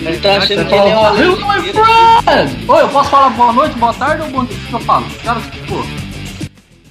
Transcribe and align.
Ele 0.00 0.18
tá 0.20 0.36
achando 0.36 0.64
que 0.66 0.74
ele 0.74 0.88
é 0.88 0.96
uma 0.96 1.20
Hello, 1.20 1.36
my 1.36 1.72
friend! 1.72 2.70
Oi, 2.70 2.82
eu 2.82 2.88
posso 2.88 3.10
falar 3.10 3.30
boa 3.30 3.52
noite, 3.52 3.76
boa 3.78 3.92
tarde 3.92 4.22
ou 4.22 4.30
bom 4.30 4.44
dia? 4.44 4.56
O 4.56 4.66
que 4.68 4.72
eu 4.72 4.80
falo? 4.80 5.06
Cara, 5.24 5.40
pô. 5.68 5.82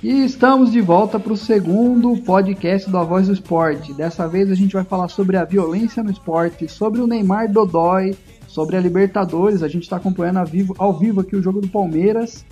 E 0.03 0.25
estamos 0.25 0.71
de 0.71 0.81
volta 0.81 1.17
para 1.17 1.31
o 1.31 1.37
segundo 1.37 2.17
podcast 2.23 2.89
do 2.89 2.97
A 2.97 3.03
Voz 3.03 3.27
do 3.27 3.33
Esporte. 3.33 3.93
Dessa 3.93 4.27
vez 4.27 4.51
a 4.51 4.55
gente 4.55 4.73
vai 4.73 4.83
falar 4.83 5.07
sobre 5.07 5.37
a 5.37 5.45
violência 5.45 6.03
no 6.03 6.11
esporte, 6.11 6.67
sobre 6.67 6.99
o 6.99 7.07
Neymar 7.07 7.49
Dodói, 7.49 8.13
sobre 8.45 8.75
a 8.75 8.81
Libertadores. 8.81 9.63
A 9.63 9.69
gente 9.69 9.83
está 9.83 9.95
acompanhando 9.95 10.39
ao 10.39 10.45
vivo, 10.45 10.75
ao 10.77 10.93
vivo 10.93 11.21
aqui 11.21 11.35
o 11.35 11.41
jogo 11.41 11.61
do 11.61 11.69
Palmeiras 11.69 12.45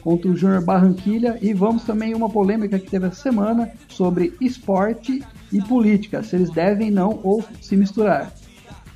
contra 0.00 0.30
o 0.30 0.36
Júnior 0.36 0.64
Barranquilha 0.64 1.38
e 1.42 1.52
vamos 1.52 1.84
também 1.84 2.14
uma 2.14 2.30
polêmica 2.30 2.78
que 2.78 2.90
teve 2.90 3.06
essa 3.06 3.20
semana 3.20 3.70
sobre 3.88 4.32
esporte 4.40 5.22
e 5.52 5.60
política, 5.60 6.22
se 6.22 6.34
eles 6.36 6.50
devem 6.50 6.90
não 6.90 7.20
ou 7.22 7.44
se 7.60 7.76
misturar. 7.76 8.32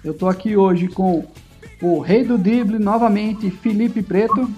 Eu 0.04 0.14
tô 0.14 0.28
aqui 0.28 0.56
hoje 0.56 0.88
com 0.88 1.24
o 1.80 2.00
rei 2.00 2.24
do 2.24 2.36
drible 2.38 2.78
novamente, 2.78 3.50
Felipe 3.50 4.02
Preto, 4.02 4.48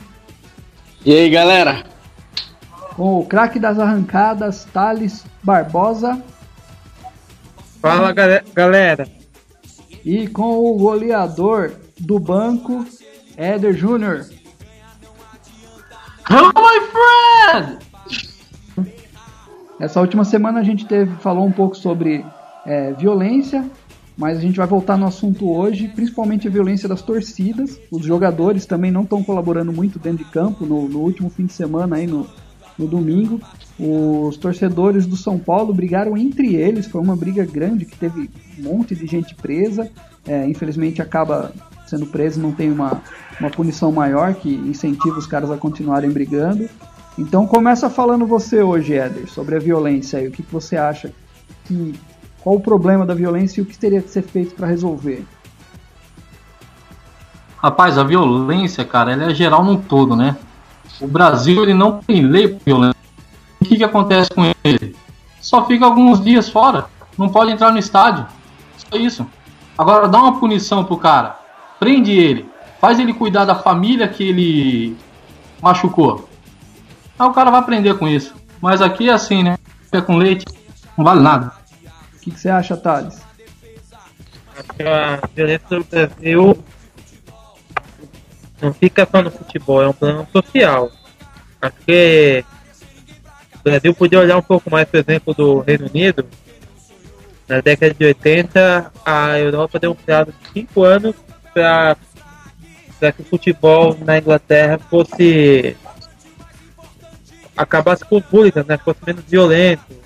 E 1.05 1.13
aí, 1.15 1.31
galera? 1.31 1.85
com 2.97 3.19
o 3.19 3.27
craque 3.27 3.59
das 3.59 3.79
arrancadas, 3.79 4.65
Thales 4.73 5.25
Barbosa 5.43 6.23
Fala 7.83 8.13
gale- 8.13 8.43
galera, 8.55 9.07
e 10.05 10.27
com 10.29 10.57
o 10.59 10.75
goleador 10.79 11.73
do 11.99 12.19
banco, 12.19 12.87
Éder 13.37 13.75
Júnior. 13.75 14.25
Hello, 16.31 16.51
my 16.57 16.81
friend! 17.53 17.79
Essa 19.79 20.01
última 20.01 20.25
semana 20.25 20.61
a 20.61 20.63
gente 20.63 20.87
teve, 20.87 21.15
falou 21.17 21.45
um 21.45 21.53
pouco 21.53 21.77
sobre 21.77 22.25
é, 22.65 22.93
violência, 22.93 23.69
mas 24.17 24.39
a 24.39 24.41
gente 24.41 24.57
vai 24.57 24.67
voltar 24.67 24.97
no 24.97 25.07
assunto 25.07 25.51
hoje, 25.51 25.89
principalmente 25.89 26.47
a 26.47 26.51
violência 26.51 26.89
das 26.89 27.03
torcidas. 27.03 27.81
Os 27.91 28.05
jogadores 28.05 28.65
também 28.65 28.91
não 28.91 29.03
estão 29.03 29.23
colaborando 29.23 29.73
muito 29.73 29.99
dentro 29.99 30.25
de 30.25 30.31
campo. 30.31 30.65
No, 30.65 30.89
no 30.89 31.01
último 31.01 31.29
fim 31.29 31.47
de 31.47 31.53
semana, 31.53 31.97
aí 31.97 32.07
no, 32.07 32.27
no 32.79 32.87
domingo, 32.87 33.41
os 33.79 34.37
torcedores 34.37 35.05
do 35.07 35.17
São 35.17 35.39
Paulo 35.39 35.75
brigaram 35.75 36.17
entre 36.17 36.55
eles. 36.55 36.87
Foi 36.87 37.01
uma 37.01 37.17
briga 37.17 37.45
grande 37.45 37.85
que 37.85 37.99
teve 37.99 38.31
um 38.59 38.63
monte 38.63 38.95
de 38.95 39.07
gente 39.07 39.35
presa. 39.35 39.91
É, 40.27 40.47
infelizmente 40.49 41.03
acaba 41.03 41.53
sendo 41.87 42.07
preso, 42.07 42.41
não 42.41 42.53
tem 42.53 42.71
uma, 42.71 43.03
uma 43.39 43.51
punição 43.51 43.93
maior 43.93 44.35
que 44.35 44.55
incentiva 44.55 45.19
os 45.19 45.27
caras 45.27 45.51
a 45.51 45.57
continuarem 45.57 46.11
brigando. 46.11 46.69
Então 47.19 47.47
começa 47.47 47.89
falando 47.91 48.27
você 48.27 48.63
hoje, 48.63 48.95
Éder, 48.95 49.29
sobre 49.29 49.57
a 49.57 49.59
violência 49.59 50.19
aí. 50.19 50.29
O 50.29 50.31
que, 50.31 50.43
que 50.43 50.53
você 50.53 50.77
acha 50.77 51.13
que. 51.65 51.95
Qual 52.45 52.57
o 52.57 52.61
problema 52.61 53.07
da 53.07 53.15
violência 53.15 53.59
e 53.59 53.63
o 53.63 53.67
que 53.67 53.79
teria 53.79 54.03
que 54.03 54.11
ser 54.11 54.21
feito 54.21 54.55
para 54.55 54.67
resolver? 54.67 55.25
Rapaz, 57.57 57.97
a 57.97 58.05
violência, 58.05 58.85
cara, 58.85 59.13
ela 59.13 59.31
é 59.31 59.35
geral 59.35 59.65
num 59.65 59.81
todo, 59.81 60.15
né? 60.15 60.37
O 61.01 61.07
Brasil, 61.07 61.63
ele 61.63 61.73
não 61.73 62.01
tem 62.03 62.21
lei 62.21 62.49
pra 62.49 62.61
violência. 62.63 63.01
O 63.59 63.65
que 63.65 63.79
que 63.79 63.85
acontece 63.85 64.29
com 64.29 64.43
ele? 64.63 64.95
Só 65.41 65.65
fica 65.65 65.87
alguns 65.87 66.23
dias 66.23 66.47
fora. 66.51 66.85
Não 67.17 67.31
pode 67.31 67.51
entrar 67.51 67.73
no 67.73 67.79
estádio. 67.79 68.27
Só 68.77 68.99
isso. 68.99 69.27
Agora, 69.79 70.07
dá 70.07 70.19
uma 70.19 70.39
punição 70.39 70.85
pro 70.85 70.99
cara. 70.99 71.39
Prende 71.81 72.13
ele. 72.13 72.47
Faz 72.79 72.99
ele 72.99 73.15
cuidar 73.15 73.47
da 73.47 73.55
família 73.55 74.07
que 74.07 74.23
ele 74.23 74.97
machucou. 75.63 76.29
Aí 77.19 77.27
o 77.27 77.33
cara 77.33 77.51
vai 77.51 77.61
aprender 77.61 77.95
com 77.95 78.07
isso. 78.07 78.35
Mas 78.61 78.83
aqui 78.83 79.09
é 79.09 79.15
assim, 79.15 79.43
né? 79.43 79.57
Fica 79.87 80.03
com 80.03 80.19
leite, 80.19 80.45
não 80.95 81.05
vale 81.07 81.21
nada. 81.21 81.64
O 82.25 82.31
que, 82.31 82.31
que 82.31 82.41
você 82.41 82.49
acha, 82.49 82.75
Thales? 82.75 83.21
a 84.81 85.27
violência 85.35 85.67
no 85.71 85.85
Brasil 85.85 86.65
não 88.63 88.73
fica 88.73 89.07
só 89.11 89.21
no 89.21 89.31
futebol, 89.31 89.83
é 89.83 89.89
um 89.89 89.93
plano 89.93 90.27
social. 90.33 90.91
Acho 91.61 91.77
que 91.85 92.43
o 93.57 93.63
Brasil 93.63 93.95
podia 93.95 94.21
olhar 94.21 94.39
um 94.39 94.43
pouco 94.43 94.71
mais, 94.71 94.89
por 94.89 95.01
exemplo, 95.01 95.35
do 95.35 95.61
Reino 95.61 95.87
Unido. 95.87 96.27
Na 97.47 97.61
década 97.61 97.93
de 97.93 98.07
80, 98.07 98.91
a 99.05 99.39
Europa 99.39 99.79
deu 99.79 99.91
um 99.91 99.95
prazo 99.95 100.33
de 100.33 100.61
5 100.61 100.83
anos 100.83 101.15
para 101.53 101.95
que 103.13 103.21
o 103.21 103.25
futebol 103.27 103.95
na 104.01 104.17
Inglaterra 104.17 104.79
fosse 104.79 105.77
acabasse 107.55 108.03
com 108.03 108.17
os 108.17 108.25
hooligans, 108.33 108.65
né? 108.65 108.79
Fosse 108.79 109.01
menos 109.07 109.25
violento. 109.25 110.04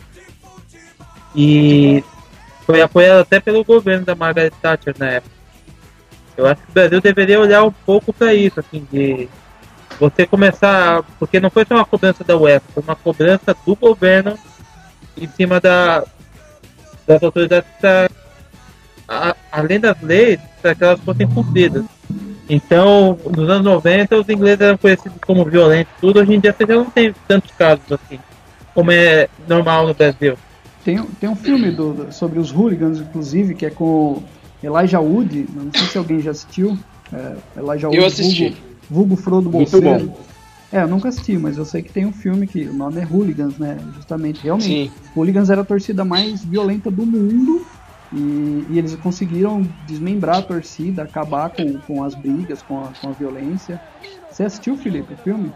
E 1.34 2.02
foi 2.66 2.80
apoiado 2.82 3.20
até 3.20 3.40
pelo 3.40 3.64
governo 3.64 4.04
da 4.04 4.14
Margaret 4.14 4.50
Thatcher 4.62 4.94
na 4.98 5.06
época. 5.06 5.34
Eu 6.36 6.46
acho 6.46 6.62
que 6.62 6.70
o 6.70 6.74
Brasil 6.74 7.00
deveria 7.00 7.40
olhar 7.40 7.64
um 7.64 7.72
pouco 7.72 8.12
para 8.12 8.32
isso, 8.34 8.60
assim, 8.60 8.86
de 8.92 9.28
você 9.98 10.26
começar, 10.26 11.02
porque 11.18 11.40
não 11.40 11.50
foi 11.50 11.64
só 11.64 11.74
uma 11.74 11.84
cobrança 11.84 12.22
da 12.22 12.36
UEFA, 12.36 12.64
foi 12.72 12.82
uma 12.82 12.94
cobrança 12.94 13.56
do 13.66 13.74
governo 13.74 14.38
em 15.16 15.26
cima 15.28 15.58
da, 15.60 16.04
das 17.06 17.20
autoridades, 17.22 17.68
pra, 17.80 18.08
a- 19.08 19.34
além 19.50 19.80
das 19.80 20.00
leis, 20.00 20.38
para 20.62 20.74
que 20.76 20.84
elas 20.84 21.00
fossem 21.00 21.26
cumpridas. 21.26 21.84
Então, 22.48 23.18
nos 23.36 23.48
anos 23.50 23.64
90, 23.64 24.16
os 24.16 24.28
ingleses 24.28 24.60
eram 24.60 24.78
conhecidos 24.78 25.18
como 25.26 25.44
violentos, 25.44 25.92
tudo. 26.00 26.20
Hoje 26.20 26.34
em 26.34 26.40
dia 26.40 26.54
você 26.56 26.64
já 26.66 26.74
não 26.76 26.86
tem 26.88 27.12
tantos 27.26 27.50
casos 27.58 27.82
assim, 27.90 28.18
como 28.74 28.90
é 28.92 29.28
normal 29.48 29.86
no 29.88 29.92
Brasil. 29.94 30.38
Tem, 30.88 31.02
tem 31.20 31.28
um 31.28 31.36
filme 31.36 31.70
do- 31.70 31.92
do- 31.92 32.12
sobre 32.14 32.38
os 32.38 32.50
hooligans, 32.50 32.98
inclusive, 32.98 33.54
que 33.54 33.66
é 33.66 33.70
com 33.70 34.22
Elijah 34.62 34.98
Wood. 35.00 35.46
Não 35.54 35.70
sei 35.70 35.86
se 35.86 35.98
alguém 35.98 36.18
já 36.18 36.30
assistiu. 36.30 36.78
É, 37.12 37.36
Elijah 37.60 37.88
Wood, 37.88 37.98
Eu 38.00 38.06
assisti. 38.06 38.44
Vulgo, 38.48 38.56
vulgo 38.88 39.16
Frodo 39.16 39.50
Muito 39.50 39.70
Bolseiro. 39.70 40.06
bom. 40.06 40.16
É, 40.72 40.80
eu 40.82 40.88
nunca 40.88 41.10
assisti, 41.10 41.36
mas 41.36 41.58
eu 41.58 41.66
sei 41.66 41.82
que 41.82 41.92
tem 41.92 42.06
um 42.06 42.12
filme 42.12 42.46
que 42.46 42.62
o 42.66 42.72
nome 42.72 43.02
é 43.02 43.04
Hooligans, 43.04 43.58
né? 43.58 43.76
Justamente, 43.96 44.40
realmente. 44.42 44.88
Sim. 44.88 44.90
Hooligans 45.14 45.50
era 45.50 45.60
a 45.60 45.64
torcida 45.64 46.06
mais 46.06 46.42
violenta 46.42 46.90
do 46.90 47.04
mundo 47.04 47.66
e, 48.10 48.64
e 48.70 48.78
eles 48.78 48.94
conseguiram 48.96 49.62
desmembrar 49.86 50.36
a 50.38 50.42
torcida, 50.42 51.02
acabar 51.02 51.50
com, 51.50 51.74
com 51.86 52.02
as 52.02 52.14
brigas, 52.14 52.62
com 52.62 52.80
a, 52.80 52.88
com 52.98 53.10
a 53.10 53.12
violência. 53.12 53.78
Você 54.30 54.42
assistiu, 54.42 54.74
Felipe, 54.78 55.12
o 55.12 55.16
filme? 55.18 55.52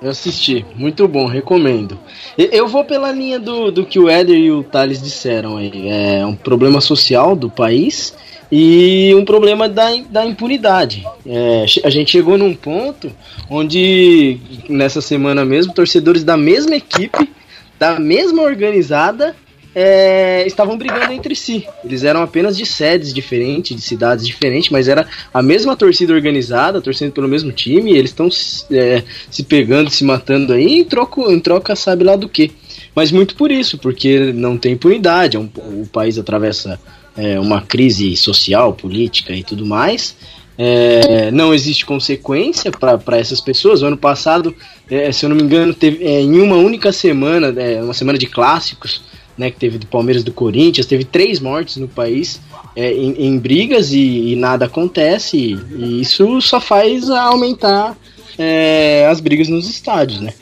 Eu 0.00 0.10
assisti, 0.10 0.64
muito 0.76 1.08
bom, 1.08 1.26
recomendo. 1.26 1.98
Eu 2.36 2.68
vou 2.68 2.84
pela 2.84 3.10
linha 3.10 3.38
do, 3.38 3.72
do 3.72 3.84
que 3.84 3.98
o 3.98 4.08
Éder 4.08 4.38
e 4.38 4.50
o 4.52 4.62
Thales 4.62 5.02
disseram 5.02 5.56
aí. 5.56 5.88
É 5.88 6.24
um 6.24 6.36
problema 6.36 6.80
social 6.80 7.34
do 7.34 7.50
país 7.50 8.14
e 8.50 9.12
um 9.16 9.24
problema 9.24 9.68
da, 9.68 9.88
da 10.08 10.24
impunidade. 10.24 11.04
É, 11.26 11.64
a 11.84 11.90
gente 11.90 12.12
chegou 12.12 12.38
num 12.38 12.54
ponto 12.54 13.10
onde, 13.50 14.38
nessa 14.68 15.00
semana 15.00 15.44
mesmo, 15.44 15.74
torcedores 15.74 16.22
da 16.22 16.36
mesma 16.36 16.76
equipe, 16.76 17.28
da 17.76 17.98
mesma 17.98 18.42
organizada, 18.42 19.34
é, 19.80 20.44
estavam 20.44 20.76
brigando 20.76 21.12
entre 21.12 21.36
si. 21.36 21.64
Eles 21.84 22.02
eram 22.02 22.20
apenas 22.20 22.56
de 22.56 22.66
sedes 22.66 23.14
diferentes, 23.14 23.76
de 23.76 23.80
cidades 23.82 24.26
diferentes, 24.26 24.70
mas 24.70 24.88
era 24.88 25.06
a 25.32 25.40
mesma 25.40 25.76
torcida 25.76 26.12
organizada, 26.12 26.80
torcendo 26.80 27.12
pelo 27.12 27.28
mesmo 27.28 27.52
time, 27.52 27.92
eles 27.96 28.10
estão 28.10 28.28
é, 28.72 29.04
se 29.30 29.44
pegando, 29.44 29.88
se 29.88 30.02
matando 30.02 30.52
aí, 30.52 30.80
em 30.80 30.84
troca, 30.84 31.20
em 31.32 31.38
troca 31.38 31.76
sabe 31.76 32.02
lá 32.02 32.16
do 32.16 32.28
que. 32.28 32.50
Mas 32.92 33.12
muito 33.12 33.36
por 33.36 33.52
isso, 33.52 33.78
porque 33.78 34.32
não 34.32 34.58
tem 34.58 34.72
impunidade, 34.72 35.36
é 35.36 35.40
um- 35.40 35.50
o 35.82 35.86
país 35.92 36.18
atravessa 36.18 36.80
é, 37.16 37.38
uma 37.38 37.60
crise 37.62 38.16
social, 38.16 38.72
política 38.72 39.32
e 39.32 39.44
tudo 39.44 39.64
mais. 39.64 40.16
É, 40.56 41.30
não 41.30 41.54
existe 41.54 41.86
consequência 41.86 42.70
para 42.72 43.16
essas 43.16 43.40
pessoas. 43.40 43.80
O 43.80 43.86
ano 43.86 43.96
passado, 43.96 44.54
é, 44.90 45.12
se 45.12 45.24
eu 45.24 45.28
não 45.28 45.36
me 45.36 45.42
engano, 45.42 45.72
teve 45.72 46.04
é, 46.04 46.20
em 46.20 46.40
uma 46.40 46.56
única 46.56 46.90
semana, 46.90 47.54
é, 47.60 47.80
uma 47.80 47.94
semana 47.94 48.18
de 48.18 48.26
clássicos, 48.26 49.02
né, 49.38 49.50
que 49.50 49.58
teve 49.58 49.78
do 49.78 49.86
Palmeiras 49.86 50.24
do 50.24 50.32
Corinthians, 50.32 50.86
teve 50.86 51.04
três 51.04 51.38
mortes 51.40 51.76
no 51.76 51.86
país 51.88 52.40
é, 52.74 52.92
em, 52.92 53.12
em 53.26 53.38
brigas 53.38 53.92
e, 53.92 54.32
e 54.32 54.36
nada 54.36 54.66
acontece. 54.66 55.36
E, 55.36 55.54
e 55.76 56.00
isso 56.02 56.40
só 56.40 56.60
faz 56.60 57.08
aumentar 57.08 57.96
é, 58.36 59.06
as 59.06 59.20
brigas 59.20 59.48
nos 59.48 59.68
estádios, 59.70 60.20
né? 60.20 60.34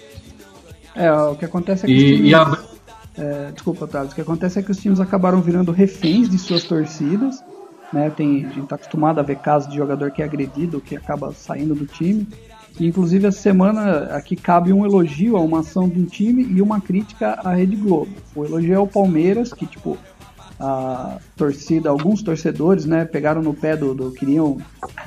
É, 0.95 1.13
o 1.13 1.37
que 1.37 1.45
acontece 1.45 1.85
é 1.85 1.87
que 1.87 1.95
os 1.95 2.03
E, 2.03 2.15
times... 2.17 2.31
e 2.31 2.35
a, 2.35 2.59
É, 3.19 3.51
desculpa, 3.53 3.87
Thales. 3.87 4.13
O 4.13 4.15
que 4.15 4.21
acontece 4.21 4.59
é 4.59 4.63
que 4.63 4.71
os 4.71 4.79
times 4.79 5.01
acabaram 5.01 5.41
virando 5.41 5.73
reféns 5.73 6.29
de 6.29 6.39
suas 6.39 6.65
torcidas. 6.65 7.43
Né? 7.93 8.11
Tem, 8.11 8.45
a 8.45 8.49
gente 8.49 8.65
está 8.65 8.75
acostumado 8.77 9.19
a 9.19 9.23
ver 9.23 9.37
casos 9.37 9.71
de 9.71 9.77
jogador 9.77 10.11
que 10.11 10.21
é 10.21 10.25
agredido, 10.25 10.81
que 10.81 10.97
acaba 10.97 11.33
saindo 11.33 11.75
do 11.75 11.87
time. 11.87 12.27
Inclusive, 12.79 13.27
essa 13.27 13.41
semana 13.41 14.05
aqui 14.15 14.37
cabe 14.37 14.73
um 14.73 14.85
elogio 14.85 15.37
a 15.37 15.41
uma 15.41 15.61
ação 15.61 15.89
de 15.89 15.99
um 15.99 16.05
time 16.05 16.45
e 16.45 16.61
uma 16.61 16.81
crítica 16.81 17.39
à 17.43 17.55
Rede 17.55 17.77
Globo. 17.77 18.11
O 18.35 18.45
elogio 18.45 18.75
é 18.75 18.79
o 18.79 18.87
Palmeiras, 18.87 19.53
que, 19.53 19.67
tipo, 19.67 19.97
a 20.61 21.19
torcida, 21.37 21.89
alguns 21.89 22.23
torcedores, 22.23 22.85
né, 22.85 23.05
pegaram 23.05 23.43
no 23.43 23.55
pé 23.55 23.77
do, 23.77 23.95
do 23.95 24.11
queriam 24.13 24.59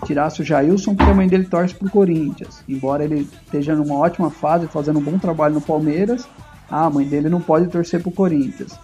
tirar 0.05 0.31
o 0.31 0.43
Jailson 0.43 0.95
porque 0.95 1.11
a 1.11 1.13
mãe 1.13 1.27
dele 1.27 1.45
torce 1.45 1.73
pro 1.75 1.89
Corinthians. 1.89 2.63
Embora 2.67 3.03
ele 3.03 3.27
esteja 3.45 3.75
numa 3.75 3.95
ótima 3.95 4.29
fase, 4.29 4.67
fazendo 4.67 4.99
um 4.99 5.03
bom 5.03 5.17
trabalho 5.17 5.55
no 5.55 5.61
Palmeiras, 5.61 6.27
a 6.69 6.89
mãe 6.89 7.07
dele 7.07 7.29
não 7.29 7.41
pode 7.41 7.67
torcer 7.67 8.01
pro 8.01 8.11
Corinthians. 8.11 8.77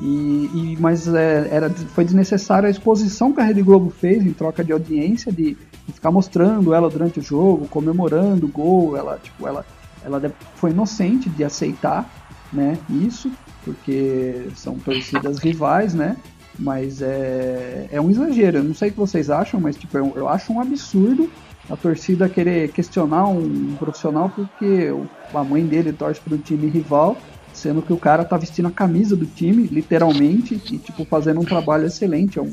E, 0.00 0.50
e 0.54 0.76
mas 0.80 1.06
é, 1.06 1.48
era, 1.50 1.70
foi 1.70 2.04
desnecessária 2.04 2.66
a 2.66 2.70
exposição 2.70 3.32
que 3.32 3.40
a 3.40 3.44
Rede 3.44 3.62
Globo 3.62 3.90
fez 3.90 4.24
em 4.24 4.32
troca 4.32 4.64
de 4.64 4.72
audiência, 4.72 5.32
de 5.32 5.56
ficar 5.92 6.10
mostrando 6.10 6.72
ela 6.74 6.88
durante 6.88 7.18
o 7.18 7.22
jogo, 7.22 7.66
comemorando 7.68 8.46
o 8.46 8.48
gol. 8.48 8.96
Ela, 8.96 9.18
tipo, 9.22 9.46
ela, 9.46 9.64
ela 10.04 10.20
foi 10.56 10.70
inocente 10.70 11.28
de 11.28 11.42
aceitar 11.42 12.08
né, 12.52 12.78
isso, 12.90 13.30
porque 13.64 14.48
são 14.54 14.78
torcidas 14.78 15.38
rivais, 15.38 15.94
né? 15.94 16.16
Mas 16.58 17.00
é, 17.00 17.88
é 17.90 18.00
um 18.00 18.10
exagero. 18.10 18.58
Eu 18.58 18.64
não 18.64 18.74
sei 18.74 18.90
o 18.90 18.92
que 18.92 18.98
vocês 18.98 19.30
acham, 19.30 19.58
mas 19.58 19.76
tipo, 19.76 19.96
eu, 19.96 20.12
eu 20.14 20.28
acho 20.28 20.52
um 20.52 20.60
absurdo 20.60 21.30
a 21.70 21.76
torcida 21.76 22.28
querer 22.28 22.70
questionar 22.72 23.26
um 23.28 23.76
profissional 23.78 24.28
porque 24.28 24.92
a 25.32 25.44
mãe 25.44 25.64
dele 25.64 25.92
torce 25.92 26.20
para 26.20 26.34
um 26.34 26.38
time 26.38 26.68
rival, 26.68 27.16
sendo 27.52 27.80
que 27.82 27.92
o 27.92 27.96
cara 27.96 28.24
tá 28.24 28.36
vestindo 28.36 28.68
a 28.68 28.72
camisa 28.72 29.14
do 29.14 29.26
time, 29.26 29.66
literalmente, 29.68 30.54
e 30.54 30.78
tipo, 30.78 31.04
fazendo 31.04 31.40
um 31.40 31.44
trabalho 31.44 31.86
excelente. 31.86 32.38
É 32.38 32.42
um, 32.42 32.52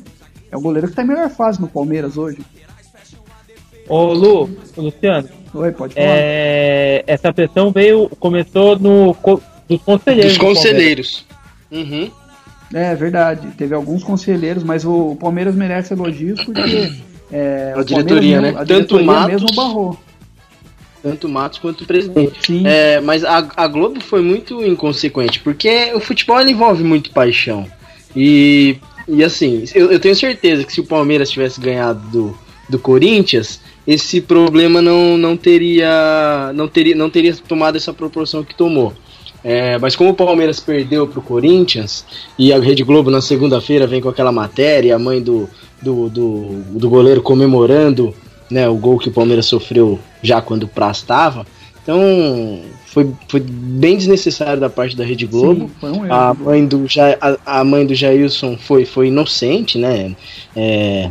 é 0.52 0.58
um 0.58 0.62
goleiro 0.62 0.88
que 0.88 0.96
tá 0.96 1.04
em 1.04 1.08
melhor 1.08 1.30
fase 1.30 1.60
no 1.60 1.68
Palmeiras 1.68 2.18
hoje. 2.18 2.40
Ô 3.90 4.14
Lu, 4.14 4.50
Luciano. 4.78 5.28
Oi, 5.54 5.72
pode 5.72 5.96
falar. 5.96 6.06
É, 6.08 7.04
essa 7.08 7.34
pressão 7.34 7.72
veio, 7.72 8.08
começou 8.20 8.78
no 8.78 9.16
dos 9.68 9.82
conselheiros. 9.82 10.34
Dos 10.34 10.38
conselheiros. 10.38 11.26
Uhum. 11.72 12.12
É 12.74 12.96
verdade, 12.96 13.48
teve 13.58 13.74
alguns 13.74 14.04
conselheiros, 14.04 14.64
mas 14.64 14.86
o 14.86 15.16
Palmeiras 15.20 15.56
merece 15.56 15.94
elogios 15.94 16.44
porque 16.44 16.92
é, 17.34 17.74
a 17.76 17.82
diretoria, 17.82 18.42
né? 18.42 18.50
A 18.50 18.54
Tanto 18.58 18.68
diretoria 18.68 19.06
Matos, 19.06 19.32
mesmo 19.32 19.56
barrou. 19.56 20.00
Tanto 21.02 21.28
Matos 21.28 21.58
quanto 21.58 21.82
o 21.84 21.88
presidente. 21.88 22.46
Sim. 22.46 22.68
É, 22.68 23.02
mas 23.02 23.24
a, 23.24 23.48
a 23.56 23.68
Globo 23.68 24.00
foi 24.02 24.22
muito 24.22 24.64
inconsequente, 24.64 25.40
porque 25.40 25.92
o 25.96 26.00
futebol 26.00 26.40
envolve 26.42 26.84
muito 26.84 27.10
paixão. 27.10 27.66
E, 28.16 28.78
e 29.08 29.24
assim, 29.24 29.64
eu, 29.74 29.92
eu 29.92 30.00
tenho 30.00 30.16
certeza 30.16 30.64
que 30.64 30.74
se 30.74 30.82
o 30.82 30.86
Palmeiras 30.86 31.32
tivesse 31.32 31.60
ganhado 31.60 32.00
do, 32.10 32.38
do 32.70 32.78
Corinthians, 32.78 33.62
esse 33.90 34.22
problema 34.22 34.84
não, 34.84 35.18
não 35.18 35.36
teria 35.36 36.52
não 36.54 36.68
teria 36.68 36.96
não 36.96 37.10
teria 37.10 37.36
tomado 37.36 37.76
essa 37.76 37.92
proporção 37.92 38.44
que 38.44 38.54
tomou. 38.54 38.94
É, 39.44 39.80
mas 39.80 39.96
como 39.96 40.12
o 40.12 40.14
Palmeiras 40.14 40.60
perdeu 40.60 41.08
para 41.08 41.18
o 41.18 41.24
Corinthians 41.24 42.06
e 42.38 42.54
a 42.54 42.60
Rede 42.60 42.84
Globo 42.84 43.10
na 43.10 43.20
segunda-feira 43.20 43.88
vem 43.88 44.00
com 44.00 44.10
aquela 44.10 44.32
matéria, 44.32 44.96
a 44.96 45.00
mãe 45.00 45.20
do, 45.22 45.50
do, 45.82 46.08
do, 46.08 46.62
do, 46.72 46.90
goleiro 46.90 47.22
comemorando 47.22 48.14
né, 48.52 48.70
o 48.70 48.76
gol 48.76 49.00
que 49.00 49.10
o 49.10 49.14
Palmeiras 49.14 49.48
sofreu 49.48 49.98
já 50.22 50.40
quando 50.40 50.64
o 50.64 50.68
Praz 50.68 50.98
estava. 50.98 51.48
Então 51.82 52.00
foi, 52.88 53.12
foi 53.28 53.40
bem 53.40 53.98
desnecessário 53.98 54.60
da 54.60 54.70
parte 54.70 54.96
da 54.96 55.04
Rede 55.04 55.26
Globo. 55.26 55.72
Sim, 55.80 55.88
um 55.88 56.14
a, 56.14 56.34
mãe 56.34 56.64
do, 56.64 56.86
a, 57.20 57.60
a, 57.60 57.64
mãe 57.64 57.88
do 57.88 57.96
Jailson 57.96 58.56
foi, 58.56 58.86
foi 58.86 59.08
inocente, 59.08 59.80
né? 59.80 60.16
É, 60.56 61.10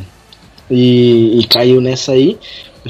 e, 0.70 1.40
e 1.40 1.46
caiu 1.46 1.80
nessa 1.80 2.12
aí. 2.12 2.38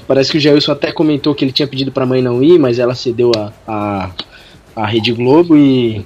Parece 0.06 0.30
que 0.30 0.38
o 0.38 0.40
Jailson 0.40 0.72
até 0.72 0.92
comentou 0.92 1.34
que 1.34 1.44
ele 1.44 1.52
tinha 1.52 1.66
pedido 1.66 1.90
para 1.90 2.04
a 2.04 2.06
mãe 2.06 2.22
não 2.22 2.42
ir, 2.42 2.58
mas 2.58 2.78
ela 2.78 2.94
cedeu 2.94 3.32
a, 3.36 3.52
a, 3.66 4.10
a 4.76 4.86
Rede 4.86 5.12
Globo 5.12 5.56
e. 5.56 6.04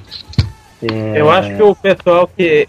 É... 0.82 1.20
Eu 1.20 1.30
acho 1.30 1.54
que 1.54 1.62
o 1.62 1.74
pessoal 1.74 2.28
que. 2.34 2.68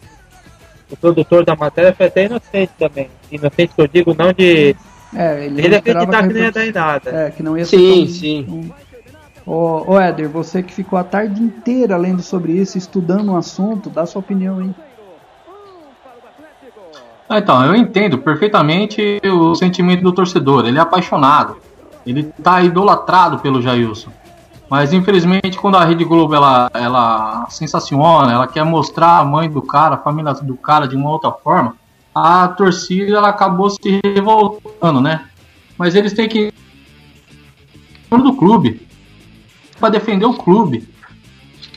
O 0.92 0.98
produtor 0.98 1.44
da 1.44 1.56
matéria 1.56 1.94
foi 1.94 2.06
até 2.06 2.26
inocente 2.26 2.72
também. 2.78 3.10
Inocente 3.32 3.74
que 3.74 3.82
eu 3.82 3.88
digo, 3.88 4.16
não 4.18 4.32
de. 4.32 4.76
É, 5.16 5.46
ele, 5.46 5.66
ele 5.66 5.76
acreditar 5.76 6.28
que, 6.28 6.34
não 6.34 6.42
ia 6.42 6.52
dar 6.52 6.68
em 6.68 6.72
nada. 6.72 7.10
É, 7.10 7.32
que 7.32 7.44
não 7.44 7.58
ia 7.58 7.66
sim, 7.66 8.08
ser 8.08 8.14
sim. 8.14 8.46
sim. 8.48 8.72
Ô, 9.46 9.94
ô 9.94 10.00
Éder, 10.00 10.30
você 10.30 10.64
que 10.64 10.74
ficou 10.74 10.98
a 10.98 11.04
tarde 11.04 11.42
inteira 11.42 11.98
lendo 11.98 12.22
sobre 12.22 12.54
isso, 12.54 12.78
estudando 12.78 13.30
o 13.30 13.34
um 13.34 13.38
assunto, 13.38 13.90
dá 13.90 14.06
sua 14.06 14.20
opinião 14.20 14.60
aí. 14.60 14.72
Ah, 17.34 17.40
então, 17.40 17.66
eu 17.66 17.76
entendo 17.76 18.20
perfeitamente 18.20 19.20
o 19.26 19.56
sentimento 19.56 20.04
do 20.04 20.12
torcedor. 20.12 20.68
Ele 20.68 20.78
é 20.78 20.82
apaixonado. 20.82 21.58
Ele 22.06 22.22
tá 22.22 22.62
idolatrado 22.62 23.40
pelo 23.40 23.60
Jailson. 23.60 24.12
Mas 24.70 24.94
infelizmente 24.94 25.58
quando 25.58 25.78
a 25.78 25.84
Rede 25.84 26.04
Globo 26.04 26.36
ela, 26.36 26.70
ela 26.76 27.48
sensaciona, 27.50 28.32
ela 28.32 28.46
quer 28.46 28.64
mostrar 28.64 29.18
a 29.18 29.26
mãe 29.26 29.50
do 29.50 29.64
cara, 29.64 29.96
a 29.96 29.98
família 29.98 30.32
do 30.32 30.56
cara 30.56 30.88
de 30.88 30.96
uma 30.96 31.10
outra 31.10 31.32
forma, 31.32 31.76
a 32.14 32.48
torcida 32.50 33.18
ela 33.18 33.30
acabou 33.30 33.68
se 33.68 34.00
revoltando, 34.06 35.02
né? 35.02 35.26
Mas 35.76 35.96
eles 35.96 36.14
têm 36.14 36.30
que 36.30 36.54
do 38.12 38.36
clube 38.36 38.88
para 39.80 39.90
defender 39.90 40.26
o 40.26 40.36
clube. 40.36 40.88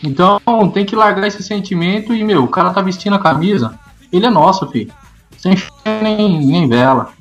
Então 0.05 0.39
tem 0.73 0.85
que 0.85 0.95
largar 0.95 1.27
esse 1.27 1.43
sentimento 1.43 2.15
e 2.15 2.23
meu, 2.23 2.45
o 2.45 2.49
cara 2.49 2.75
tá 2.75 2.83
vestindo 2.83 3.17
a 3.17 3.19
camisa, 3.19 3.81
ele 4.13 4.27
é 4.27 4.31
nosso, 4.31 4.67
filho. 4.67 4.93
Sem 5.39 5.57
nem, 6.03 6.47
nem 6.47 6.69
vela. 6.69 7.13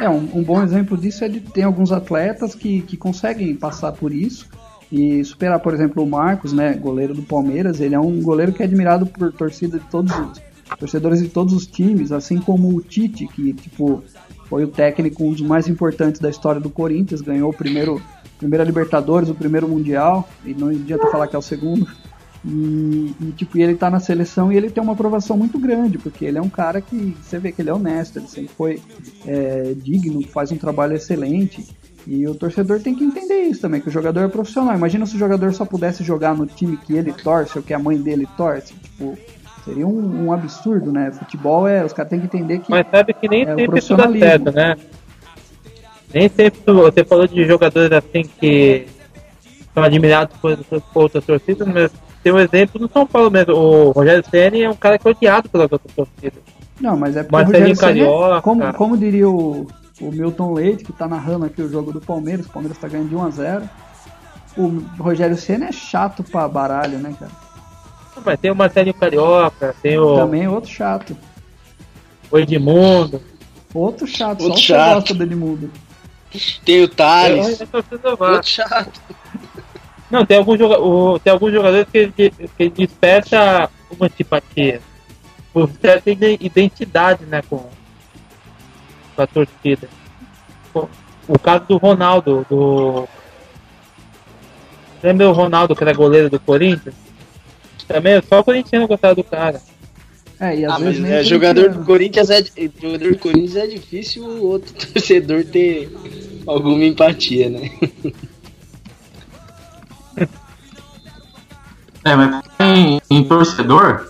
É, 0.00 0.08
um, 0.08 0.28
um, 0.34 0.42
bom 0.42 0.62
exemplo 0.62 0.96
disso 0.96 1.24
é 1.24 1.28
de 1.28 1.40
ter 1.40 1.62
alguns 1.62 1.90
atletas 1.90 2.54
que, 2.54 2.82
que 2.82 2.96
conseguem 2.96 3.54
passar 3.54 3.92
por 3.92 4.12
isso 4.12 4.48
e 4.92 5.24
superar, 5.24 5.58
por 5.60 5.74
exemplo, 5.74 6.02
o 6.02 6.06
Marcos, 6.06 6.52
né, 6.52 6.74
goleiro 6.74 7.14
do 7.14 7.22
Palmeiras, 7.22 7.80
ele 7.80 7.94
é 7.94 8.00
um 8.00 8.20
goleiro 8.22 8.52
que 8.52 8.62
é 8.62 8.66
admirado 8.66 9.06
por 9.06 9.32
torcida 9.32 9.78
de 9.78 9.84
todos 9.86 10.12
os 10.12 10.40
torcedores 10.78 11.22
de 11.22 11.28
todos 11.28 11.54
os 11.54 11.66
times, 11.66 12.12
assim 12.12 12.38
como 12.38 12.68
o 12.68 12.80
Tite, 12.80 13.26
que 13.26 13.52
tipo 13.52 14.02
foi 14.48 14.64
o 14.64 14.68
técnico 14.68 15.24
um 15.24 15.32
dos 15.32 15.40
mais 15.40 15.66
importantes 15.66 16.20
da 16.20 16.30
história 16.30 16.60
do 16.60 16.70
Corinthians, 16.70 17.20
ganhou 17.20 17.50
o 17.50 17.54
primeiro 17.54 18.00
primeira 18.38 18.64
Libertadores, 18.64 19.28
o 19.28 19.34
primeiro 19.34 19.66
mundial, 19.66 20.28
e 20.44 20.52
não 20.52 20.68
adianta 20.68 21.10
falar 21.10 21.26
que 21.26 21.34
é 21.34 21.38
o 21.38 21.42
segundo. 21.42 21.86
E, 22.46 23.12
e, 23.20 23.32
tipo, 23.32 23.58
ele 23.58 23.74
tá 23.74 23.90
na 23.90 23.98
seleção 23.98 24.52
e 24.52 24.56
ele 24.56 24.70
tem 24.70 24.80
uma 24.80 24.92
aprovação 24.92 25.36
muito 25.36 25.58
grande, 25.58 25.98
porque 25.98 26.24
ele 26.24 26.38
é 26.38 26.40
um 26.40 26.48
cara 26.48 26.80
que 26.80 27.16
você 27.20 27.40
vê 27.40 27.50
que 27.50 27.60
ele 27.60 27.70
é 27.70 27.74
honesto, 27.74 28.20
ele 28.20 28.28
sempre 28.28 28.50
foi 28.56 28.80
é, 29.26 29.74
digno, 29.76 30.22
faz 30.28 30.52
um 30.52 30.56
trabalho 30.56 30.94
excelente. 30.94 31.66
E 32.06 32.24
o 32.28 32.36
torcedor 32.36 32.80
tem 32.80 32.94
que 32.94 33.02
entender 33.02 33.46
isso 33.46 33.62
também, 33.62 33.80
que 33.80 33.88
o 33.88 33.92
jogador 33.92 34.20
é 34.20 34.28
profissional. 34.28 34.76
Imagina 34.76 35.04
se 35.06 35.16
o 35.16 35.18
jogador 35.18 35.52
só 35.52 35.64
pudesse 35.64 36.04
jogar 36.04 36.36
no 36.36 36.46
time 36.46 36.76
que 36.76 36.94
ele 36.94 37.12
torce 37.12 37.58
ou 37.58 37.64
que 37.64 37.74
a 37.74 37.80
mãe 37.80 38.00
dele 38.00 38.28
torce. 38.36 38.74
Tipo, 38.74 39.18
seria 39.64 39.84
um, 39.84 40.26
um 40.26 40.32
absurdo, 40.32 40.92
né? 40.92 41.10
Futebol 41.10 41.66
é. 41.66 41.84
Os 41.84 41.92
caras 41.92 42.10
têm 42.10 42.20
que 42.20 42.26
entender 42.26 42.60
que. 42.60 42.70
Mas 42.70 42.86
sabe 42.88 43.12
que 43.12 43.28
nem 43.28 43.42
é 43.42 43.56
sempre 43.56 43.78
isso 43.80 43.96
dá 43.96 44.08
certo, 44.08 44.52
né? 44.52 44.76
Nem 46.14 46.28
sempre 46.28 46.60
você 46.64 47.04
falou 47.04 47.26
de 47.26 47.44
jogadores 47.44 47.90
assim 47.90 48.22
que 48.38 48.86
são 49.74 49.82
admirados 49.82 50.36
por, 50.36 50.56
por 50.56 51.02
outras 51.02 51.24
torcidas, 51.24 51.66
mas 51.66 51.90
tem 52.26 52.32
um 52.32 52.40
exemplo 52.40 52.80
no 52.80 52.90
São 52.92 53.06
Paulo 53.06 53.30
mesmo. 53.30 53.54
O 53.54 53.90
Rogério 53.92 54.24
Senna 54.28 54.58
é 54.58 54.68
um 54.68 54.74
cara 54.74 54.98
que 54.98 55.06
é 55.06 55.10
odiado 55.12 55.48
pelas 55.48 55.70
outras 55.70 55.94
torcidas. 55.94 56.42
Não, 56.80 56.96
mas 56.96 57.16
é 57.16 57.22
porque 57.22 57.36
Marcelinho 57.36 57.66
o 57.66 57.68
Rogério 57.68 57.80
Carioca, 57.80 58.42
como, 58.42 58.74
como 58.74 58.98
diria 58.98 59.30
o, 59.30 59.68
o 60.00 60.10
Milton 60.10 60.52
Leite, 60.54 60.82
que 60.82 60.90
está 60.90 61.06
narrando 61.06 61.44
aqui 61.44 61.62
o 61.62 61.70
jogo 61.70 61.92
do 61.92 62.00
Palmeiras. 62.00 62.46
O 62.46 62.50
Palmeiras 62.50 62.76
está 62.76 62.88
ganhando 62.88 63.10
de 63.10 63.14
1 63.14 63.24
a 63.24 63.30
0 63.30 63.70
O 64.56 64.82
Rogério 64.98 65.36
Senna 65.36 65.66
é 65.66 65.72
chato 65.72 66.24
pra 66.24 66.48
baralho, 66.48 66.98
né, 66.98 67.14
cara? 67.16 67.30
Mas 68.24 68.40
tem 68.40 68.50
o 68.50 68.56
Marcelinho 68.56 68.94
Carioca, 68.94 69.76
tem 69.80 69.96
o. 69.96 70.16
Também 70.16 70.48
outro 70.48 70.68
chato. 70.68 71.16
O 72.28 72.38
Edmundo. 72.40 73.22
Outro 73.72 74.04
chato, 74.04 74.42
outro 74.42 74.58
só 74.58 74.64
chato. 74.64 74.94
gosta 74.94 75.14
do 75.14 75.22
Edmundo. 75.22 75.70
Tem 76.64 76.82
o 76.82 76.88
Thales. 76.88 77.60
Outro 78.18 78.42
chato. 78.42 79.00
Não, 80.10 80.24
tem 80.24 80.38
alguns, 80.38 80.58
joga 80.58 80.76
tem 81.20 81.32
alguns 81.32 81.52
jogadores 81.52 81.86
que, 81.92 82.10
que, 82.12 82.30
que 82.30 82.68
desperta 82.70 83.68
uma 83.90 84.06
antipatia. 84.06 84.80
Por 85.52 85.70
certa 85.80 86.10
identidade, 86.10 87.24
né, 87.24 87.42
com, 87.48 87.68
com 89.14 89.22
a 89.22 89.26
torcida. 89.26 89.88
O 91.28 91.38
caso 91.38 91.64
do 91.64 91.76
Ronaldo, 91.76 92.46
do. 92.48 93.08
Lembra 95.02 95.28
o 95.28 95.32
Ronaldo 95.32 95.74
que 95.74 95.82
era 95.82 95.92
goleiro 95.92 96.30
do 96.30 96.38
Corinthians? 96.38 96.94
Também 97.88 98.20
só 98.22 98.40
o 98.40 98.44
Corinthians 98.44 98.86
gostava 98.86 99.14
do 99.14 99.24
cara. 99.24 99.60
É, 100.38 100.54
e 100.54 100.64
às 100.64 100.72
ah, 100.72 100.78
vezes 100.78 101.00
mas 101.00 101.10
é, 101.10 101.24
jogador 101.24 101.70
do 101.70 101.84
Corinthians 101.84 102.28
é 102.28 102.44
jogador 102.80 103.12
do 103.12 103.18
Corinthians 103.18 103.56
é 103.56 103.66
difícil 103.66 104.24
o 104.24 104.46
outro 104.46 104.72
torcedor 104.92 105.44
ter 105.44 105.90
alguma 106.46 106.84
empatia, 106.84 107.48
né? 107.48 107.70
É, 112.06 112.14
mas 112.14 112.40
em, 112.60 113.00
em 113.10 113.24
torcedor, 113.24 114.06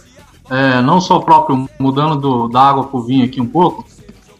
é, 0.50 0.82
não 0.82 1.00
só 1.00 1.18
próprio 1.20 1.66
mudando 1.78 2.16
do, 2.16 2.46
da 2.46 2.60
água 2.60 2.84
pro 2.84 3.00
vinho 3.00 3.24
aqui 3.24 3.40
um 3.40 3.46
pouco, 3.46 3.86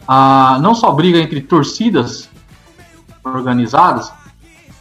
a, 0.06 0.58
não 0.60 0.74
só 0.74 0.92
briga 0.92 1.18
entre 1.18 1.40
torcidas 1.40 2.28
organizadas, 3.24 4.12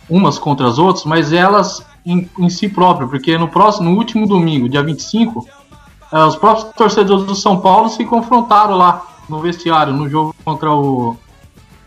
umas 0.09 0.37
contra 0.37 0.67
as 0.67 0.77
outras, 0.77 1.05
mas 1.05 1.31
elas 1.31 1.85
em, 2.05 2.29
em 2.37 2.49
si 2.49 2.67
próprias, 2.67 3.09
porque 3.09 3.37
no 3.37 3.47
próximo, 3.47 3.89
no 3.89 3.97
último 3.97 4.27
domingo, 4.27 4.67
dia 4.67 4.83
25, 4.83 5.47
é, 6.11 6.23
os 6.25 6.35
próprios 6.35 6.73
torcedores 6.75 7.25
do 7.25 7.33
São 7.33 7.61
Paulo 7.61 7.87
se 7.87 8.03
confrontaram 8.03 8.75
lá 8.75 9.05
no 9.29 9.39
vestiário, 9.39 9.93
no 9.93 10.09
jogo 10.09 10.35
contra 10.43 10.69
o, 10.69 11.15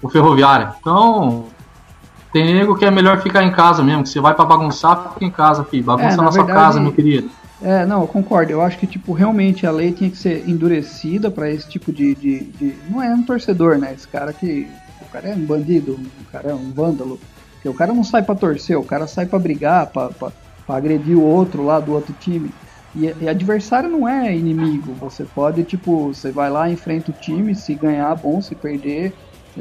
o 0.01 0.09
Ferroviário. 0.09 0.73
Então, 0.81 1.45
tem 2.33 2.55
nego 2.55 2.77
que 2.77 2.85
é 2.85 2.91
melhor 2.91 3.21
ficar 3.23 3.43
em 3.43 3.53
casa 3.53 3.83
mesmo, 3.83 4.03
que 4.03 4.09
você 4.09 4.21
vai 4.21 4.35
para 4.35 4.45
bagunçar, 4.45 5.13
fica 5.15 5.25
em 5.25 5.31
casa, 5.31 5.65
filho. 5.65 5.85
Bagunça 5.85 6.15
é, 6.15 6.17
na, 6.17 6.23
na 6.25 6.31
verdade, 6.31 6.47
sua 6.47 6.47
casa, 6.47 6.81
meu 6.81 6.93
querido. 6.93 7.31
É, 7.61 7.85
não, 7.85 8.03
eu 8.03 8.07
concordo. 8.07 8.53
Eu 8.53 8.63
acho 8.63 8.79
que, 8.79 8.87
tipo, 8.87 9.13
realmente 9.13 9.67
a 9.67 9.71
lei 9.71 9.93
tinha 9.93 10.11
que 10.11 10.17
ser 10.17 10.49
endurecida 10.49 11.31
para 11.31 11.51
esse 11.51 11.69
tipo 11.69 11.93
de, 11.93 12.15
de, 12.15 12.45
de, 12.45 12.75
Não 12.89 13.03
é 13.03 13.13
um 13.13 13.23
torcedor, 13.23 13.79
né? 13.79 13.93
Esse 13.95 14.07
cara 14.07 14.33
que. 14.33 14.69
O 15.01 15.11
cara 15.11 15.29
é 15.29 15.35
um 15.35 15.45
bandido, 15.45 15.93
o 15.93 16.25
cara 16.31 16.51
é 16.51 16.55
um 16.55 16.71
vândalo. 16.71 17.19
Porque 17.55 17.69
o 17.69 17.75
cara 17.75 17.93
não 17.93 18.05
sai 18.05 18.23
para 18.23 18.35
torcer, 18.35 18.79
o 18.79 18.85
cara 18.85 19.07
sai 19.07 19.27
para 19.27 19.39
brigar, 19.39 19.87
para 19.87 20.13
agredir 20.69 21.17
o 21.17 21.23
outro 21.23 21.65
lá 21.65 21.81
do 21.81 21.93
outro 21.93 22.15
time. 22.21 22.51
E, 22.95 23.13
e, 23.21 23.29
adversário 23.29 23.89
não 23.89 24.09
é 24.09 24.37
inimigo. 24.37 24.93
Você 25.01 25.25
pode, 25.25 25.65
tipo, 25.65 26.09
você 26.13 26.31
vai 26.31 26.51
lá, 26.51 26.71
enfrenta 26.71 27.11
o 27.11 27.15
time, 27.15 27.55
se 27.55 27.75
ganhar, 27.75 28.15
bom, 28.15 28.41
se 28.41 28.55
perder, 28.55 29.15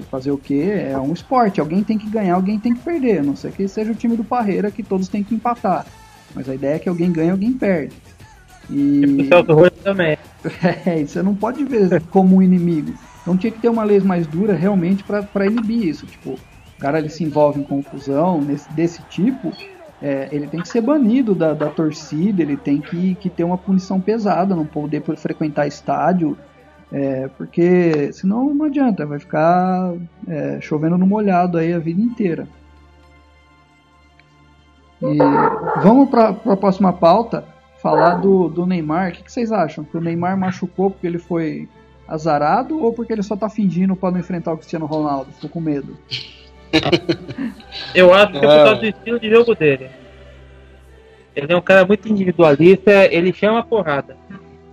fazer 0.03 0.31
o 0.31 0.37
que? 0.37 0.61
É 0.61 0.97
um 0.97 1.13
esporte. 1.13 1.59
Alguém 1.59 1.83
tem 1.83 1.97
que 1.97 2.09
ganhar, 2.09 2.35
alguém 2.35 2.59
tem 2.59 2.73
que 2.73 2.81
perder. 2.81 3.19
A 3.19 3.23
não 3.23 3.35
ser 3.35 3.51
que 3.51 3.67
seja 3.67 3.91
o 3.91 3.95
time 3.95 4.15
do 4.15 4.23
Parreira 4.23 4.71
que 4.71 4.83
todos 4.83 5.07
têm 5.07 5.23
que 5.23 5.35
empatar. 5.35 5.85
Mas 6.33 6.49
a 6.49 6.55
ideia 6.55 6.75
é 6.75 6.79
que 6.79 6.89
alguém 6.89 7.11
ganha, 7.11 7.31
alguém 7.31 7.53
perde. 7.53 7.95
E. 8.69 9.01
Tipo, 9.01 9.21
o 9.21 9.27
Celso 9.27 9.53
Rocha 9.53 9.75
também. 9.83 10.17
É, 10.85 11.03
você 11.03 11.21
não 11.21 11.35
pode 11.35 11.65
ver 11.65 12.01
como 12.03 12.37
um 12.37 12.41
inimigo. 12.41 12.93
Então 13.21 13.35
tinha 13.35 13.51
que 13.51 13.59
ter 13.59 13.67
uma 13.67 13.83
lei 13.83 13.99
mais 13.99 14.25
dura 14.25 14.53
realmente 14.53 15.03
para 15.03 15.45
inibir 15.45 15.85
isso. 15.85 16.05
Tipo, 16.05 16.31
o 16.31 16.79
cara 16.79 16.99
ele 16.99 17.09
se 17.09 17.23
envolve 17.23 17.59
em 17.59 17.63
confusão 17.63 18.39
nesse, 18.39 18.71
desse 18.71 19.01
tipo, 19.09 19.51
é, 20.01 20.29
ele 20.31 20.47
tem 20.47 20.61
que 20.61 20.69
ser 20.69 20.81
banido 20.81 21.33
da, 21.33 21.53
da 21.53 21.69
torcida, 21.69 22.41
ele 22.41 22.55
tem 22.55 22.79
que, 22.79 23.15
que 23.15 23.29
ter 23.29 23.43
uma 23.43 23.57
punição 23.57 23.99
pesada, 23.99 24.55
não 24.55 24.65
poder 24.65 25.01
frequentar 25.17 25.67
estádio, 25.67 26.37
é, 26.91 27.27
porque 27.37 28.11
senão 28.13 28.53
não 28.53 28.65
adianta, 28.65 29.05
vai 29.05 29.19
ficar 29.19 29.93
é, 30.27 30.59
chovendo 30.61 30.97
no 30.97 31.05
molhado 31.05 31.57
aí 31.57 31.73
a 31.73 31.79
vida 31.79 32.01
inteira. 32.01 32.47
E 35.01 35.17
vamos 35.81 36.09
para 36.09 36.29
a 36.29 36.57
próxima 36.57 36.91
pauta, 36.91 37.43
falar 37.81 38.15
do, 38.15 38.49
do 38.49 38.65
Neymar. 38.65 39.09
O 39.09 39.11
que, 39.13 39.23
que, 39.23 39.31
vocês 39.31 39.51
acham? 39.51 39.83
Que 39.83 39.97
o 39.97 40.01
Neymar 40.01 40.37
machucou 40.37 40.89
porque 40.89 41.05
ele 41.05 41.19
foi 41.19 41.69
azarado 42.07 42.81
ou 42.81 42.93
porque 42.93 43.13
ele 43.13 43.21
só 43.21 43.35
tá 43.35 43.49
fingindo 43.49 43.95
para 43.95 44.11
não 44.11 44.19
enfrentar 44.19 44.53
o 44.53 44.57
Cristiano 44.57 44.85
Ronaldo? 44.85 45.31
Ficou 45.33 45.49
com 45.49 45.61
medo? 45.61 45.97
Eu 47.93 48.13
acho 48.13 48.31
que 48.31 48.37
é 48.37 48.41
por 48.41 48.47
causa 48.47 48.75
do 48.75 48.85
estilo 48.85 49.19
de 49.19 49.29
jogo 49.29 49.55
dele. 49.55 49.89
Ele 51.35 51.53
é 51.53 51.55
um 51.55 51.61
cara 51.61 51.85
muito 51.85 52.09
individualista, 52.09 53.05
ele 53.13 53.31
chama 53.31 53.59
a 53.59 53.63
porrada. 53.63 54.17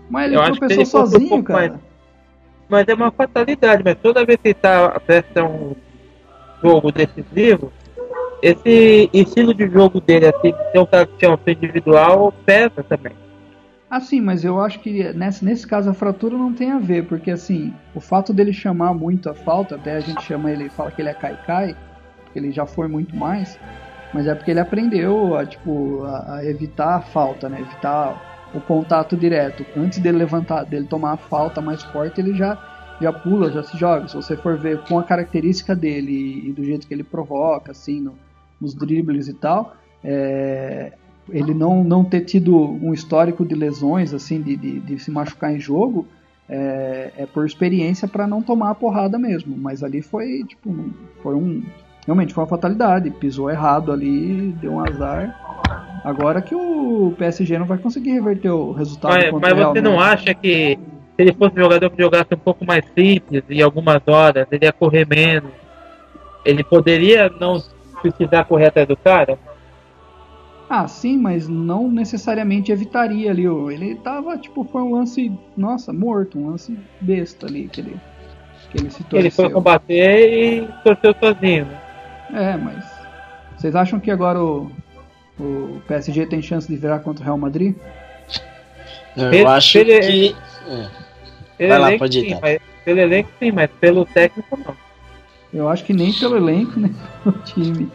Mas 0.09 0.33
ele 0.33 0.41
tropeçou 0.41 0.75
ele 0.75 0.87
sozinho, 0.87 1.35
um 1.35 1.43
cara. 1.43 1.69
Mais... 1.69 1.94
Mas 2.69 2.89
é 2.89 2.95
uma 2.95 3.11
fatalidade, 3.11 3.83
mas 3.85 3.97
toda 4.03 4.25
vez 4.25 4.39
que 4.41 4.49
ele 4.49 4.55
tá 4.55 4.99
presta 5.01 5.45
um 5.45 5.75
jogo 6.63 6.91
decisivo, 6.91 7.73
esse 8.43 9.11
estilo 9.13 9.55
de 9.55 9.69
jogo 9.69 10.01
dele, 10.01 10.27
assim, 10.27 10.53
de 10.53 10.73
ter 10.73 10.79
um 10.79 10.87
cara 10.87 11.07
que 11.07 11.21
chama 11.21 11.39
individual, 11.47 12.33
pesa 12.45 12.83
também. 12.83 13.13
Assim, 13.91 14.21
mas 14.21 14.45
eu 14.45 14.61
acho 14.61 14.81
que 14.81 15.13
nesse, 15.13 15.45
nesse 15.45 15.67
caso 15.67 15.89
a 15.89 15.95
fratura 15.95 16.37
não 16.37 16.53
tem 16.53 16.73
a 16.73 16.79
ver, 16.79 17.07
porque 17.07 17.31
assim, 17.31 17.73
o 17.95 18.01
fato 18.01 18.33
dele 18.33 18.53
chamar 18.53 18.93
muito 18.93 19.31
a 19.31 19.35
falta, 19.35 19.77
até 19.77 19.97
a 19.97 20.01
gente 20.01 20.23
chama 20.23 20.51
ele, 20.51 20.69
fala 20.69 20.91
que 20.91 21.01
ele 21.01 21.11
é 21.11 21.15
Kai 21.15 21.77
porque 22.25 22.39
ele 22.39 22.51
já 22.51 22.67
foi 22.67 22.89
muito 22.89 23.15
mais, 23.15 23.59
mas 24.13 24.27
é 24.27 24.35
porque 24.35 24.51
ele 24.51 24.61
aprendeu 24.61 25.37
a, 25.37 25.47
tipo, 25.47 26.03
a, 26.05 26.37
a 26.37 26.45
evitar 26.45 26.97
a 26.97 27.01
falta, 27.01 27.49
né? 27.49 27.61
Evitar 27.61 28.34
o 28.55 28.61
contato 28.61 29.17
direto. 29.17 29.65
Antes 29.77 29.99
dele 29.99 30.19
levantar, 30.19 30.65
dele 30.65 30.87
tomar 30.87 31.13
a 31.13 31.17
falta 31.17 31.61
mais 31.61 31.83
forte, 31.83 32.21
ele 32.21 32.35
já 32.35 32.59
já 33.01 33.13
pula, 33.13 33.51
já 33.51 33.63
se 33.63 33.77
joga. 33.77 34.09
Se 34.09 34.15
você 34.15 34.37
for 34.37 34.57
ver 34.57 34.81
com 34.85 34.99
a 34.99 35.03
característica 35.03 35.75
dele 35.75 36.49
e, 36.49 36.53
do 36.53 36.65
jeito 36.65 36.87
que 36.87 36.95
ele 36.95 37.03
provoca, 37.03 37.73
assim, 37.73 38.01
no, 38.01 38.15
nos 38.61 38.75
dribles 38.75 39.29
e 39.29 39.35
tal, 39.35 39.77
é, 40.03 40.93
ele 41.31 41.55
não, 41.55 41.83
não 41.83 42.05
ter 42.05 42.23
tido 42.23 42.57
um 42.57 42.93
histórico 42.93 43.45
de 43.45 43.55
lesões, 43.55 44.13
assim, 44.13 44.41
de, 44.41 44.57
de, 44.57 44.81
de 44.81 44.99
se 44.99 45.11
machucar 45.11 45.53
em 45.53 45.61
jogo, 45.61 46.07
é, 46.49 47.13
é 47.17 47.27
por 47.27 47.47
experiência 47.47 48.07
para 48.07 48.27
não 48.27 48.43
tomar 48.43 48.71
a 48.71 48.75
porrada 48.75 49.19
mesmo. 49.19 49.57
Mas 49.57 49.83
ali 49.83 50.03
foi, 50.03 50.45
tipo, 50.45 50.75
foi 51.23 51.35
um. 51.35 51.63
Realmente 52.07 52.35
foi 52.35 52.43
uma 52.43 52.49
fatalidade. 52.49 53.11
Pisou 53.11 53.51
errado 53.51 53.93
ali, 53.93 54.55
deu 54.61 54.73
um 54.73 54.81
azar. 54.81 55.41
Agora 56.05 56.43
que 56.43 56.55
o 56.55 57.15
PSG 57.17 57.59
não 57.59 57.67
vai 57.67 57.79
conseguir 57.79 58.13
reverter 58.13 58.51
o 58.51 58.73
resultado. 58.73 59.15
Mas, 59.15 59.33
mas 59.41 59.55
você 59.55 59.81
não 59.81 59.99
acha 59.99 60.35
que 60.35 60.79
se 61.17 61.23
ele 61.23 61.33
fosse 61.33 61.55
um 61.55 61.63
jogador 61.63 61.91
que 61.91 62.03
jogasse 62.03 62.35
um 62.35 62.39
pouco 62.39 62.65
mais 62.65 62.85
simples 62.95 63.43
e 63.49 63.63
algumas 63.63 64.03
horas, 64.07 64.47
ele 64.51 64.67
ia 64.67 64.73
correr 64.73 65.07
menos, 65.07 65.51
ele 66.45 66.63
poderia 66.63 67.31
não 67.41 67.63
precisar 68.03 68.45
correr 68.45 68.67
atrás 68.67 68.87
do 68.87 68.97
cara? 68.97 69.39
Ah, 70.69 70.89
sim, 70.89 71.17
mas 71.17 71.49
não 71.49 71.91
necessariamente 71.91 72.73
evitaria 72.73 73.31
ali. 73.31 73.45
Ele 73.45 73.95
tava, 73.97 74.37
tipo, 74.37 74.65
foi 74.65 74.83
um 74.83 74.93
lance, 74.93 75.33
nossa, 75.57 75.93
morto, 75.93 76.39
um 76.39 76.51
lance 76.51 76.77
besta 77.01 77.47
ali 77.47 77.69
que 77.69 77.81
ele, 77.81 77.97
que 78.71 78.79
ele 78.79 78.91
se 78.91 79.05
torceu. 79.05 79.21
Ele 79.21 79.31
foi 79.31 79.51
combater 79.51 80.63
e 80.63 80.69
torceu 80.83 81.15
sozinho, 81.19 81.67
né? 81.67 81.84
É, 82.35 82.57
mas. 82.57 82.85
Vocês 83.57 83.75
acham 83.77 84.01
que 84.01 84.11
agora 84.11 84.43
o, 84.43 84.71
o 85.39 85.81
PSG 85.87 86.27
tem 86.27 86.43
chance 86.43 86.69
de 86.69 86.77
virar 86.77 86.99
contra 86.99 87.23
o 87.23 87.25
Real 87.25 87.39
Madrid? 87.39 87.75
Eu 89.17 89.33
ele, 89.33 89.47
acho 89.47 89.79
ele, 89.79 90.01
que. 90.01 90.37
É. 91.59 91.69
Vai 91.69 91.79
lá, 91.79 91.99
pode 91.99 92.19
ir. 92.19 92.35
Sim, 92.35 92.39
mas, 92.43 92.59
pelo 92.85 93.01
elenco 93.01 93.31
sim, 93.39 93.53
mas 93.53 93.71
pelo 93.81 94.05
técnico 94.05 94.59
não. 94.67 94.85
Eu 95.53 95.69
acho 95.69 95.85
que 95.85 95.93
nem 95.93 96.13
pelo 96.13 96.37
elenco, 96.37 96.73
nem 96.81 96.93
pelo 97.23 97.39
time. 97.45 97.91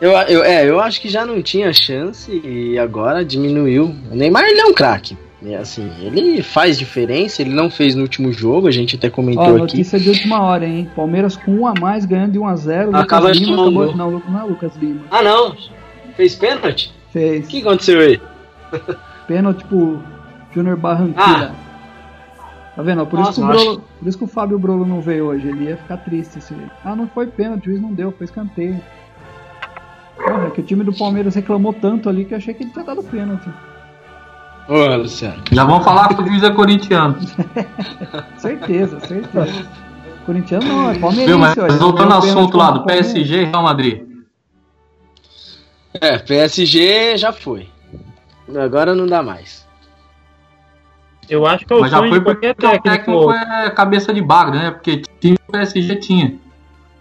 Eu, 0.00 0.10
eu, 0.10 0.42
é, 0.42 0.68
eu 0.68 0.80
acho 0.80 1.00
que 1.00 1.08
já 1.08 1.24
não 1.24 1.40
tinha 1.40 1.72
chance 1.72 2.30
e 2.44 2.76
agora 2.78 3.24
diminuiu. 3.24 3.94
O 4.10 4.14
Neymar 4.14 4.44
ele 4.44 4.60
é 4.60 4.64
um 4.64 4.74
craque. 4.74 5.16
É 5.44 5.56
assim, 5.56 5.90
ele 6.02 6.42
faz 6.42 6.78
diferença, 6.78 7.40
ele 7.40 7.54
não 7.54 7.70
fez 7.70 7.94
no 7.94 8.02
último 8.02 8.30
jogo, 8.30 8.68
a 8.68 8.70
gente 8.70 8.96
até 8.96 9.08
comentou 9.08 9.44
Ó, 9.44 9.58
notícia 9.58 9.96
aqui. 9.96 10.04
de 10.04 10.10
última 10.10 10.42
hora, 10.42 10.66
hein? 10.66 10.90
Palmeiras 10.94 11.34
com 11.34 11.52
um 11.52 11.66
a 11.66 11.72
mais, 11.80 12.04
ganhando 12.04 12.32
de 12.32 12.38
1 12.38 12.46
a 12.46 12.56
0 12.56 12.96
Acaba 12.96 13.28
Lucas 13.28 13.38
Lima 13.38 13.62
acabou... 13.62 13.96
Não, 13.96 14.10
não 14.28 14.40
é 14.40 14.42
Lucas 14.42 14.76
Lima. 14.76 15.00
Ah, 15.10 15.22
não? 15.22 15.56
Fez 16.14 16.34
pênalti? 16.34 16.92
Fez. 17.10 17.46
O 17.46 17.48
que 17.48 17.60
aconteceu 17.60 18.00
aí? 18.00 18.20
Pênalti 19.26 19.64
pro 19.64 20.02
Júnior 20.52 20.76
Barranquilla. 20.76 21.54
Ah. 21.54 21.70
Tá 22.76 22.82
vendo? 22.82 23.06
Por, 23.06 23.18
Nossa, 23.18 23.30
isso 23.30 23.40
que 23.40 23.46
o 23.46 23.48
Brolo, 23.48 23.82
por 23.98 24.08
isso 24.08 24.18
que 24.18 24.24
o 24.24 24.26
Fábio 24.26 24.58
Brolo 24.58 24.86
não 24.86 25.00
veio 25.00 25.26
hoje. 25.26 25.48
Ele 25.48 25.64
ia 25.64 25.76
ficar 25.76 25.96
triste 25.98 26.40
se. 26.40 26.54
Ah, 26.84 26.94
não 26.94 27.08
foi 27.08 27.26
pênalti, 27.26 27.62
o 27.62 27.70
juiz 27.70 27.80
não 27.80 27.92
deu, 27.92 28.12
foi 28.12 28.24
escanteio. 28.24 28.80
Porra, 30.16 30.46
é 30.46 30.50
que 30.50 30.60
o 30.60 30.64
time 30.64 30.84
do 30.84 30.92
Palmeiras 30.92 31.34
reclamou 31.34 31.72
tanto 31.72 32.08
ali 32.08 32.24
que 32.24 32.34
eu 32.34 32.38
achei 32.38 32.54
que 32.54 32.62
ele 32.62 32.70
tinha 32.70 32.84
dado 32.84 33.02
pênalti. 33.02 33.48
Ô, 34.70 34.94
Luciano. 34.94 35.42
Já 35.50 35.64
vamos 35.64 35.84
falar 35.84 36.14
que 36.14 36.22
o 36.22 36.26
juiz 36.28 36.44
é 36.44 36.50
corintiano. 36.50 37.18
certeza, 38.38 39.00
certeza. 39.00 39.68
Corintiano 40.24 40.64
não, 40.64 40.90
é 40.92 40.94
palmeirense. 40.96 41.36
mas 41.36 41.78
voltando 41.80 42.12
ao 42.12 42.18
assunto 42.20 42.56
lá 42.56 42.70
do 42.70 42.84
PSG 42.84 43.42
e 43.42 43.44
Real 43.46 43.64
Madrid. 43.64 44.02
É, 45.92 46.18
PSG 46.18 47.16
já 47.16 47.32
foi. 47.32 47.68
Agora 48.56 48.94
não 48.94 49.08
dá 49.08 49.24
mais. 49.24 49.66
Eu 51.28 51.44
acho 51.46 51.66
que 51.66 51.72
é 51.72 51.76
o 51.76 51.80
Mas 51.80 51.90
já 51.90 51.98
foi 51.98 52.20
porque 52.20 52.50
o 52.50 52.54
técnico 52.54 53.32
é 53.32 53.70
cabeça 53.70 54.14
de 54.14 54.22
bagre, 54.22 54.56
né? 54.56 54.70
Porque 54.70 55.02
time 55.18 55.36
o 55.48 55.52
PSG 55.52 55.96
tinha. 55.96 56.38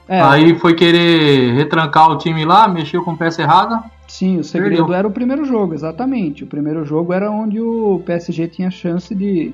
É. 0.10 0.20
Aí 0.20 0.58
foi 0.58 0.74
querer 0.74 1.54
retrancar 1.54 2.10
o 2.10 2.18
time 2.18 2.44
lá, 2.44 2.68
mexeu 2.68 3.04
com 3.04 3.16
peça 3.16 3.44
errada. 3.44 3.84
Sim, 4.08 4.40
o 4.40 4.44
segredo 4.44 4.78
perdeu. 4.78 4.96
era 4.96 5.08
o 5.08 5.12
primeiro 5.12 5.46
jogo, 5.46 5.76
exatamente. 5.76 6.44
O 6.44 6.48
primeiro 6.48 6.84
jogo 6.84 7.14
era 7.14 7.30
onde 7.30 7.62
o 7.62 8.02
PSG 8.04 8.48
tinha 8.48 8.72
chance 8.72 9.14
de, 9.14 9.54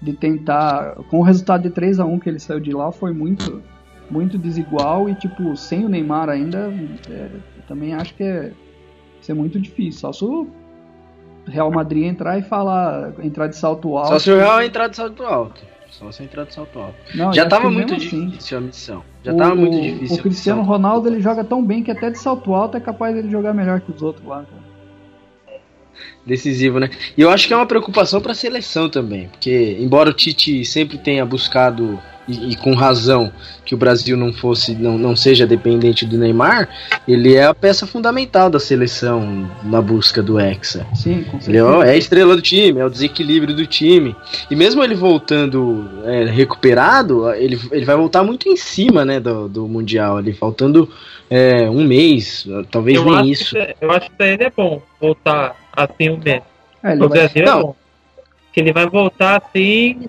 de 0.00 0.12
tentar. 0.12 0.94
Com 1.10 1.18
o 1.18 1.22
resultado 1.22 1.64
de 1.64 1.70
3 1.70 1.98
a 1.98 2.04
1 2.04 2.20
que 2.20 2.28
ele 2.28 2.38
saiu 2.38 2.60
de 2.60 2.72
lá, 2.72 2.92
foi 2.92 3.12
muito, 3.12 3.60
muito 4.08 4.38
desigual. 4.38 5.08
E, 5.08 5.16
tipo, 5.16 5.56
sem 5.56 5.84
o 5.84 5.88
Neymar 5.88 6.28
ainda, 6.28 6.72
é, 7.10 7.30
também 7.66 7.92
acho 7.92 8.14
que 8.14 8.22
é 8.22 8.52
ser 9.20 9.34
muito 9.34 9.58
difícil. 9.58 10.00
Só 10.00 10.12
se 10.12 10.24
o 10.24 10.46
Real 11.44 11.72
Madrid 11.72 12.04
entrar 12.04 12.38
e 12.38 12.42
falar, 12.42 13.14
entrar 13.20 13.48
de 13.48 13.56
salto 13.56 13.96
alto. 13.96 14.10
Só 14.10 14.18
se 14.20 14.30
o 14.30 14.36
Real 14.36 14.62
entrar 14.62 14.86
de 14.86 14.94
salto 14.94 15.24
alto. 15.24 15.60
Só 15.90 16.12
se 16.12 16.22
entrar 16.22 16.44
de 16.44 16.54
salto 16.54 16.78
alto. 16.78 16.96
Não, 17.14 17.32
já 17.32 17.46
tava 17.46 17.70
muito 17.70 17.94
assim. 17.94 18.28
difícil 18.28 18.36
assim. 18.36 18.54
a 18.56 18.60
missão. 18.60 19.04
Já 19.24 19.32
o, 19.32 19.36
tava 19.36 19.54
muito 19.54 19.80
difícil. 19.80 20.16
O 20.16 20.22
Cristiano 20.22 20.62
Ronaldo 20.62 21.08
ele 21.08 21.20
joga 21.20 21.42
tão 21.42 21.64
bem 21.64 21.82
que 21.82 21.90
até 21.90 22.10
de 22.10 22.18
salto 22.18 22.54
alto 22.54 22.76
é 22.76 22.80
capaz 22.80 23.14
de 23.14 23.20
ele 23.20 23.30
jogar 23.30 23.54
melhor 23.54 23.80
que 23.80 23.90
os 23.90 24.02
outros 24.02 24.26
lá. 24.26 24.44
Cara 24.44 24.68
decisivo, 26.24 26.78
né? 26.78 26.90
E 27.16 27.22
eu 27.22 27.30
acho 27.30 27.48
que 27.48 27.54
é 27.54 27.56
uma 27.56 27.66
preocupação 27.66 28.20
para 28.20 28.32
a 28.32 28.34
seleção 28.34 28.88
também, 28.88 29.28
porque 29.28 29.76
embora 29.80 30.10
o 30.10 30.12
Tite 30.12 30.64
sempre 30.64 30.98
tenha 30.98 31.24
buscado 31.24 31.98
e, 32.28 32.50
e, 32.52 32.56
com 32.56 32.74
razão 32.74 33.32
que 33.64 33.74
o 33.74 33.78
Brasil 33.78 34.16
não 34.16 34.32
fosse 34.32 34.74
não, 34.74 34.98
não 34.98 35.16
seja 35.16 35.46
dependente 35.46 36.04
do 36.04 36.18
Neymar, 36.18 36.68
ele 37.06 37.34
é 37.34 37.46
a 37.46 37.54
peça 37.54 37.86
fundamental 37.86 38.50
da 38.50 38.60
seleção 38.60 39.50
na 39.64 39.80
busca 39.80 40.22
do 40.22 40.38
Hexa. 40.38 40.86
Sim, 40.94 41.24
com 41.24 41.38
ele 41.46 41.56
é, 41.56 41.88
é 41.88 41.90
a 41.92 41.96
estrela 41.96 42.36
do 42.36 42.42
time, 42.42 42.80
é 42.80 42.84
o 42.84 42.90
desequilíbrio 42.90 43.54
do 43.54 43.66
time. 43.66 44.14
E 44.50 44.54
mesmo 44.56 44.82
ele 44.84 44.94
voltando 44.94 45.88
é, 46.04 46.24
recuperado, 46.24 47.32
ele, 47.34 47.58
ele 47.72 47.84
vai 47.84 47.96
voltar 47.96 48.22
muito 48.22 48.48
em 48.48 48.56
cima 48.56 49.04
né, 49.04 49.18
do, 49.18 49.48
do 49.48 49.66
Mundial, 49.66 50.16
ali, 50.18 50.32
faltando 50.32 50.88
é, 51.30 51.68
um 51.68 51.84
mês, 51.84 52.46
talvez 52.70 52.96
eu 52.96 53.04
nem 53.04 53.30
isso. 53.30 53.54
Que, 53.54 53.76
eu 53.80 53.90
acho 53.90 54.10
que 54.10 54.22
ele 54.22 54.44
é 54.44 54.52
bom 54.54 54.80
voltar 55.00 55.54
assim 55.74 56.10
um 56.10 56.18
mês. 56.18 56.42
É, 56.82 56.92
ele 56.92 57.04
O 57.04 57.08
vai- 57.08 57.18
Brasil 57.18 57.42
é 57.42 57.46
Não. 57.46 57.62
bom. 57.62 57.76
Que 58.52 58.60
ele 58.60 58.72
vai 58.72 58.86
voltar 58.88 59.42
assim, 59.42 60.08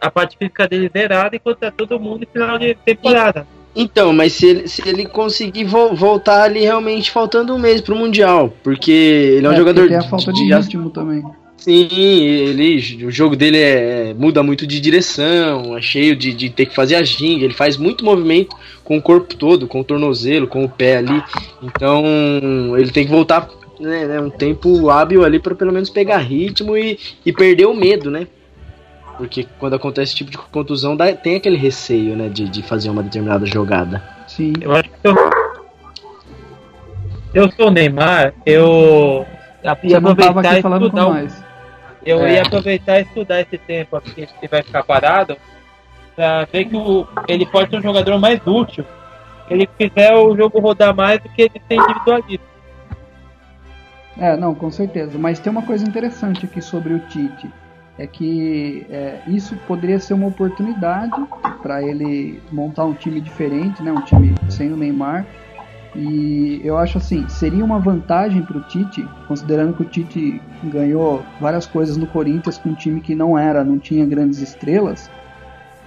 a 0.00 0.10
parte 0.10 0.36
física 0.38 0.66
dele 0.68 0.90
zerada 0.92 1.34
e 1.36 1.38
contra 1.38 1.70
todo 1.70 1.98
mundo 1.98 2.22
em 2.24 2.32
final 2.32 2.58
de 2.58 2.74
temporada. 2.84 3.46
Então, 3.76 4.12
mas 4.12 4.32
se 4.32 4.46
ele, 4.46 4.68
se 4.68 4.88
ele 4.88 5.06
conseguir 5.06 5.64
vo- 5.64 5.94
voltar 5.94 6.42
ali 6.42 6.60
realmente 6.60 7.10
faltando 7.10 7.54
um 7.54 7.58
mês 7.58 7.80
pro 7.80 7.94
Mundial, 7.94 8.52
porque 8.62 8.90
ele 8.90 9.46
é 9.46 9.50
um 9.50 9.52
é, 9.52 9.56
jogador 9.56 9.86
tem 9.88 9.96
a 9.96 10.02
falta 10.02 10.32
de, 10.32 10.46
de- 10.46 10.54
ritmo 10.54 10.90
também. 10.90 11.22
Sim, 11.56 11.88
ele, 12.22 13.04
o 13.04 13.10
jogo 13.10 13.34
dele 13.34 13.58
é, 13.58 14.14
muda 14.16 14.42
muito 14.44 14.64
de 14.66 14.80
direção, 14.80 15.76
é 15.76 15.82
cheio 15.82 16.14
de, 16.14 16.32
de 16.32 16.48
ter 16.50 16.66
que 16.66 16.74
fazer 16.74 16.94
a 16.94 17.02
ginga, 17.02 17.44
ele 17.44 17.52
faz 17.54 17.76
muito 17.76 18.04
movimento 18.04 18.56
com 18.84 18.96
o 18.96 19.02
corpo 19.02 19.34
todo, 19.34 19.66
com 19.66 19.80
o 19.80 19.84
tornozelo, 19.84 20.46
com 20.46 20.64
o 20.64 20.68
pé 20.68 20.98
ali. 20.98 21.22
Então 21.62 22.04
ele 22.78 22.90
tem 22.90 23.04
que 23.04 23.10
voltar 23.10 23.48
né, 23.80 24.06
né, 24.06 24.20
um 24.20 24.30
tempo 24.30 24.88
hábil 24.88 25.24
ali 25.24 25.38
para 25.38 25.54
pelo 25.54 25.72
menos 25.72 25.90
pegar 25.90 26.18
ritmo 26.18 26.76
e, 26.76 26.98
e 27.26 27.32
perder 27.32 27.66
o 27.66 27.74
medo, 27.74 28.10
né? 28.10 28.26
Porque 29.18 29.46
quando 29.58 29.74
acontece 29.74 30.12
esse 30.12 30.16
tipo 30.16 30.30
de 30.30 30.38
contusão, 30.38 30.96
dá- 30.96 31.12
tem 31.12 31.36
aquele 31.36 31.56
receio, 31.56 32.16
né, 32.16 32.28
de, 32.28 32.48
de 32.48 32.62
fazer 32.62 32.88
uma 32.88 33.02
determinada 33.02 33.44
jogada. 33.44 34.02
Sim. 34.28 34.52
Eu 34.60 34.72
acho 34.72 34.84
que 34.88 34.96
eu, 35.02 35.14
eu 37.34 37.50
sou 37.52 37.66
o 37.66 37.70
Neymar, 37.70 38.32
eu 38.46 39.26
ia 39.82 39.98
aproveitar 39.98 40.54
e 40.54 40.56
estudar 40.58 40.80
com 40.80 40.96
nós. 40.96 41.44
Eu 42.06 42.20
É. 42.24 42.34
ia 42.34 42.42
aproveitar 42.42 43.00
e 43.00 43.02
estudar 43.02 43.40
esse 43.40 43.58
tempo 43.58 43.96
aqui 43.96 44.12
que 44.14 44.20
ele 44.22 44.48
vai 44.48 44.62
ficar 44.62 44.82
parado 44.84 45.36
pra 46.14 46.44
ver 46.50 46.64
que 46.66 46.76
o, 46.76 47.06
ele 47.26 47.44
pode 47.44 47.70
ser 47.70 47.78
um 47.78 47.82
jogador 47.82 48.18
mais 48.18 48.40
útil. 48.46 48.84
Se 49.46 49.54
ele 49.54 49.68
fizer 49.76 50.14
o 50.14 50.36
jogo 50.36 50.60
rodar 50.60 50.94
mais 50.94 51.20
do 51.20 51.28
que 51.28 51.42
ele 51.42 51.62
ser 51.68 51.74
individualista. 51.74 52.46
É, 54.16 54.36
não, 54.36 54.54
com 54.54 54.70
certeza. 54.70 55.18
Mas 55.18 55.38
tem 55.38 55.50
uma 55.50 55.62
coisa 55.62 55.84
interessante 55.86 56.44
aqui 56.46 56.60
sobre 56.62 56.94
o 56.94 56.98
Tite. 57.08 57.50
É 57.98 58.06
que 58.06 58.86
é, 58.88 59.20
isso 59.26 59.56
poderia 59.66 59.98
ser 59.98 60.14
uma 60.14 60.28
oportunidade 60.28 61.20
para 61.62 61.82
ele 61.82 62.40
montar 62.52 62.84
um 62.84 62.94
time 62.94 63.20
diferente, 63.20 63.82
né? 63.82 63.90
Um 63.90 64.02
time 64.02 64.34
sem 64.48 64.72
o 64.72 64.76
Neymar. 64.76 65.26
E 65.96 66.60
eu 66.62 66.78
acho 66.78 66.98
assim, 66.98 67.28
seria 67.28 67.64
uma 67.64 67.80
vantagem 67.80 68.42
para 68.42 68.58
o 68.58 68.60
Tite, 68.62 69.04
considerando 69.26 69.74
que 69.74 69.82
o 69.82 69.84
Tite 69.86 70.40
ganhou 70.62 71.24
várias 71.40 71.66
coisas 71.66 71.96
no 71.96 72.06
Corinthians 72.06 72.58
com 72.58 72.68
um 72.68 72.74
time 72.74 73.00
que 73.00 73.14
não 73.14 73.36
era, 73.36 73.64
não 73.64 73.78
tinha 73.78 74.06
grandes 74.06 74.40
estrelas. 74.40 75.10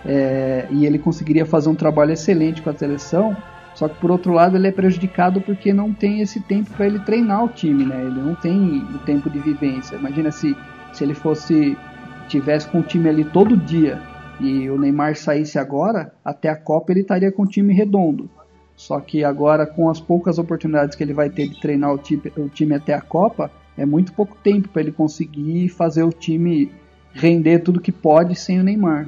é, 0.06 0.68
e 0.72 0.86
ele 0.86 0.98
conseguiria 0.98 1.46
fazer 1.46 1.70
um 1.70 1.76
trabalho 1.76 2.12
excelente 2.12 2.62
com 2.62 2.70
a 2.70 2.74
seleção. 2.74 3.36
Só 3.74 3.88
que 3.88 3.96
por 3.96 4.12
outro 4.12 4.34
lado 4.34 4.58
ele 4.58 4.68
é 4.68 4.72
prejudicado 4.72 5.40
porque 5.40 5.72
não 5.72 5.94
tem 5.94 6.22
esse 6.22 6.42
tempo 6.42 6.72
para 6.72 6.86
ele 6.88 7.00
treinar 7.00 7.46
o 7.46 7.48
time, 7.48 7.86
né? 7.86 8.02
Ele 8.02 8.20
não 8.20 8.36
tem 8.36 8.86
o 8.94 9.00
tempo 9.00 9.30
de 9.30 9.40
vivência. 9.40 9.96
Imagina 9.96 10.30
se, 10.32 10.58
se 10.92 11.04
ele 11.04 11.14
fosse 11.14 11.78
tivesse 12.32 12.68
com 12.68 12.80
o 12.80 12.84
time 12.84 13.10
ali 13.10 13.24
todo 13.26 13.58
dia 13.58 14.02
e 14.40 14.70
o 14.70 14.80
Neymar 14.80 15.16
saísse 15.16 15.60
agora, 15.60 16.14
até 16.24 16.50
a 16.50 16.56
Copa 16.56 16.92
ele 16.92 17.02
estaria 17.02 17.32
com 17.32 17.44
o 17.44 17.48
time 17.48 17.74
redondo. 17.74 18.30
Só 18.76 19.00
que 19.00 19.24
agora 19.24 19.68
com 19.68 19.90
as 19.90 20.00
poucas 20.00 20.40
oportunidades 20.40 20.96
que 20.96 21.04
ele 21.04 21.14
vai 21.14 21.30
ter 21.30 21.48
de 21.48 21.60
treinar 21.60 21.94
o 21.94 21.98
time, 21.98 22.22
o 22.38 22.50
time 22.50 22.74
até 22.74 22.94
a 22.94 23.02
Copa, 23.02 23.52
é 23.78 23.86
muito 23.86 24.14
pouco 24.14 24.36
tempo 24.44 24.70
para 24.70 24.82
ele 24.82 24.92
conseguir 24.92 25.70
fazer 25.70 26.04
o 26.04 26.12
time 26.12 26.72
render 27.14 27.60
tudo 27.60 27.80
que 27.80 27.92
pode 27.92 28.36
sem 28.36 28.60
o 28.60 28.64
Neymar. 28.64 29.08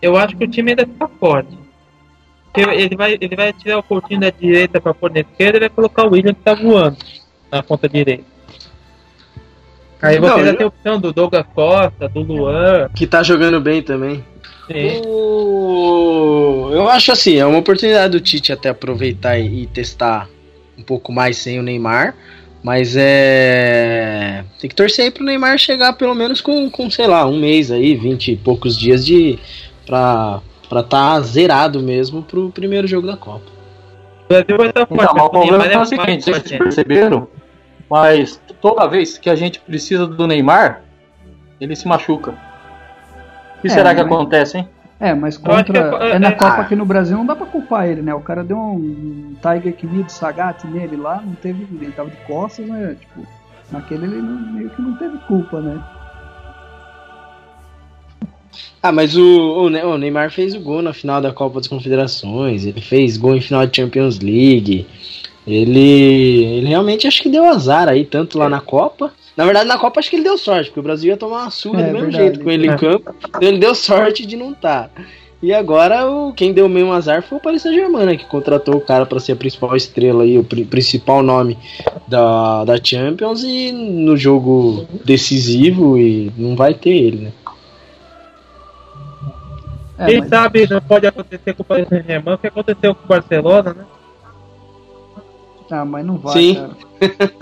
Eu 0.00 0.16
acho 0.16 0.36
que 0.36 0.44
o 0.44 0.48
time 0.48 0.70
ainda 0.70 0.86
tá 0.86 1.08
forte. 1.08 1.58
Ele 2.56 2.94
vai, 2.94 3.18
ele 3.20 3.34
vai 3.34 3.52
tirar 3.52 3.78
o 3.78 3.82
Coutinho 3.82 4.20
da 4.20 4.30
direita 4.30 4.80
pra 4.80 4.94
pôr 4.94 5.10
na 5.10 5.20
esquerda 5.20 5.56
e 5.56 5.60
vai 5.60 5.68
colocar 5.68 6.04
o 6.04 6.12
William 6.12 6.32
que 6.32 6.42
tá 6.42 6.54
voando 6.54 6.96
na 7.50 7.62
ponta 7.62 7.88
direita. 7.88 8.33
Aí 10.06 10.18
você 10.18 10.28
Não, 10.30 10.40
já 10.44 10.50
eu- 10.50 10.56
tem 10.56 10.64
a 10.64 10.68
opção 10.68 11.00
do 11.00 11.12
Douglas 11.12 11.46
Costa, 11.54 12.08
do 12.08 12.20
Luan. 12.20 12.88
Que 12.94 13.06
tá 13.06 13.22
jogando 13.22 13.60
bem 13.60 13.82
também. 13.82 14.24
Sim. 14.70 15.02
O- 15.06 16.70
Eu 16.72 16.88
acho 16.88 17.12
assim, 17.12 17.36
é 17.38 17.46
uma 17.46 17.58
oportunidade 17.58 18.12
do 18.12 18.20
Tite 18.20 18.52
até 18.52 18.68
aproveitar 18.70 19.38
e 19.38 19.66
testar 19.66 20.28
um 20.78 20.82
pouco 20.82 21.12
mais 21.12 21.36
sem 21.36 21.58
o 21.58 21.62
Neymar. 21.62 22.14
Mas 22.62 22.94
é. 22.96 24.42
Tem 24.58 24.68
que 24.70 24.74
torcer 24.74 25.04
aí 25.04 25.10
pro 25.10 25.22
Neymar 25.24 25.58
chegar 25.58 25.92
pelo 25.94 26.14
menos 26.14 26.40
com, 26.40 26.70
com 26.70 26.90
sei 26.90 27.06
lá, 27.06 27.26
um 27.26 27.38
mês 27.38 27.70
aí, 27.70 27.94
vinte 27.94 28.32
e 28.32 28.36
poucos 28.36 28.78
dias 28.78 29.04
de. 29.04 29.38
pra 29.86 30.40
estar 30.64 30.82
tá 30.84 31.20
zerado 31.20 31.80
mesmo 31.80 32.22
pro 32.22 32.48
primeiro 32.50 32.86
jogo 32.86 33.06
da 33.06 33.16
Copa. 33.18 33.44
O 34.24 34.28
Brasil 34.28 34.56
vai 34.56 34.68
estar 34.68 34.86
forte. 34.86 35.02
Então, 35.04 35.14
mas 35.14 35.24
o 35.26 35.30
problema 35.30 35.58
Neymar 35.58 35.72
é 35.72 35.74
o 35.74 35.78
mais 35.78 35.88
seguinte, 36.24 36.24
vocês 36.24 36.58
perceberam? 36.58 37.28
Mas 37.90 38.40
toda 38.60 38.86
vez 38.88 39.18
que 39.18 39.28
a 39.30 39.34
gente 39.34 39.60
precisa 39.60 40.06
do 40.06 40.26
Neymar, 40.26 40.82
ele 41.60 41.76
se 41.76 41.86
machuca. 41.86 42.32
O 43.58 43.60
que 43.60 43.68
É, 43.68 43.70
será 43.70 43.94
que 43.94 44.02
mas- 44.02 44.12
acontece, 44.12 44.58
hein? 44.58 44.68
É, 45.00 45.12
mas 45.12 45.36
contra. 45.36 45.78
é- 46.02 46.10
É, 46.12 46.18
na 46.18 46.28
é- 46.28 46.32
Copa 46.32 46.54
ah. 46.54 46.60
aqui 46.60 46.74
no 46.76 46.86
Brasil 46.86 47.16
não 47.18 47.26
dá 47.26 47.34
pra 47.36 47.46
culpar 47.46 47.88
ele, 47.88 48.00
né? 48.00 48.14
O 48.14 48.20
cara 48.20 48.42
deu 48.44 48.56
um 48.58 49.34
Tiger 49.42 49.74
Knee 49.76 50.04
Sagat 50.08 50.66
nele 50.66 50.96
lá, 50.96 51.20
não 51.24 51.34
teve. 51.34 51.66
Ele 51.80 51.92
tava 51.92 52.10
de 52.10 52.16
costas, 52.18 52.66
né? 52.66 52.96
Tipo, 52.98 53.26
naquele 53.70 54.06
ele 54.06 54.22
não- 54.22 54.52
meio 54.52 54.70
que 54.70 54.80
não 54.80 54.96
teve 54.96 55.18
culpa, 55.26 55.60
né? 55.60 55.82
Ah, 58.82 58.92
mas 58.92 59.16
o, 59.16 59.64
o 59.64 59.70
Ne- 59.70 59.84
o 59.84 59.96
Neymar 59.98 60.30
fez 60.30 60.54
o 60.54 60.60
gol 60.60 60.82
na 60.82 60.92
final 60.92 61.20
da 61.20 61.32
Copa 61.32 61.56
das 61.58 61.66
Confederações, 61.66 62.66
ele 62.66 62.80
fez 62.80 63.16
gol 63.16 63.34
em 63.34 63.40
final 63.40 63.66
de 63.66 63.74
Champions 63.76 64.20
League. 64.20 64.86
Ele, 65.46 66.44
ele 66.58 66.66
realmente 66.68 67.06
acho 67.06 67.22
que 67.22 67.28
deu 67.28 67.44
azar 67.44 67.88
aí, 67.88 68.04
tanto 68.04 68.38
lá 68.38 68.48
na 68.48 68.60
Copa. 68.60 69.12
Na 69.36 69.44
verdade, 69.44 69.66
na 69.68 69.76
Copa 69.78 70.00
acho 70.00 70.08
que 70.08 70.16
ele 70.16 70.24
deu 70.24 70.38
sorte, 70.38 70.70
porque 70.70 70.80
o 70.80 70.82
Brasil 70.82 71.10
ia 71.10 71.16
tomar 71.16 71.42
uma 71.42 71.50
surra 71.50 71.80
É, 71.82 71.86
do 71.86 71.92
mesmo 71.92 72.00
verdade. 72.10 72.24
jeito 72.24 72.40
com 72.44 72.50
ele 72.50 72.68
É. 72.68 72.72
em 72.72 72.76
campo. 72.76 73.14
Então 73.28 73.40
ele 73.48 73.58
deu 73.58 73.74
sorte 73.74 74.24
de 74.24 74.36
não 74.36 74.52
estar. 74.52 74.90
E 75.42 75.52
agora 75.52 76.08
o, 76.10 76.32
quem 76.32 76.54
deu 76.54 76.66
mesmo 76.70 76.90
azar 76.92 77.22
foi 77.22 77.36
o 77.36 77.40
Paris 77.40 77.60
Saint-Germain, 77.60 78.06
né, 78.06 78.16
que 78.16 78.24
contratou 78.24 78.76
o 78.76 78.80
cara 78.80 79.04
para 79.04 79.20
ser 79.20 79.32
a 79.32 79.36
principal 79.36 79.76
estrela 79.76 80.22
aí, 80.22 80.38
o 80.38 80.44
pri- 80.44 80.64
principal 80.64 81.22
nome 81.22 81.58
da, 82.08 82.64
da 82.64 82.82
Champions 82.82 83.42
e 83.44 83.70
no 83.70 84.16
jogo 84.16 84.86
decisivo 85.04 85.98
e 85.98 86.32
não 86.38 86.56
vai 86.56 86.72
ter 86.72 86.90
ele, 86.94 87.16
né? 87.24 87.32
É, 89.98 90.06
Quem 90.06 90.20
mas- 90.20 90.28
sabe 90.30 90.66
não 90.70 90.80
pode 90.80 91.06
acontecer 91.06 91.52
com 91.54 91.62
o 91.62 91.66
Paris 91.66 91.88
Saint-Germain 91.88 92.34
o 92.34 92.38
que 92.38 92.46
aconteceu 92.46 92.94
com 92.94 93.04
o 93.04 93.08
Barcelona, 93.08 93.74
né? 93.74 93.84
Ah, 95.70 95.84
mas 95.84 96.04
não 96.04 96.18
vai, 96.18 96.32
Sim. 96.32 96.54
cara. 96.54 97.32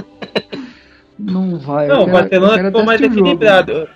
Não 1.18 1.58
vai. 1.58 1.86
Não, 1.86 2.02
o 2.02 2.10
Barcelona 2.10 2.64
ficou 2.64 2.84
mais 2.84 3.00
jogo. 3.00 3.12
equilibrado. 3.12 3.88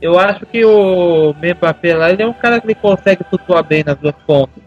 Eu 0.00 0.18
acho 0.18 0.46
que 0.46 0.64
o 0.64 1.34
Mbappé 1.34 1.94
lá 1.94 2.10
ele 2.10 2.22
é 2.22 2.26
um 2.26 2.32
cara 2.32 2.60
que 2.60 2.66
ele 2.66 2.74
consegue 2.74 3.24
flutuar 3.28 3.62
bem 3.62 3.84
nas 3.84 3.96
duas 3.98 4.14
pontas. 4.26 4.62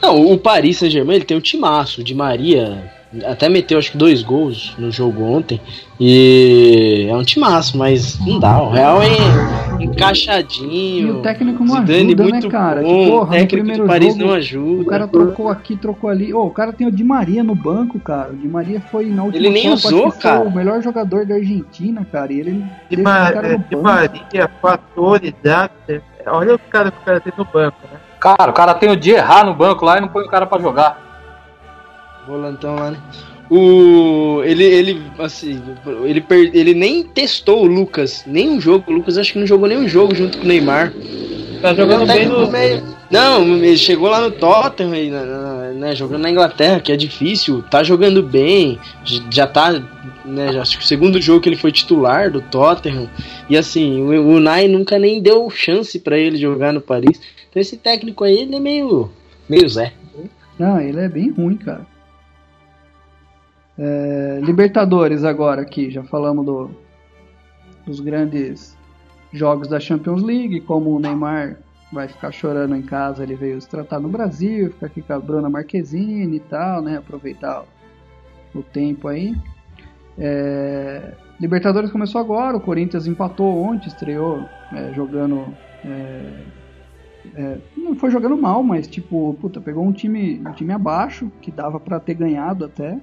Não, 0.00 0.32
o 0.32 0.38
Paris 0.38 0.78
Saint-Germain 0.78 1.16
ele 1.16 1.24
tem 1.24 1.36
um 1.36 1.40
timaço. 1.40 2.04
Di 2.04 2.14
Maria 2.14 2.90
até 3.24 3.48
meteu 3.48 3.78
acho 3.78 3.92
que 3.92 3.98
dois 3.98 4.22
gols 4.22 4.74
no 4.78 4.90
jogo 4.90 5.24
ontem. 5.24 5.60
E 5.98 7.06
é 7.10 7.16
um 7.16 7.24
timaço, 7.24 7.76
mas 7.76 8.18
não 8.24 8.38
dá. 8.38 8.62
O 8.62 8.70
Real 8.70 9.00
é 9.02 9.82
encaixadinho. 9.82 11.08
E 11.08 11.10
o 11.10 11.20
técnico 11.20 11.64
não 11.64 11.74
Zidane 11.74 12.14
ajuda, 12.14 12.24
né, 12.24 12.30
muito 12.30 12.48
cara? 12.48 12.82
Que, 12.82 12.86
Bom, 12.86 13.06
porra, 13.08 13.22
o 13.22 13.30
técnico 13.30 13.54
primeiro 13.56 13.82
do 13.82 13.88
Paris 13.88 14.14
jogo, 14.14 14.24
não 14.24 14.34
ajuda. 14.34 14.82
O 14.82 14.86
cara 14.86 15.08
trocou 15.08 15.48
aqui, 15.48 15.76
trocou 15.76 16.08
ali. 16.08 16.32
Ô, 16.32 16.44
o 16.44 16.50
cara 16.50 16.72
tem 16.72 16.86
o 16.86 16.92
Di 16.92 17.02
Maria 17.02 17.42
no 17.42 17.54
banco, 17.54 17.98
cara. 17.98 18.32
O 18.32 18.36
Di 18.36 18.46
Maria 18.46 18.80
foi 18.80 19.06
na 19.06 19.24
última 19.24 19.44
Ele 19.44 19.50
nem 19.50 19.64
Copa, 19.70 19.88
usou, 19.88 20.12
cara. 20.12 20.40
O 20.42 20.54
melhor 20.54 20.80
jogador 20.80 21.26
da 21.26 21.34
Argentina, 21.34 22.06
cara. 22.10 22.32
E 22.32 22.40
ele 22.40 22.52
De, 22.88 22.96
deixa 22.96 23.02
Ma 23.02 23.28
o 23.28 23.32
cara 23.32 23.48
no 23.48 23.58
de 23.58 23.76
banco. 23.76 23.82
Maria, 23.82 24.50
Fatore, 24.62 25.34
Draxler. 25.42 26.02
Olha 26.26 26.54
os 26.54 26.60
caras 26.70 26.92
que 26.92 27.00
o 27.00 27.04
cara 27.04 27.20
tem 27.20 27.32
no 27.36 27.44
banco, 27.44 27.76
né? 27.90 27.98
Cara, 28.20 28.50
o 28.50 28.54
cara 28.54 28.74
tem 28.74 28.90
o 28.90 28.96
de 28.96 29.10
errar 29.10 29.44
no 29.44 29.54
banco 29.54 29.84
lá 29.84 29.98
e 29.98 30.00
não 30.00 30.08
põe 30.08 30.24
o 30.24 30.28
cara 30.28 30.46
pra 30.46 30.60
jogar. 30.60 31.09
Volantão 32.26 32.74
lá, 32.76 32.90
né? 32.92 32.98
O, 33.50 34.42
ele, 34.44 34.62
ele, 34.62 35.02
assim, 35.18 35.60
ele, 36.04 36.20
per- 36.20 36.50
ele 36.54 36.72
nem 36.72 37.02
testou 37.02 37.62
o 37.64 37.66
Lucas, 37.66 38.22
nem 38.26 38.48
um 38.48 38.60
jogo. 38.60 38.84
O 38.88 38.94
Lucas 38.94 39.18
acho 39.18 39.32
que 39.32 39.38
não 39.40 39.46
jogou 39.46 39.68
nenhum 39.68 39.88
jogo 39.88 40.14
junto 40.14 40.38
com 40.38 40.44
o 40.44 40.46
Neymar. 40.46 40.92
Tá 41.60 41.74
jogando 41.74 42.04
um 42.04 42.06
bem 42.06 42.26
no. 42.26 42.50
meio- 42.50 42.82
Não, 43.10 43.44
ele 43.56 43.76
chegou 43.76 44.08
lá 44.08 44.20
no 44.20 44.30
Tottenham, 44.30 44.92
aí, 44.92 45.10
na- 45.10 45.24
na- 45.24 45.70
né, 45.72 45.96
jogando 45.96 46.22
na 46.22 46.30
Inglaterra, 46.30 46.78
que 46.78 46.92
é 46.92 46.96
difícil, 46.96 47.62
tá 47.62 47.82
jogando 47.82 48.22
bem, 48.22 48.78
já 49.30 49.46
tá, 49.48 49.72
né, 50.24 50.52
já, 50.52 50.62
acho 50.62 50.78
que 50.78 50.84
o 50.84 50.86
segundo 50.86 51.20
jogo 51.20 51.40
que 51.40 51.48
ele 51.48 51.56
foi 51.56 51.72
titular 51.72 52.30
do 52.30 52.40
Tottenham, 52.40 53.10
e 53.48 53.56
assim, 53.56 54.00
o, 54.00 54.06
o 54.22 54.28
Unai 54.36 54.68
nunca 54.68 54.96
nem 54.98 55.20
deu 55.20 55.50
chance 55.50 55.98
pra 55.98 56.16
ele 56.16 56.36
jogar 56.38 56.72
no 56.72 56.80
Paris, 56.80 57.20
então 57.50 57.60
esse 57.60 57.76
técnico 57.76 58.22
aí, 58.24 58.38
ele 58.42 58.54
é 58.56 58.60
meio, 58.60 59.10
meio 59.48 59.68
Zé. 59.68 59.92
Não, 60.58 60.80
ele 60.80 61.00
é 61.00 61.08
bem 61.08 61.30
ruim, 61.30 61.56
cara. 61.56 61.84
É, 63.82 64.40
Libertadores 64.42 65.24
agora 65.24 65.62
aqui, 65.62 65.90
já 65.90 66.04
falamos 66.04 66.44
do, 66.44 66.70
dos 67.86 67.98
grandes 67.98 68.76
jogos 69.32 69.68
da 69.68 69.80
Champions 69.80 70.22
League, 70.22 70.60
como 70.60 70.94
o 70.94 71.00
Neymar 71.00 71.56
vai 71.90 72.06
ficar 72.06 72.30
chorando 72.30 72.76
em 72.76 72.82
casa, 72.82 73.22
ele 73.22 73.34
veio 73.34 73.58
se 73.58 73.66
tratar 73.66 73.98
no 73.98 74.08
Brasil, 74.10 74.70
ficar 74.70 74.86
aqui 74.86 75.00
com 75.00 75.14
a 75.14 75.18
Bruna 75.18 75.48
Marquezine 75.48 76.36
e 76.36 76.40
tal, 76.40 76.82
né? 76.82 76.98
Aproveitar 76.98 77.64
o, 78.54 78.62
tempo 78.62 79.08
aí. 79.08 79.34
É, 80.18 81.14
Libertadores 81.40 81.90
começou 81.90 82.20
agora, 82.20 82.58
o 82.58 82.60
Corinthians 82.60 83.06
empatou 83.06 83.62
ontem, 83.62 83.88
estreou 83.88 84.44
é, 84.74 84.92
jogando. 84.92 85.46
é, 85.86 86.60
é, 87.34 87.58
não 87.78 87.94
foi 87.96 88.10
jogando 88.10 88.36
mal, 88.36 88.62
mas 88.62 88.86
tipo, 88.86 89.34
puta, 89.40 89.58
pegou 89.58 89.86
um 89.86 89.92
time, 89.92 90.42
um 90.46 90.52
time 90.52 90.72
abaixo, 90.74 91.32
que 91.40 91.50
dava 91.50 91.80
pra 91.80 91.98
ter 91.98 92.12
ganhado 92.12 92.66
até. 92.66 93.00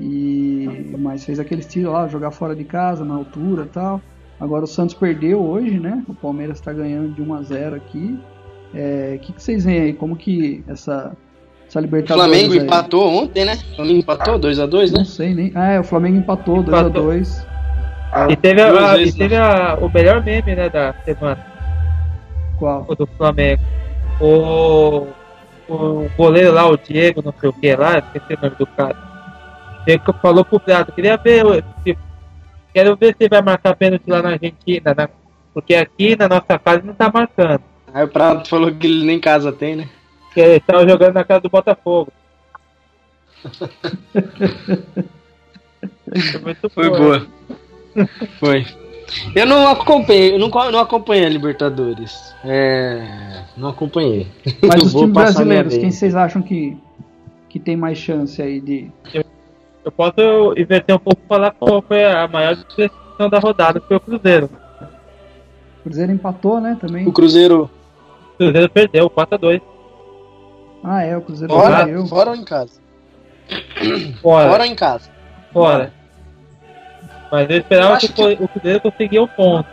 E 0.00 0.94
mas 0.98 1.24
fez 1.24 1.38
aquele 1.38 1.60
estilo 1.60 1.92
lá, 1.92 2.08
jogar 2.08 2.30
fora 2.30 2.54
de 2.54 2.64
casa, 2.64 3.04
na 3.04 3.14
altura 3.14 3.62
e 3.64 3.68
tal. 3.68 4.00
Agora 4.40 4.64
o 4.64 4.66
Santos 4.66 4.94
perdeu 4.94 5.40
hoje, 5.40 5.78
né? 5.78 6.02
O 6.08 6.14
Palmeiras 6.14 6.58
está 6.58 6.72
ganhando 6.72 7.14
de 7.14 7.22
1 7.22 7.34
a 7.34 7.42
0 7.42 7.76
aqui. 7.76 8.18
É, 8.74 9.14
O 9.16 9.18
que, 9.20 9.32
que 9.32 9.42
vocês 9.42 9.64
veem 9.64 9.80
aí? 9.80 9.92
Como 9.92 10.16
que 10.16 10.64
essa, 10.66 11.12
essa 11.68 11.78
O 11.78 11.82
Libertadores 11.82 12.28
Flamengo 12.30 12.52
aí? 12.54 12.58
empatou 12.66 13.08
ontem, 13.22 13.44
né? 13.44 13.56
O 13.72 13.76
Flamengo 13.76 13.98
empatou 14.00 14.38
2x2, 14.38 14.90
né? 14.90 14.98
Não 14.98 15.04
sei 15.04 15.34
nem. 15.34 15.52
Ah, 15.54 15.72
é, 15.72 15.80
o 15.80 15.84
Flamengo 15.84 16.16
empatou 16.18 16.58
Empatou. 16.58 16.90
2x2. 17.12 17.46
E 18.30 18.36
teve, 18.36 18.60
a- 18.60 18.68
a- 18.92 18.96
vezes, 18.96 19.14
e 19.14 19.18
teve 19.18 19.36
a- 19.36 19.78
o 19.80 19.88
melhor 19.92 20.22
meme 20.24 20.54
né, 20.54 20.68
da 20.68 20.92
semana, 21.04 21.44
Qual? 22.58 22.84
o 22.88 22.94
do 22.94 23.06
Flamengo. 23.16 23.62
O, 24.20 25.06
o 25.68 26.08
goleiro 26.16 26.52
lá, 26.52 26.68
o 26.68 26.76
Diego, 26.76 27.22
não 27.24 27.34
sei 27.40 27.48
o 27.48 27.52
que 27.52 27.74
lá, 27.74 27.98
esqueci 27.98 28.34
o 28.34 28.38
nome 28.44 28.56
do 28.56 28.66
cara. 28.66 28.96
Ele 29.86 30.00
falou 30.20 30.44
pro 30.44 30.60
Prato, 30.60 30.92
queria 30.92 31.16
ver, 31.16 31.64
tipo, 31.84 32.00
quero 32.72 32.96
ver 32.96 33.14
se 33.20 33.28
vai 33.28 33.42
marcar 33.42 33.76
pênalti 33.76 34.08
lá 34.08 34.22
na 34.22 34.30
Argentina, 34.30 34.94
né? 34.96 35.08
Porque 35.52 35.74
aqui 35.74 36.16
na 36.16 36.28
nossa 36.28 36.58
casa 36.58 36.82
não 36.82 36.94
tá 36.94 37.10
marcando. 37.12 37.62
Aí 37.92 38.04
o 38.04 38.08
Prato 38.08 38.48
falou 38.48 38.74
que 38.74 38.86
ele 38.86 39.04
nem 39.04 39.20
casa 39.20 39.52
tem, 39.52 39.76
né? 39.76 39.88
Porque 40.24 40.40
eles 40.40 40.56
estavam 40.56 40.88
jogando 40.88 41.14
na 41.14 41.24
casa 41.24 41.42
do 41.42 41.50
Botafogo. 41.50 42.12
Foi 46.32 46.40
muito 46.40 46.70
Foi 46.70 46.90
boa. 46.90 47.26
Foi. 48.38 48.66
Eu 49.34 49.46
não 49.46 49.68
acompanhei, 49.68 50.34
eu 50.34 50.38
não, 50.38 50.48
não 50.48 50.78
acompanhei 50.78 51.26
a 51.26 51.28
Libertadores. 51.28 52.34
É. 52.44 53.44
Não 53.56 53.68
acompanhei. 53.68 54.26
Mas 54.62 54.82
os 54.82 54.92
times 54.92 55.12
brasileiros, 55.12 55.76
quem 55.76 55.90
vocês 55.90 56.14
acham 56.14 56.42
que, 56.42 56.76
que 57.48 57.58
tem 57.58 57.76
mais 57.76 57.98
chance 57.98 58.40
aí 58.40 58.60
de. 58.60 58.90
Eu 59.12 59.23
posso 59.92 60.54
inverter 60.56 60.94
um 60.94 60.98
pouco 60.98 61.20
e 61.24 61.28
falar 61.28 61.50
qual 61.52 61.82
foi 61.82 62.04
a 62.04 62.26
maior 62.28 62.54
decepção 62.56 63.28
da 63.30 63.38
rodada, 63.38 63.80
que 63.80 63.86
foi 63.88 63.96
o 63.96 64.00
Cruzeiro. 64.00 64.50
O 65.80 65.82
Cruzeiro 65.84 66.12
empatou, 66.12 66.60
né? 66.60 66.76
Também. 66.80 67.06
O 67.06 67.12
Cruzeiro 67.12 67.70
O 68.34 68.36
Cruzeiro 68.38 68.68
perdeu 68.70 69.10
4x2. 69.10 69.60
Ah, 70.82 71.02
é, 71.02 71.16
o 71.16 71.22
Cruzeiro 71.22 71.52
fora, 71.52 71.76
perdeu. 71.84 72.06
fora 72.06 72.30
ou 72.30 72.36
em 72.36 72.44
casa? 72.44 72.80
Fora, 74.22 74.48
Fora 74.50 74.62
ou 74.64 74.68
em 74.70 74.74
casa? 74.74 75.10
fora. 75.52 75.92
Mas 77.30 77.48
eu 77.50 77.56
Eu 77.56 77.60
esperava 77.62 77.94
acho 77.94 78.12
que, 78.12 78.22
o- 78.22 78.44
o 78.44 78.48
Cruzeiro 78.48 78.80
conseguia 78.80 79.22
um 79.22 79.26
ponto. 79.28 79.68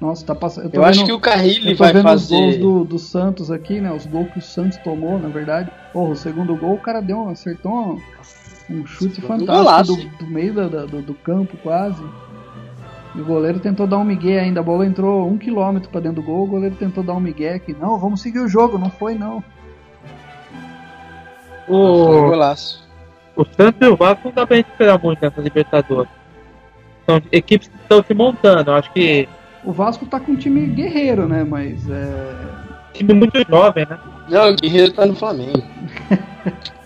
Nossa, 0.00 0.26
tá 0.26 0.34
passando. 0.34 0.64
Eu 0.66 0.70
tô 0.70 0.76
Eu 0.76 0.82
vendo, 0.82 0.90
acho 0.90 1.04
que 1.04 1.12
o 1.12 1.20
Carrilli 1.20 1.70
eu 1.70 1.76
tô 1.76 1.84
vai 1.84 1.92
vendo 1.92 2.06
os 2.06 2.10
fazer. 2.12 2.36
gols 2.36 2.56
do, 2.58 2.84
do 2.84 2.98
Santos 2.98 3.50
aqui, 3.50 3.80
né? 3.80 3.92
Os 3.92 4.04
gols 4.06 4.30
que 4.32 4.38
o 4.38 4.42
Santos 4.42 4.76
tomou, 4.78 5.18
na 5.18 5.28
verdade. 5.28 5.70
Porra, 5.92 6.10
o 6.10 6.16
segundo 6.16 6.54
gol, 6.56 6.74
o 6.74 6.78
cara 6.80 7.00
deu, 7.00 7.18
um- 7.18 7.30
acertou 7.30 7.72
um, 7.72 8.00
um 8.70 8.86
chute 8.86 9.20
fantástico 9.20 9.96
do, 10.18 10.24
do 10.24 10.26
meio 10.26 10.54
da- 10.54 10.68
da- 10.68 10.84
do, 10.86 11.02
do 11.02 11.14
campo, 11.14 11.56
quase. 11.62 12.02
E 13.14 13.20
o 13.20 13.24
goleiro 13.24 13.60
tentou 13.60 13.86
dar 13.86 13.98
um 13.98 14.04
migué 14.04 14.40
ainda. 14.40 14.60
A 14.60 14.62
bola 14.62 14.84
entrou 14.86 15.28
um 15.28 15.38
quilômetro 15.38 15.88
pra 15.90 16.00
dentro 16.00 16.20
do 16.20 16.26
gol. 16.26 16.44
O 16.44 16.48
goleiro 16.48 16.74
tentou 16.74 17.04
dar 17.04 17.12
um 17.14 17.20
migué 17.20 17.54
aqui. 17.54 17.76
Não, 17.78 17.96
vamos 17.98 18.20
seguir 18.22 18.40
o 18.40 18.48
jogo. 18.48 18.76
Não 18.78 18.90
foi, 18.90 19.14
não. 19.14 19.42
Foi 21.66 21.74
um 21.74 21.78
O, 21.78 22.30
golaço. 22.30 22.86
o 23.36 23.44
Santos 23.44 23.80
e 23.80 23.90
o 23.90 23.96
Vasco 23.96 24.20
não 24.28 24.32
dá 24.34 24.46
pra 24.46 24.56
gente 24.56 24.68
esperar 24.70 24.98
muito 25.00 25.20
nessa 25.22 25.40
Libertadores. 25.40 26.10
São 27.06 27.20
equipes 27.30 27.68
que 27.68 27.76
estão 27.76 28.02
se 28.02 28.14
montando. 28.14 28.70
Eu 28.70 28.74
acho 28.74 28.92
que 28.92 29.28
O 29.62 29.72
Vasco 29.72 30.06
tá 30.06 30.18
com 30.18 30.32
um 30.32 30.36
time 30.36 30.66
guerreiro, 30.66 31.28
né? 31.28 31.44
Mas 31.44 31.88
é. 31.88 32.34
time 32.94 33.14
muito 33.14 33.38
jovem, 33.48 33.86
né? 33.88 33.98
Não, 34.28 34.50
o 34.50 34.56
Guerreiro 34.56 34.92
tá 34.92 35.06
no 35.06 35.14
Flamengo. 35.14 35.62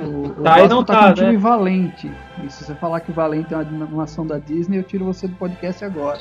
O, 0.00 0.26
o 0.26 0.30
Tá, 0.42 0.58
e 0.58 0.62
Vasco 0.62 0.68
não 0.74 0.84
tá, 0.84 0.94
tá, 0.94 1.00
com 1.00 1.04
um 1.04 1.08
né? 1.08 1.14
time 1.14 1.36
valente. 1.36 2.10
E 2.44 2.50
se 2.50 2.64
você 2.64 2.74
falar 2.74 3.00
que 3.00 3.12
Valente 3.12 3.52
é 3.52 3.56
uma 3.56 3.62
animação 3.84 4.26
da 4.26 4.38
Disney, 4.38 4.78
eu 4.78 4.82
tiro 4.82 5.04
você 5.04 5.28
do 5.28 5.36
podcast 5.36 5.84
agora. 5.84 6.18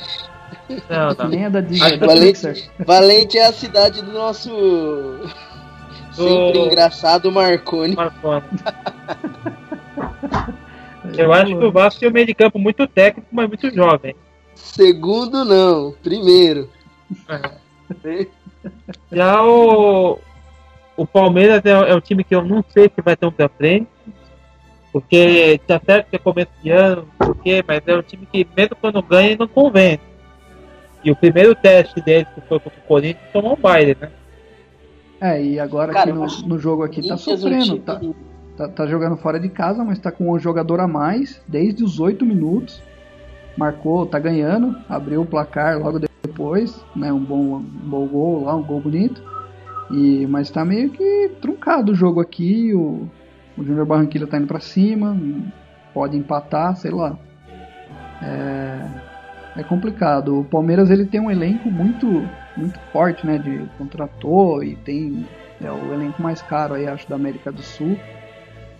Não, 0.89 1.13
não. 1.17 1.27
nem 1.29 1.45
é 1.45 1.49
da 1.49 1.61
Disney, 1.61 1.93
é 1.93 1.97
da 1.97 2.07
Valente, 2.07 2.47
Pixar. 2.47 2.55
Valente 2.85 3.37
é 3.37 3.45
a 3.47 3.53
cidade 3.53 4.01
do 4.01 4.11
nosso. 4.11 4.49
Sempre 6.11 6.51
Do- 6.53 6.59
engraçado 6.65 7.31
Marconi. 7.31 7.95
Marconi. 7.95 8.43
Eu 11.17 11.31
acho 11.33 11.57
que 11.57 11.65
o 11.65 11.71
Vasco 11.71 11.99
tem 11.99 12.09
um 12.09 12.11
meio 12.13 12.25
de 12.25 12.33
campo 12.33 12.59
muito 12.59 12.85
técnico, 12.87 13.27
mas 13.31 13.47
muito 13.47 13.73
jovem. 13.73 14.15
Segundo, 14.55 15.45
não. 15.45 15.93
Primeiro. 16.03 16.69
Já 19.11 19.43
o, 19.43 20.19
o 20.99 21.07
Palmeiras 21.07 21.63
é, 21.63 21.69
é 21.71 21.95
um 21.95 22.01
time 22.01 22.25
que 22.25 22.35
eu 22.35 22.43
não 22.43 22.63
sei 22.67 22.91
se 22.93 23.01
vai 23.01 23.15
tão 23.15 23.31
pra 23.31 23.47
frente. 23.47 23.87
Porque 24.91 25.61
tá 25.65 25.79
certo 25.85 26.09
que 26.09 26.15
é 26.15 26.19
começo 26.19 26.51
de 26.61 26.71
ano, 26.71 27.07
não 27.19 27.27
sei 27.27 27.31
o 27.31 27.35
quê, 27.35 27.63
mas 27.65 27.81
é 27.85 27.95
um 27.95 28.01
time 28.01 28.25
que 28.25 28.45
mesmo 28.57 28.75
quando 28.75 29.01
ganha 29.01 29.37
não 29.37 29.47
convence. 29.47 30.01
E 31.03 31.11
o 31.11 31.15
primeiro 31.15 31.55
teste 31.55 32.01
deles, 32.01 32.27
que 32.33 32.41
foi 32.41 32.59
contra 32.59 32.79
o 32.79 32.87
Corinthians, 32.87 33.31
tomou 33.31 33.53
um 33.53 33.61
baile, 33.61 33.95
né? 34.01 34.09
É, 35.21 35.41
e 35.41 35.59
agora 35.59 35.93
Cara, 35.93 36.13
no, 36.13 36.25
no 36.25 36.57
jogo 36.57 36.83
aqui 36.83 37.01
tá 37.01 37.11
é 37.11 37.13
um 37.13 37.17
sofrendo. 37.17 37.77
Tá, 37.79 38.01
tá, 38.57 38.67
tá 38.67 38.87
jogando 38.87 39.15
fora 39.15 39.39
de 39.39 39.47
casa, 39.47 39.83
mas 39.83 39.99
tá 39.99 40.11
com 40.11 40.31
um 40.31 40.39
jogador 40.39 40.79
a 40.79 40.87
mais 40.87 41.41
desde 41.47 41.83
os 41.83 41.99
8 41.99 42.25
minutos. 42.25 42.81
Marcou, 43.55 44.05
tá 44.05 44.17
ganhando, 44.17 44.75
abriu 44.89 45.21
o 45.21 45.25
placar 45.25 45.77
logo 45.79 45.99
depois, 45.99 46.83
né? 46.95 47.13
Um 47.13 47.23
bom, 47.23 47.57
um 47.57 47.61
bom 47.61 48.07
gol 48.07 48.43
lá, 48.45 48.55
um 48.55 48.63
gol 48.63 48.81
bonito. 48.81 49.28
E, 49.91 50.27
mas 50.27 50.49
tá 50.49 50.63
meio 50.63 50.89
que 50.89 51.31
truncado 51.41 51.91
o 51.91 51.95
jogo 51.95 52.19
aqui. 52.19 52.73
O, 52.73 53.07
o 53.57 53.63
Júnior 53.63 53.85
Barranquilla 53.85 54.27
tá 54.27 54.37
indo 54.37 54.47
pra 54.47 54.59
cima, 54.59 55.17
pode 55.93 56.17
empatar, 56.17 56.75
sei 56.75 56.91
lá. 56.91 57.17
É, 58.21 59.59
é 59.61 59.63
complicado. 59.63 60.39
O 60.39 60.45
Palmeiras 60.45 60.89
ele 60.89 61.05
tem 61.05 61.19
um 61.19 61.31
elenco 61.31 61.69
muito 61.69 62.27
muito 62.55 62.79
forte, 62.91 63.25
né? 63.25 63.37
De 63.37 63.65
contratou 63.77 64.63
e 64.63 64.75
tem 64.77 65.25
é 65.61 65.71
o 65.71 65.93
elenco 65.93 66.21
mais 66.21 66.41
caro 66.41 66.73
aí, 66.73 66.87
acho, 66.87 67.09
da 67.09 67.15
América 67.15 67.51
do 67.51 67.61
Sul. 67.61 67.97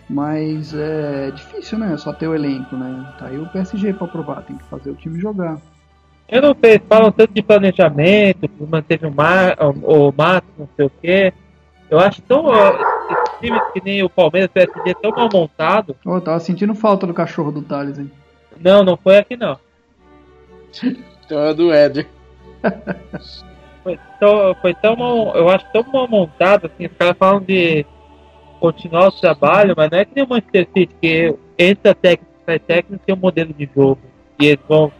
Mas 0.10 0.74
é 0.74 1.30
difícil, 1.32 1.78
né? 1.78 1.96
Só 1.98 2.14
ter 2.14 2.28
o 2.28 2.34
elenco, 2.34 2.76
né? 2.76 3.14
Tá 3.20 3.28
aí 3.28 3.38
o 3.38 3.46
PSG 3.48 3.94
pra 3.94 4.08
provar, 4.08 4.42
tem 4.44 4.58
que 4.58 4.64
fazer 4.66 4.90
o 4.90 4.96
time 4.96 5.20
jogar. 5.20 5.60
Eu 6.32 6.42
não 6.42 6.56
sei, 6.64 6.80
falam 6.88 7.12
tanto 7.12 7.34
de 7.34 7.42
planejamento, 7.42 8.48
que 8.48 8.64
manteve 8.64 9.08
o, 9.08 9.12
mar, 9.12 9.58
o, 9.60 10.10
o 10.10 10.14
Mato, 10.16 10.48
não 10.58 10.70
sei 10.76 10.86
o 10.86 10.92
quê. 11.02 11.34
Eu 11.90 12.00
acho 12.00 12.22
tão. 12.22 12.46
Esses 12.52 13.40
times 13.42 13.62
que 13.74 13.82
nem 13.84 14.04
o 14.04 14.10
Palmeiras, 14.10 14.50
o 14.50 14.54
PSG, 14.54 14.96
tão 15.02 15.12
mal 15.12 15.30
montado. 15.32 15.96
Ô, 16.06 16.16
eu 16.16 16.22
tava 16.22 16.40
sentindo 16.40 16.76
falta 16.76 17.08
do 17.08 17.14
cachorro 17.14 17.52
do 17.52 17.64
Thales, 17.64 17.98
hein? 17.98 18.12
Não, 18.60 18.84
não 18.84 18.96
foi 18.96 19.18
aqui 19.18 19.36
não. 19.36 19.58
Então 21.26 21.44
é 21.46 21.54
do 21.54 21.72
Éder. 21.72 22.08
Foi 23.82 23.98
tão, 24.20 24.56
foi 24.62 24.74
tão 24.74 24.96
mal, 24.98 25.36
eu 25.36 25.48
acho 25.48 25.66
tão 25.72 25.84
mal 25.84 26.06
montado, 26.06 26.66
assim, 26.68 26.86
os 26.86 26.92
caras 26.98 27.18
falam 27.18 27.40
de 27.40 27.86
continuar 28.60 29.08
o 29.08 29.12
trabalho, 29.12 29.74
mas 29.76 29.90
não 29.90 29.98
é 29.98 30.06
que 30.06 30.12
nem 30.14 30.26
o 30.26 30.28
Manchester 30.28 30.68
City, 30.76 30.96
que 31.02 31.36
entra 31.58 31.96
técnico, 31.96 32.32
sai 32.46 32.60
técnico 32.60 33.04
tem 33.06 33.16
um 33.16 33.20
modelo 33.20 33.54
de 33.54 33.70
jogo. 33.74 34.00
E 34.40 34.48
eles 34.48 34.60
vão. 34.68 34.92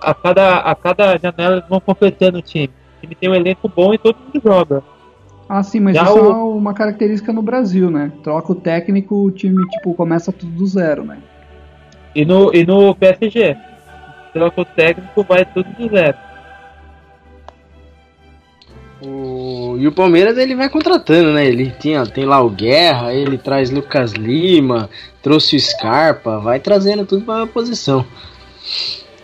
A 0.00 0.14
cada, 0.14 0.58
a 0.58 0.74
cada 0.74 1.18
janela 1.18 1.56
eles 1.56 1.68
vão 1.68 1.80
completando 1.80 2.38
o 2.38 2.42
time. 2.42 2.70
O 2.98 3.00
time 3.00 3.14
tem 3.14 3.28
um 3.30 3.34
elenco 3.34 3.68
bom 3.68 3.92
e 3.94 3.98
todo 3.98 4.16
mundo 4.18 4.40
joga. 4.44 4.82
Ah, 5.48 5.62
sim, 5.62 5.80
mas 5.80 5.94
Já 5.94 6.04
isso 6.04 6.20
o- 6.20 6.30
é 6.30 6.34
uma 6.34 6.74
característica 6.74 7.32
no 7.32 7.40
Brasil, 7.42 7.90
né? 7.90 8.12
Troca 8.22 8.52
o 8.52 8.54
técnico, 8.54 9.14
o 9.14 9.30
time, 9.30 9.66
tipo, 9.70 9.94
começa 9.94 10.30
tudo 10.30 10.52
do 10.52 10.66
zero, 10.66 11.04
né? 11.04 11.18
E 12.14 12.24
no, 12.24 12.54
e 12.54 12.66
no 12.66 12.94
PSG, 12.94 13.56
troca 14.32 14.60
o 14.60 14.64
técnico, 14.64 15.22
vai 15.22 15.44
tudo 15.44 15.68
do 15.72 15.88
zero. 15.88 16.16
O... 19.00 19.76
E 19.78 19.86
o 19.86 19.92
Palmeiras 19.92 20.36
ele 20.36 20.54
vai 20.56 20.68
contratando, 20.68 21.32
né? 21.32 21.46
Ele 21.46 21.70
tinha, 21.70 22.04
tem 22.04 22.24
lá 22.24 22.40
o 22.42 22.50
Guerra, 22.50 23.14
ele 23.14 23.38
traz 23.38 23.70
Lucas 23.70 24.12
Lima, 24.12 24.90
trouxe 25.22 25.56
o 25.56 25.60
Scarpa, 25.60 26.38
vai 26.40 26.58
trazendo 26.58 27.06
tudo 27.06 27.24
pra 27.24 27.46
posição. 27.46 28.04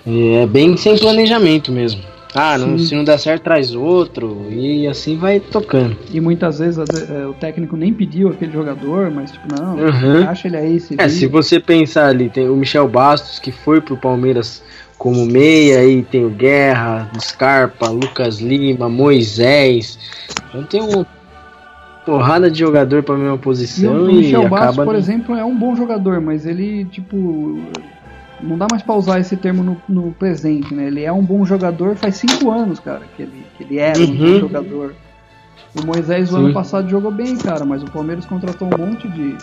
E 0.07 0.35
é 0.35 0.47
bem 0.47 0.77
sem 0.77 0.99
planejamento 0.99 1.73
mesmo. 1.73 2.03
Ah, 2.37 2.59
não, 2.59 2.77
se 2.77 2.95
não 2.97 3.05
der 3.05 3.17
certo, 3.19 3.45
traz 3.45 3.75
outro. 3.77 4.49
E 4.51 4.89
assim 4.89 5.17
vai 5.17 5.39
tocando. 5.39 5.97
E 6.13 6.21
muitas 6.21 6.59
vezes 6.59 6.79
é, 6.79 7.25
o 7.27 7.33
técnico 7.33 7.77
nem 7.77 7.93
pediu 7.95 8.29
aquele 8.29 8.51
jogador, 8.53 9.09
mas 9.11 9.31
tipo, 9.31 9.49
não, 9.49 9.77
Uhum. 9.77 10.27
acha 10.29 10.49
ele 10.49 10.57
aí, 10.57 10.81
se 10.81 10.97
É, 10.99 11.09
se 11.09 11.29
você 11.29 11.61
pensar 11.61 12.09
ali, 12.09 12.29
tem 12.29 12.49
o 12.49 12.57
Michel 12.57 12.89
Bastos 12.89 13.39
que 13.39 13.53
foi 13.53 13.81
pro 13.81 13.97
Palmeiras 13.97 14.63
como 14.99 15.25
meia, 15.25 15.79
aí 15.79 16.03
tem 16.03 16.25
o 16.25 16.31
Guerra, 16.31 17.09
Scarpa, 17.21 17.89
Lucas 17.89 18.41
Lima, 18.41 18.89
Moisés. 18.89 19.97
Então 20.49 20.65
tem 20.65 20.83
um. 20.83 21.05
porrada 22.05 22.51
de 22.51 22.59
jogador 22.59 23.03
pra 23.05 23.15
mesma 23.17 23.35
E 23.35 23.37
o 23.37 23.39
posição 23.39 24.03
o 24.07 24.11
e, 24.11 24.15
Michel 24.17 24.49
Bastos, 24.49 24.69
acaba. 24.71 24.85
por 24.85 24.97
exemplo, 24.97 25.37
é 25.37 25.45
um 25.45 25.57
bom 25.57 25.77
jogador, 25.77 26.21
mas 26.21 26.45
ele, 26.47 26.85
tipo. 26.87 27.61
Não 28.45 28.59
dá 28.59 28.67
mais 28.71 28.83
pra 28.83 28.95
usar 28.95 29.19
esse 29.21 29.37
termo 29.37 29.63
no, 29.63 29.77
no 29.89 30.13
presente, 30.13 30.73
né? 30.75 30.87
Ele 30.87 31.03
é 31.03 31.13
um 31.13 31.23
bom 31.25 31.45
jogador 31.45 31.97
faz 31.97 32.17
cinco 32.17 32.51
anos, 32.51 32.79
cara, 32.79 33.03
que 33.17 33.23
ele, 33.23 33.45
que 33.57 33.65
ele 33.65 33.79
era 33.79 33.99
um 34.01 34.07
Uhum. 34.07 34.17
bom 34.35 34.39
jogador. 34.41 34.95
O 35.75 35.85
Moisés, 35.85 36.31
o 36.31 36.37
Sim. 36.37 36.45
ano 36.45 36.53
passado, 36.53 36.89
jogou 36.89 37.11
bem, 37.11 37.37
cara, 37.37 37.65
mas 37.65 37.83
o 37.83 37.87
Palmeiras 37.87 38.25
contratou 38.27 38.69
um 38.69 38.79
monte 38.79 39.09
de, 39.09 39.35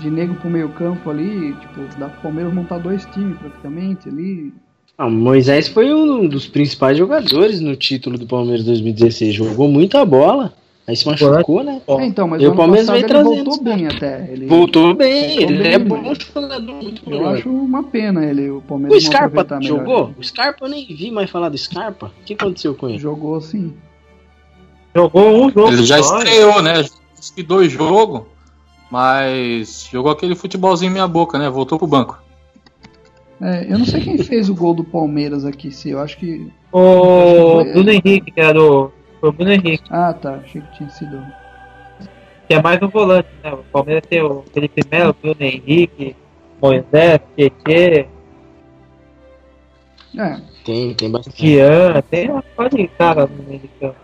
de 0.00 0.10
nego 0.10 0.34
pro 0.34 0.48
meio 0.50 0.68
campo 0.68 1.10
ali. 1.10 1.54
Tipo, 1.54 1.80
dá 1.98 2.08
pro 2.08 2.22
Palmeiras 2.22 2.52
montar 2.52 2.78
dois 2.78 3.04
times 3.06 3.36
praticamente 3.38 4.08
ali. 4.08 4.52
Ah, 4.98 5.06
o 5.06 5.10
Moisés 5.10 5.68
foi 5.68 5.92
um 5.92 6.28
dos 6.28 6.46
principais 6.46 6.96
jogadores 6.96 7.60
no 7.60 7.74
título 7.76 8.16
do 8.16 8.26
Palmeiras 8.26 8.64
2016. 8.64 9.34
Jogou 9.34 9.68
muita 9.68 10.04
bola. 10.04 10.52
Aí 10.88 10.94
se 10.94 11.04
machucou, 11.04 11.64
né? 11.64 11.82
É, 11.84 12.06
então, 12.06 12.28
mas 12.28 12.40
E 12.40 12.46
o 12.46 12.52
o 12.52 12.56
Palmeiras 12.56 12.88
ele 12.88 13.02
trazendo 13.04 13.44
voltou 13.44 13.64
bem 13.64 13.86
até. 13.88 14.28
Ele, 14.30 14.46
Voltou 14.46 14.94
bem, 14.94 15.42
ele 15.42 15.58
bem, 15.58 15.72
é 15.72 15.78
bom 15.80 16.14
jogador, 16.14 16.74
muito 16.74 17.04
bom 17.04 17.10
Eu 17.10 17.16
jogador. 17.18 17.38
acho 17.38 17.48
uma 17.50 17.82
pena 17.82 18.24
ele, 18.24 18.50
o 18.50 18.58
O 18.58 18.62
Palmeiras 18.62 19.02
não 19.02 19.10
Scarpa 19.10 19.58
melhor. 19.58 19.62
jogou? 19.78 20.14
O 20.16 20.22
Scarpa 20.22 20.64
eu 20.64 20.68
nem 20.70 20.86
vi 20.86 21.10
mais 21.10 21.28
falar 21.28 21.48
do 21.48 21.58
Scarpa. 21.58 22.06
O 22.06 22.24
que 22.24 22.34
aconteceu 22.34 22.74
com 22.76 22.88
ele? 22.88 22.98
Jogou 22.98 23.40
sim. 23.40 23.74
Jogou 24.94 25.44
um 25.46 25.50
jogo 25.50 25.72
Ele 25.72 25.84
já 25.84 26.00
só, 26.02 26.18
estreou, 26.18 26.62
né? 26.62 26.84
Que 27.34 27.42
dois 27.42 27.72
jogos, 27.72 28.22
mas 28.88 29.88
jogou 29.90 30.12
aquele 30.12 30.36
futebolzinho 30.36 30.92
meia 30.92 31.08
boca, 31.08 31.36
né? 31.38 31.50
Voltou 31.50 31.78
pro 31.78 31.86
banco. 31.88 32.22
É, 33.42 33.66
eu 33.68 33.78
não 33.78 33.84
sei 33.84 34.00
quem 34.00 34.16
fez 34.18 34.48
o 34.48 34.54
gol 34.54 34.72
do 34.72 34.84
Palmeiras 34.84 35.44
aqui, 35.44 35.70
se 35.72 35.90
eu 35.90 35.98
acho 36.00 36.16
que. 36.16 36.48
O 36.72 37.64
Bruno 37.64 37.90
Henrique, 37.90 38.30
que 38.30 38.40
era 38.40 38.54
do. 38.54 38.92
Foi 39.20 39.28
o 39.30 39.32
Bruno 39.32 39.52
Henrique, 39.52 39.84
Ah, 39.90 40.12
tá. 40.12 40.34
Achei 40.36 40.60
que 40.60 40.76
tinha 40.76 40.88
sido. 40.90 41.24
que 42.48 42.54
é 42.54 42.62
mais 42.62 42.80
um 42.82 42.88
volante, 42.88 43.28
né? 43.42 43.52
O 43.52 43.64
Palmeiras 43.72 44.04
tem 44.08 44.22
o 44.22 44.42
Felipe 44.52 44.82
Melo, 44.90 45.14
Bruno 45.20 45.36
Henrique, 45.40 46.14
Moisés, 46.62 47.20
Tietê, 47.36 48.08
É, 50.16 50.40
Tem, 50.64 50.94
tem 50.94 51.10
bastante. 51.10 51.36
Tian, 51.36 52.00
tem 52.10 52.30
uma 52.30 52.68
de 52.70 52.88
cara 52.88 53.26
no 53.26 53.42
meio 53.44 53.60
de 53.60 53.68
campo. 53.68 53.96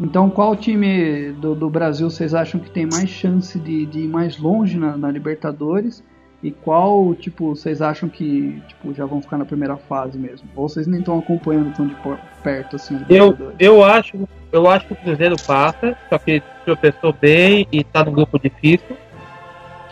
então 0.00 0.30
qual 0.30 0.54
time 0.56 1.32
do, 1.32 1.54
do 1.54 1.68
Brasil 1.68 2.08
vocês 2.08 2.32
acham 2.32 2.60
que 2.60 2.70
tem 2.70 2.86
mais 2.86 3.08
chance 3.10 3.58
de, 3.58 3.84
de 3.86 4.00
ir 4.00 4.08
mais 4.08 4.38
longe 4.38 4.78
na, 4.78 4.96
na 4.96 5.10
Libertadores? 5.10 6.02
E 6.42 6.52
qual, 6.52 7.14
tipo, 7.16 7.56
vocês 7.56 7.82
acham 7.82 8.08
que 8.08 8.62
tipo, 8.68 8.94
já 8.94 9.04
vão 9.04 9.20
ficar 9.20 9.38
na 9.38 9.44
primeira 9.44 9.76
fase 9.76 10.16
mesmo? 10.16 10.48
Ou 10.54 10.68
vocês 10.68 10.86
nem 10.86 11.00
estão 11.00 11.18
acompanhando 11.18 11.74
tão 11.74 11.86
de 11.86 11.96
perto 12.44 12.76
assim 12.76 13.00
Eu, 13.08 13.36
eu, 13.58 13.82
acho, 13.84 14.16
eu 14.52 14.68
acho 14.68 14.86
que 14.86 14.92
o 14.92 14.96
Cruzeiro 14.96 15.34
passa, 15.44 15.96
só 16.08 16.16
que 16.16 16.40
tropeçou 16.64 17.12
bem 17.12 17.66
e 17.72 17.82
tá 17.82 18.04
num 18.04 18.12
grupo 18.12 18.38
difícil. 18.38 18.96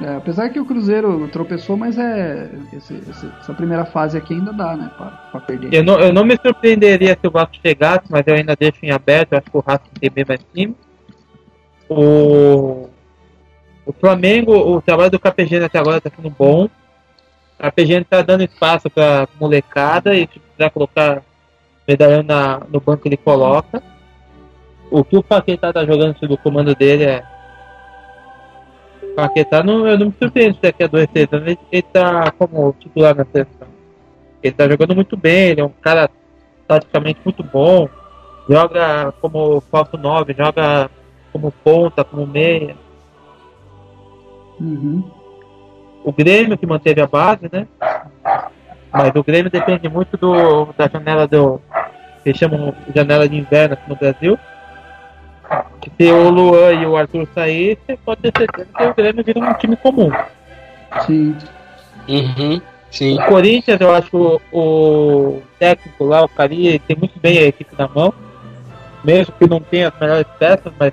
É, 0.00 0.14
apesar 0.14 0.50
que 0.50 0.61
o 0.61 0.64
Cruzeiro 0.64 1.26
tropeçou, 1.32 1.76
mas 1.76 1.98
é. 1.98 2.50
esse- 2.72 2.94
esse- 3.11 3.30
essa 3.40 3.54
primeira 3.54 3.85
fase 3.87 4.16
aqui 4.16 4.35
ainda 4.35 4.52
dá, 4.52 4.76
né? 4.76 4.90
Pra, 4.96 5.06
pra 5.32 5.40
perder. 5.40 5.72
Eu 5.74 5.82
não, 5.82 5.98
eu 5.98 6.12
não 6.12 6.22
me 6.24 6.37
surpreenderia 6.37 7.18
se 7.20 7.26
o 7.26 7.30
Vasco 7.30 7.56
chegasse, 7.61 8.04
mas 8.11 8.22
eu 8.26 8.35
ainda 8.35 8.54
deixo 8.54 8.78
em 8.85 8.90
aberto. 8.90 9.32
Acho 9.32 9.50
que 9.50 9.56
o 9.56 9.64
Racing 9.66 9.90
tem 9.98 10.11
bem 10.11 10.24
mais 10.28 10.40
time. 10.54 10.76
O, 11.88 12.88
o 13.87 13.92
Flamengo, 13.92 14.53
o 14.53 14.83
trabalho 14.83 15.12
do 15.12 15.18
Capegene 15.18 15.64
até 15.64 15.79
agora 15.79 15.99
está 15.99 16.11
sendo 16.11 16.29
bom. 16.29 16.64
O 16.64 16.70
Capegene 17.62 18.03
está 18.03 18.20
dando 18.20 18.42
espaço 18.42 18.90
para 18.90 19.29
molecada 19.40 20.12
e 20.12 20.29
se 20.29 20.70
colocar 20.70 21.22
medalhão 21.87 22.25
na, 22.25 22.61
no 22.68 22.81
banco 22.81 23.07
ele 23.07 23.16
coloca. 23.16 23.81
O 24.90 25.05
que 25.05 25.16
o 25.16 25.22
Paquetá 25.22 25.72
tá 25.72 25.85
jogando 25.87 26.18
sob 26.18 26.35
o 26.35 26.38
comando 26.38 26.75
dele 26.75 27.05
é. 27.05 27.22
O 29.03 29.14
Paquetá 29.14 29.62
não, 29.62 29.87
eu 29.87 29.96
não 29.96 30.07
me 30.07 30.14
surpreendo 30.20 30.57
se 30.57 30.62
daqui 30.62 30.83
a 30.83 30.88
dois, 30.88 31.09
três 31.09 31.33
anos 31.33 31.46
ele, 31.46 31.59
ele 31.70 31.83
tá 31.83 32.31
como 32.33 32.75
titular 32.81 33.14
na 33.14 33.25
seleção. 33.25 33.68
Ele 34.42 34.55
tá 34.55 34.68
jogando 34.68 34.96
muito 34.96 35.16
bem, 35.16 35.51
ele 35.51 35.61
é 35.61 35.64
um 35.64 35.72
cara 35.81 36.11
taticamente 36.66 37.20
muito 37.25 37.42
bom. 37.42 37.88
Joga 38.49 39.12
como 39.20 39.61
falso 39.61 39.96
9, 39.96 40.35
joga 40.37 40.90
como 41.33 41.53
ponta, 41.53 42.05
como 42.05 42.27
meia. 42.27 42.77
Uhum. 44.61 45.05
O 46.05 46.12
Grêmio 46.12 46.57
que 46.57 46.66
manteve 46.66 47.01
a 47.01 47.07
base, 47.07 47.49
né? 47.53 47.66
Mas 48.92 49.14
o 49.14 49.25
Grêmio 49.25 49.51
depende 49.51 49.88
muito 49.88 50.16
do, 50.16 50.66
da 50.77 50.88
janela 50.88 51.27
do. 51.27 51.61
que 52.23 52.33
chamam 52.33 52.75
de 52.87 52.95
janela 52.95 53.29
de 53.29 53.37
inverno 53.37 53.75
aqui 53.75 53.88
no 53.88 53.97
Brasil. 53.97 54.38
Que 55.81 55.90
se 55.97 56.11
o 56.11 56.31
Luan 56.31 56.73
e 56.73 56.87
o 56.87 56.97
Arthur 56.97 57.29
sair, 57.35 57.79
você 57.87 57.97
pode 58.05 58.23
ter 58.23 58.33
certeza 58.37 58.69
que 58.77 58.85
o 58.85 58.95
Grêmio 58.95 59.25
vira 59.25 59.40
um 59.40 59.55
time 59.55 59.77
comum. 59.77 60.11
Sim. 61.07 61.37
Uhum, 62.09 62.61
sim. 62.90 63.19
O 63.19 63.27
Corinthians, 63.27 63.81
eu 63.81 63.95
acho 63.95 64.11
que 64.11 64.16
o, 64.16 64.40
o 64.53 65.42
técnico 65.59 66.05
lá, 66.05 66.25
o 66.25 66.29
Cari, 66.29 66.66
ele 66.66 66.79
tem 66.79 66.97
muito 66.97 67.19
bem 67.21 67.38
a 67.38 67.42
equipe 67.42 67.75
na 67.77 67.88
mão. 67.88 68.12
Mesmo 69.05 69.35
que 69.38 69.49
não 69.49 69.61
tenha 69.61 69.88
as 69.88 70.01
melhores 70.01 70.27
peças, 70.38 70.73
mas 70.79 70.92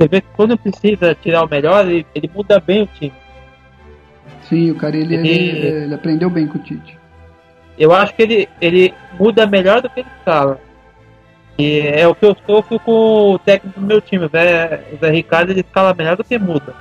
você 0.00 0.08
vê 0.08 0.20
que 0.22 0.28
quando 0.34 0.56
precisa 0.56 1.14
tirar 1.14 1.44
o 1.44 1.48
melhor, 1.48 1.86
ele, 1.86 2.06
ele 2.14 2.30
muda 2.34 2.58
bem 2.58 2.82
o 2.82 2.86
time. 2.86 3.12
Sim, 4.48 4.70
o 4.70 4.74
cara 4.74 4.96
ele, 4.96 5.14
ele, 5.14 5.28
Ele- 5.28 5.66
ele 5.84 5.94
aprendeu 5.94 6.30
bem 6.30 6.46
com 6.46 6.56
o 6.58 6.62
Tite. 6.62 6.98
Eu 7.78 7.92
acho 7.92 8.14
que 8.14 8.22
ele, 8.22 8.48
ele 8.60 8.94
muda 9.18 9.46
melhor 9.46 9.82
do 9.82 9.90
que 9.90 10.00
ele 10.00 10.08
escala. 10.18 10.58
E 11.58 11.80
é 11.80 12.08
o 12.08 12.14
que 12.14 12.24
eu 12.24 12.34
sofro 12.46 12.80
com 12.80 13.32
o 13.34 13.38
técnico 13.38 13.78
do 13.78 13.86
meu 13.86 14.00
time. 14.00 14.24
O 14.24 14.28
Zé, 14.30 14.86
o 14.94 14.96
Zé 14.96 15.10
Ricardo 15.10 15.50
ele 15.50 15.60
escala 15.60 15.92
melhor 15.92 16.16
do 16.16 16.24
que 16.24 16.38
muda. 16.38 16.74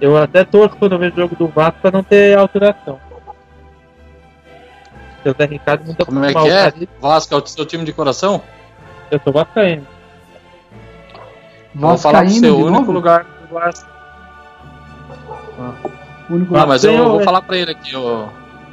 Eu 0.00 0.16
até 0.16 0.44
torço 0.44 0.76
quando 0.76 0.92
eu 0.92 0.98
vejo 0.98 1.14
o 1.14 1.20
jogo 1.20 1.36
do 1.36 1.46
Vasco 1.48 1.80
para 1.80 1.90
não 1.92 2.02
ter 2.02 2.36
alteração. 2.36 3.00
O 5.24 5.30
Zé 5.30 5.44
Ricardo 5.46 5.86
muda 5.86 6.04
Como 6.04 6.24
é 6.24 6.32
que 6.32 6.38
o 6.38 6.46
é? 6.46 6.72
Vasco 7.00 7.34
é 7.34 7.36
o 7.38 7.46
seu 7.46 7.64
time 7.64 7.84
de 7.84 7.92
coração? 7.92 8.42
Eu 9.10 9.18
sou 9.24 9.32
vascaíno. 9.32 9.86
Vou 11.74 11.96
falar 11.98 12.20
pro 12.20 12.28
Vascaíno 12.28 12.46
seu 12.46 12.56
de 12.56 12.62
único 12.62 12.78
novo? 12.80 12.92
lugar 12.92 13.26
do 13.48 13.54
Vasco. 13.54 13.88
O 16.30 16.34
único 16.34 16.56
Ah, 16.56 16.66
mas 16.66 16.84
eu 16.84 16.92
Tenho- 16.92 17.08
vou 17.08 17.20
falar 17.22 17.42
pra 17.42 17.56
ele 17.56 17.70
aqui. 17.72 17.90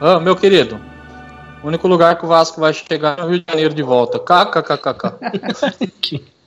Ah, 0.02 0.20
meu 0.20 0.36
querido. 0.36 0.80
O 1.64 1.68
único 1.68 1.88
lugar 1.88 2.18
que 2.18 2.26
o 2.26 2.28
Vasco 2.28 2.60
vai 2.62 2.74
chegar 2.74 3.18
é 3.18 3.22
no 3.22 3.30
Rio 3.30 3.40
de 3.40 3.46
Janeiro 3.50 3.74
de 3.74 3.84
volta. 3.84 4.20
KKKKK. 4.20 6.22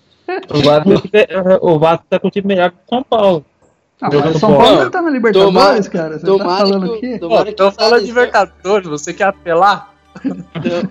O 0.49 0.63
Vasco, 0.63 0.89
o 1.61 1.79
Vasco 1.79 2.05
tá 2.09 2.19
com 2.19 2.29
o 2.29 2.31
time 2.31 2.47
melhor 2.49 2.71
que 2.71 2.77
o 2.87 2.89
São 2.89 3.03
Paulo. 3.03 3.45
Ah, 4.01 4.09
mas 4.11 4.37
o 4.37 4.39
São. 4.39 4.57
Paulo 4.57 4.89
tá 4.91 5.03
na 5.03 5.11
Libertadores, 5.11 5.53
Tomara- 5.55 5.83
cara. 5.91 6.19
Você 6.19 6.39
tá 6.39 6.45
falando 6.45 6.99
que 7.01 7.07
o 7.13 7.17
o- 7.17 7.21
tomara 7.21 7.45
Pô, 7.45 7.51
que 7.51 7.57
tô 7.57 7.69
o 7.69 7.73
falando 7.73 8.01
de 8.01 8.07
Libertadores, 8.07 8.89
você 8.89 9.13
quer 9.13 9.25
apelar? 9.25 9.92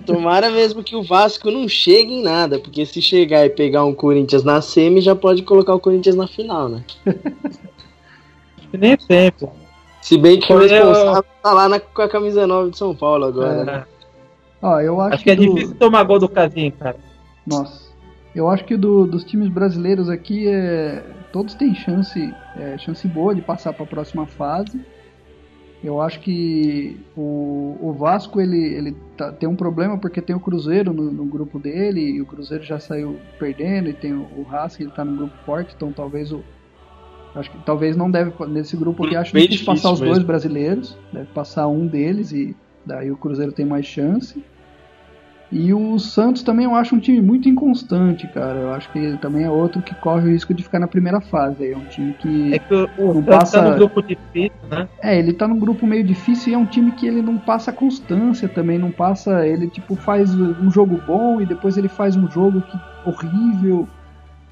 Tomara 0.06 0.50
mesmo 0.50 0.82
que 0.82 0.96
o 0.96 1.02
Vasco 1.02 1.50
não 1.50 1.68
chegue 1.68 2.12
em 2.14 2.22
nada, 2.22 2.58
porque 2.58 2.84
se 2.84 3.00
chegar 3.00 3.44
e 3.46 3.50
pegar 3.50 3.84
um 3.84 3.94
Corinthians 3.94 4.42
na 4.44 4.60
semi, 4.60 5.00
já 5.00 5.14
pode 5.14 5.42
colocar 5.42 5.74
o 5.74 5.80
Corinthians 5.80 6.16
na 6.16 6.26
final, 6.26 6.68
né? 6.68 6.84
Nem 8.72 8.98
sempre. 8.98 9.48
Se 10.00 10.18
bem 10.18 10.40
que 10.40 10.52
o 10.52 10.58
responsável 10.58 11.24
tá 11.42 11.52
lá 11.52 11.68
na- 11.68 11.78
com 11.80 12.02
a 12.02 12.08
camisa 12.08 12.46
9 12.46 12.70
de 12.70 12.78
São 12.78 12.94
Paulo 12.94 13.24
agora, 13.26 13.64
né? 13.64 13.84
Ó, 14.60 14.80
eu 14.80 15.00
acho, 15.00 15.14
Acho 15.14 15.24
que 15.24 15.30
é 15.30 15.36
do- 15.36 15.54
difícil 15.54 15.76
tomar 15.76 16.02
gol 16.04 16.18
do 16.18 16.28
Casinho, 16.28 16.72
cara. 16.72 16.96
Nossa. 17.46 17.92
Eu 18.34 18.48
acho 18.48 18.64
que 18.64 18.76
do- 18.76 19.06
dos 19.06 19.24
times 19.24 19.48
brasileiros 19.48 20.08
aqui, 20.08 20.48
é, 20.48 21.02
todos 21.32 21.54
têm 21.54 21.74
chance, 21.74 22.32
é, 22.56 22.78
chance 22.78 23.06
boa 23.06 23.34
de 23.34 23.42
passar 23.42 23.72
para 23.72 23.84
a 23.84 23.86
próxima 23.86 24.26
fase. 24.26 24.80
Eu 25.84 26.00
acho 26.00 26.20
que 26.20 26.96
o, 27.16 27.76
o 27.80 27.92
Vasco 27.92 28.40
ele, 28.40 28.56
ele 28.56 28.96
tá- 29.16 29.32
tem 29.32 29.48
um 29.48 29.56
problema 29.56 29.98
porque 29.98 30.22
tem 30.22 30.34
o 30.34 30.40
Cruzeiro 30.40 30.92
no, 30.92 31.10
no 31.10 31.24
grupo 31.24 31.58
dele 31.58 32.00
e 32.00 32.20
o 32.20 32.26
Cruzeiro 32.26 32.62
já 32.62 32.78
saiu 32.78 33.18
perdendo 33.38 33.88
e 33.88 33.92
tem 33.92 34.12
o, 34.12 34.22
o 34.36 34.46
Racing, 34.48 34.84
ele 34.84 34.90
está 34.90 35.04
num 35.04 35.16
grupo 35.16 35.34
forte, 35.44 35.74
então 35.76 35.90
talvez 35.92 36.30
o 36.32 36.40
acho 37.34 37.50
que 37.50 37.58
talvez 37.64 37.96
não 37.96 38.10
deve 38.10 38.32
nesse 38.46 38.76
grupo 38.76 39.04
aqui 39.04 39.16
acho 39.16 39.32
Bem 39.32 39.42
difícil 39.42 39.64
difícil 39.64 39.82
passar 39.82 39.94
os 39.94 40.00
mesmo. 40.00 40.14
dois 40.14 40.24
brasileiros, 40.24 40.96
deve 41.12 41.26
passar 41.34 41.66
um 41.66 41.86
deles 41.86 42.30
e 42.30 42.54
daí 42.86 43.10
o 43.10 43.16
Cruzeiro 43.16 43.50
tem 43.52 43.64
mais 43.66 43.86
chance. 43.86 44.40
E 45.54 45.74
o 45.74 45.98
Santos 45.98 46.42
também 46.42 46.64
eu 46.64 46.74
acho 46.74 46.96
um 46.96 46.98
time 46.98 47.20
muito 47.20 47.46
inconstante, 47.46 48.26
cara. 48.28 48.58
Eu 48.58 48.72
acho 48.72 48.90
que 48.90 48.98
ele 48.98 49.18
também 49.18 49.44
é 49.44 49.50
outro 49.50 49.82
que 49.82 49.94
corre 49.96 50.26
o 50.26 50.32
risco 50.32 50.54
de 50.54 50.62
ficar 50.62 50.78
na 50.78 50.88
primeira 50.88 51.20
fase. 51.20 51.70
É 51.70 51.76
um 51.76 51.84
time 51.84 52.14
que. 52.14 52.54
É 52.54 52.58
que 52.58 52.72
o, 52.74 52.88
o 52.96 53.06
Não 53.06 53.14
Santos 53.14 53.24
passa- 53.26 53.62
tá 53.62 53.70
no 53.70 53.76
grupo 53.76 54.02
difícil, 54.02 54.50
né? 54.70 54.88
É, 55.02 55.18
ele 55.18 55.34
tá 55.34 55.46
num 55.46 55.58
grupo 55.58 55.86
meio 55.86 56.02
difícil 56.02 56.50
e 56.52 56.54
é 56.54 56.58
um 56.58 56.64
time 56.64 56.92
que 56.92 57.06
ele 57.06 57.20
não 57.20 57.36
passa 57.36 57.70
constância 57.70 58.48
também, 58.48 58.78
não 58.78 58.90
passa. 58.90 59.46
Ele 59.46 59.68
tipo 59.68 59.94
faz 59.94 60.34
um 60.34 60.70
jogo 60.70 60.98
bom 61.06 61.38
e 61.38 61.44
depois 61.44 61.76
ele 61.76 61.88
faz 61.88 62.16
um 62.16 62.30
jogo 62.30 62.62
que 62.62 62.78
horrível. 63.06 63.86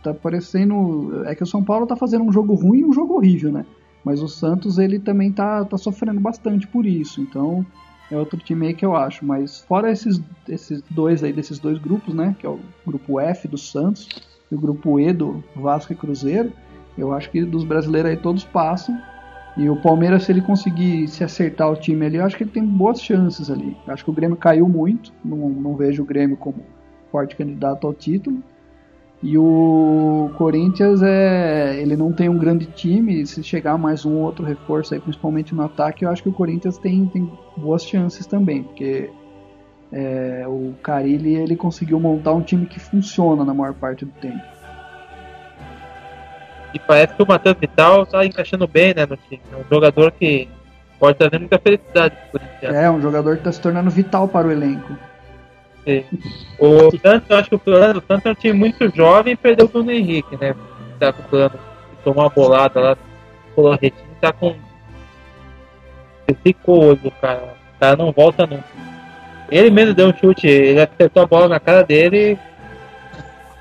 Tá 0.03 0.13
parecendo. 0.13 1.23
É 1.25 1.35
que 1.35 1.43
o 1.43 1.47
São 1.47 1.65
Paulo 1.65 1.87
tá 1.87 1.97
fazendo 1.97 2.25
um 2.25 2.33
jogo 2.33 2.53
ruim 2.55 2.81
e 2.81 2.85
um 2.85 2.93
jogo 2.93 3.15
horrível, 3.15 3.51
né? 3.51 3.65
Mas 4.05 4.23
o 4.23 4.29
Santos 4.29 4.79
ele 4.79 4.99
também 4.99 5.33
tá, 5.33 5.65
tá 5.65 5.79
sofrendo 5.79 6.21
bastante 6.21 6.67
por 6.67 6.85
isso. 6.85 7.23
Então 7.23 7.65
é 8.11 8.17
outro 8.17 8.39
time 8.39 8.69
aí 8.69 8.75
que 8.75 8.85
eu 8.85 8.95
acho. 8.97 9.25
Mas 9.25 9.61
fora 9.61 9.91
esses, 9.91 10.21
esses 10.49 10.83
dois 10.91 11.23
aí, 11.23 11.33
desses 11.33 11.59
dois 11.59 11.79
grupos, 11.79 12.15
né? 12.15 12.35
Que 12.39 12.47
é 12.47 12.49
o 12.49 12.61
grupo 12.87 13.21
F 13.21 13.49
do 13.49 13.59
Santos. 13.59 14.09
do 14.51 14.59
grupo 14.59 14.99
E 14.99 15.13
do 15.13 15.43
Vasco 15.55 15.93
e 15.93 15.97
Cruzeiro. 15.97 16.53
Eu 16.99 17.13
acho 17.13 17.31
que 17.31 17.45
dos 17.45 17.65
brasileiros 17.65 18.11
aí 18.11 18.17
todos 18.17 18.45
passam. 18.45 19.01
E 19.57 19.69
o 19.69 19.77
Palmeiras, 19.77 20.25
se 20.25 20.33
ele 20.33 20.41
conseguir 20.41 21.09
se 21.09 21.25
acertar 21.25 21.71
o 21.71 21.77
time 21.77 22.07
ali, 22.07 22.17
eu 22.17 22.25
acho 22.25 22.37
que 22.37 22.45
ele 22.45 22.51
tem 22.51 22.65
boas 22.65 23.01
chances 23.01 23.51
ali. 23.51 23.77
Eu 23.87 23.93
acho 23.93 24.05
que 24.05 24.11
o 24.11 24.15
Grêmio 24.15 24.37
caiu 24.37 24.69
muito, 24.69 25.13
não, 25.25 25.49
não 25.49 25.77
vejo 25.77 26.03
o 26.03 26.07
Grêmio 26.07 26.37
como 26.37 26.65
forte 27.11 27.35
candidato 27.37 27.87
ao 27.87 27.93
título. 27.93 28.43
E 29.23 29.37
o 29.37 30.31
Corinthians 30.39 31.03
é, 31.03 31.79
ele 31.79 31.95
não 31.95 32.11
tem 32.11 32.29
um 32.29 32.39
grande 32.39 32.65
time, 32.65 33.27
se 33.27 33.43
chegar 33.43 33.77
mais 33.77 34.07
um 34.07 34.17
outro 34.17 34.45
reforço 34.45 34.95
aí, 34.95 35.01
principalmente 35.01 35.55
no 35.55 35.63
ataque, 35.63 36.05
eu 36.05 36.11
acho 36.11 36.23
que 36.23 36.31
o 36.31 36.33
Corinthians 36.33 36.79
tem, 36.79 37.05
tem 37.07 37.31
boas 37.55 37.85
chances 37.85 38.25
também, 38.25 38.63
porque 38.63 39.11
é, 39.93 40.45
o 40.47 40.75
Carilli 40.83 41.35
ele 41.35 41.55
conseguiu 41.55 42.01
montar 42.01 42.33
um 42.33 42.41
time 42.41 42.65
que 42.65 42.81
funciona 42.81 43.45
na 43.45 43.53
maior 43.53 43.75
parte 43.75 44.07
do 44.07 44.13
tempo. 44.13 44.43
E 46.73 46.79
parece 46.79 47.15
que 47.15 47.23
o 47.23 47.27
Matheus 47.27 47.57
Vital 47.59 48.07
tá 48.07 48.25
encaixando 48.25 48.67
bem 48.67 48.95
né, 48.95 49.05
no 49.05 49.17
time. 49.17 49.43
É 49.53 49.57
um 49.57 49.65
jogador 49.69 50.13
que 50.13 50.49
pode 50.99 51.19
trazer 51.19 51.39
muita 51.39 51.59
felicidade 51.59 52.17
pro 52.17 52.41
Corinthians. 52.41 52.75
É, 52.75 52.91
um 52.91 53.03
jogador 53.03 53.35
que 53.35 53.41
está 53.41 53.53
se 53.53 53.61
tornando 53.61 53.91
vital 53.91 54.29
para 54.29 54.49
o 54.49 54.53
elenco. 54.53 54.97
Sim. 55.85 56.05
O 56.59 56.91
Santos, 56.99 57.31
eu 57.31 57.37
acho 57.37 57.49
que 57.49 57.55
o 57.55 57.59
plano 57.59 58.01
do 58.01 58.07
Santos 58.07 58.27
é 58.27 58.31
um 58.31 58.35
time 58.35 58.53
muito 58.53 58.95
jovem 58.95 59.33
e 59.33 59.37
perdeu 59.37 59.67
o 59.67 59.69
Bruno 59.69 59.91
Henrique, 59.91 60.37
né? 60.37 60.55
Tá 60.99 61.13
com 61.13 61.23
o 61.23 61.25
plano, 61.27 61.59
tomou 62.05 62.25
uma 62.25 62.31
bolada 62.31 62.81
lá, 62.81 62.97
o 63.57 63.71
Retinho 63.71 64.11
tá 64.21 64.33
com. 64.33 64.55
Ficou 66.45 66.85
hoje 66.85 67.01
o 67.05 67.11
cara. 67.11 67.55
O 67.77 67.81
cara 67.81 67.97
não 67.97 68.13
volta 68.13 68.47
nunca. 68.47 68.65
Ele 69.51 69.71
mesmo 69.71 69.95
deu 69.95 70.09
um 70.09 70.17
chute, 70.17 70.47
ele 70.47 70.81
acertou 70.81 71.23
a 71.23 71.27
bola 71.27 71.49
na 71.49 71.59
cara 71.59 71.83
dele. 71.83 72.39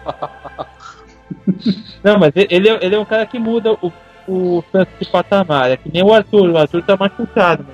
não, 2.04 2.20
mas 2.20 2.32
ele, 2.36 2.70
ele 2.70 2.96
é 2.96 3.00
um 3.00 3.06
cara 3.06 3.26
que 3.26 3.40
muda 3.40 3.74
o, 3.82 3.92
o 4.28 4.64
Santos 4.72 4.94
de 5.00 5.10
patamar. 5.10 5.72
É 5.72 5.78
que 5.78 5.92
nem 5.92 6.04
o 6.04 6.14
Arthur, 6.14 6.52
o 6.52 6.58
Arthur 6.58 6.84
tá 6.84 6.96
machucado, 6.96 7.64
né? 7.64 7.74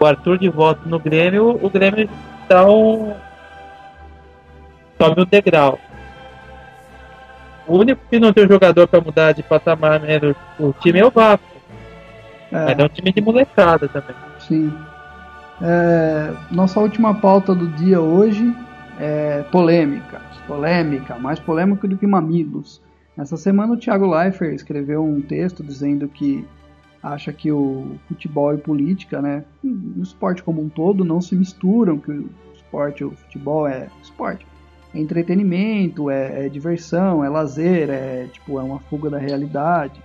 O 0.00 0.06
Arthur 0.06 0.38
de 0.38 0.48
volta 0.48 0.80
no 0.86 0.98
Grêmio, 0.98 1.58
o 1.62 1.70
Grêmio 1.70 2.08
tá 2.48 2.64
um, 2.68 3.14
sobe 5.00 5.22
um 5.22 5.24
degrau. 5.24 5.78
O 7.66 7.78
único 7.78 8.00
que 8.08 8.18
não 8.18 8.32
tem 8.32 8.48
jogador 8.48 8.88
para 8.88 9.00
mudar 9.00 9.32
de 9.32 9.42
patamar 9.42 10.00
mesmo, 10.00 10.34
o 10.58 10.72
time 10.72 10.98
é 10.98 11.06
o 11.06 11.10
Vasco. 11.10 11.44
É. 12.50 12.64
Mas 12.64 12.78
é 12.78 12.84
um 12.84 12.88
time 12.88 13.12
de 13.12 13.20
molecada 13.20 13.86
também. 13.88 14.16
Sim. 14.40 14.72
É, 15.60 16.32
nossa 16.50 16.80
última 16.80 17.14
pauta 17.14 17.54
do 17.54 17.68
dia 17.68 18.00
hoje 18.00 18.54
é 18.98 19.42
polêmica. 19.52 20.20
Polêmica, 20.46 21.18
mais 21.18 21.38
polêmica 21.38 21.86
do 21.86 21.98
que 21.98 22.06
mamilos. 22.06 22.80
Essa 23.18 23.36
semana 23.36 23.74
o 23.74 23.76
Thiago 23.76 24.06
Leifert 24.06 24.54
escreveu 24.54 25.04
um 25.04 25.20
texto 25.20 25.62
dizendo 25.62 26.08
que 26.08 26.46
acha 27.02 27.32
que 27.32 27.52
o 27.52 27.96
futebol 28.08 28.54
e 28.54 28.58
política, 28.58 29.20
né, 29.20 29.44
o 29.62 30.02
esporte 30.02 30.42
como 30.42 30.62
um 30.62 30.68
todo, 30.68 31.04
não 31.04 31.20
se 31.20 31.36
misturam, 31.36 31.98
que 31.98 32.10
o 32.10 32.30
esporte 32.54 33.02
e 33.02 33.04
o 33.04 33.10
futebol 33.10 33.68
é 33.68 33.88
esporte 34.02 34.46
é 34.98 35.00
entretenimento, 35.00 36.10
é, 36.10 36.46
é, 36.46 36.48
diversão, 36.48 37.24
é 37.24 37.28
lazer, 37.28 37.88
é 37.88 38.26
tipo 38.32 38.58
é 38.58 38.62
uma 38.62 38.80
fuga 38.80 39.08
da 39.08 39.18
realidade. 39.18 40.02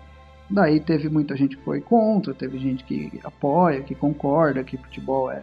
Daí 0.49 0.79
teve 0.79 1.09
muita 1.09 1.35
gente 1.35 1.57
que 1.57 1.63
foi 1.63 1.81
contra, 1.81 2.33
teve 2.33 2.59
gente 2.59 2.83
que 2.83 3.19
apoia, 3.23 3.81
que 3.81 3.95
concorda 3.95 4.63
que 4.63 4.77
futebol 4.77 5.31
é, 5.31 5.41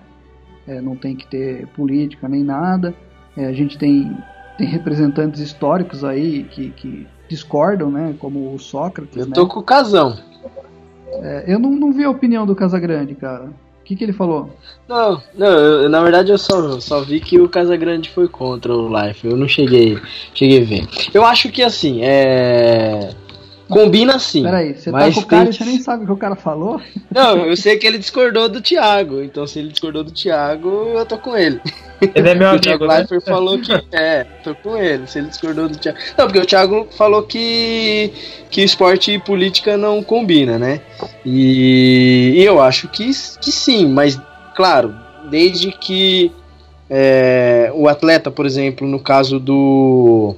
é 0.69 0.81
não 0.81 0.95
tem 0.95 1.17
que 1.17 1.27
ter 1.27 1.67
política 1.69 2.29
nem 2.29 2.45
nada. 2.45 2.95
É, 3.37 3.47
a 3.47 3.53
gente 3.53 3.77
tem, 3.77 4.17
tem 4.57 4.67
representantes 4.67 5.41
históricos 5.41 6.05
aí 6.05 6.45
que, 6.45 6.71
que 6.71 7.07
discordam, 7.29 7.91
né? 7.91 8.15
Como 8.19 8.55
o 8.55 8.59
Sócrates. 8.59 9.17
Eu 9.17 9.27
né? 9.27 9.33
tô 9.35 9.49
com 9.49 9.61
o 9.61 9.65
Casão. 9.65 10.17
É, 11.13 11.45
eu 11.49 11.59
não, 11.59 11.71
não 11.71 11.93
vi 11.93 12.05
a 12.05 12.11
opinião 12.11 12.47
do 12.47 12.55
Casagrande, 12.55 13.15
cara 13.15 13.51
que, 13.91 13.97
que 13.97 14.05
ele 14.05 14.13
falou? 14.13 14.51
Não, 14.89 15.21
não 15.35 15.47
eu, 15.47 15.89
na 15.89 16.01
verdade 16.03 16.31
eu 16.31 16.39
só, 16.39 16.79
só 16.79 17.01
vi 17.01 17.21
que 17.21 17.41
o 17.41 17.49
Casagrande 17.49 18.09
foi 18.09 18.29
contra 18.29 18.73
o 18.73 18.89
Life. 18.89 19.27
Eu 19.27 19.37
não 19.37 19.49
cheguei, 19.49 19.99
cheguei 20.33 20.63
a 20.63 20.65
ver. 20.65 20.89
Eu 21.13 21.25
acho 21.25 21.51
que 21.51 21.63
assim, 21.63 22.01
é. 22.03 23.11
Combina 23.71 24.19
sim. 24.19 24.43
Peraí, 24.43 24.75
você 24.75 24.91
tá 24.91 25.11
com 25.11 25.21
o 25.21 25.27
cara 25.27 25.49
e 25.49 25.53
você 25.53 25.65
nem 25.65 25.81
sabe 25.81 26.03
o 26.03 26.07
que 26.07 26.13
o 26.13 26.17
cara 26.17 26.37
falou? 26.37 26.81
Não, 27.11 27.47
eu 27.47 27.57
sei 27.57 27.79
que 27.79 27.87
ele 27.87 27.99
discordou 27.99 28.49
do 28.49 28.61
Thiago. 28.61 29.23
Então, 29.23 29.47
se 29.47 29.59
ele 29.59 29.69
discordou 29.69 30.05
do 30.05 30.11
Thiago, 30.11 30.69
eu 30.95 31.07
tô 31.07 31.17
com 31.19 31.37
ele. 31.37 31.61
Ele 32.01 32.29
é 32.29 32.35
meu 32.35 32.49
amigo. 32.51 32.61
O 32.61 32.61
Thiago 32.61 32.87
né? 32.87 32.97
Leifert 32.99 33.25
falou 33.25 33.59
que. 33.59 33.73
É, 33.93 34.25
tô 34.45 34.55
com 34.55 34.77
ele. 34.77 35.07
Se 35.07 35.19
ele 35.19 35.29
discordou 35.29 35.69
do 35.69 35.79
Thiago. 35.79 35.99
Não, 36.19 36.27
porque 36.27 36.41
o 36.41 36.47
Thiago 36.47 36.89
falou 36.97 37.23
que, 37.23 38.13
que 38.51 38.63
esporte 38.63 39.13
e 39.13 39.19
política 39.19 39.77
não 39.77 40.03
combina, 40.03 40.59
né? 40.59 40.81
E, 41.25 42.35
e 42.37 42.45
eu 42.45 42.61
acho 42.61 42.89
que, 42.89 43.07
que 43.41 43.53
sim, 43.53 43.87
mas, 43.87 44.21
claro, 44.55 44.95
desde 45.31 45.71
que 45.71 46.33
é, 46.91 47.71
o 47.73 47.89
atleta, 47.89 48.31
por 48.33 48.45
exemplo, 48.45 48.87
no 48.87 48.99
caso 48.99 49.39
do 49.39 50.35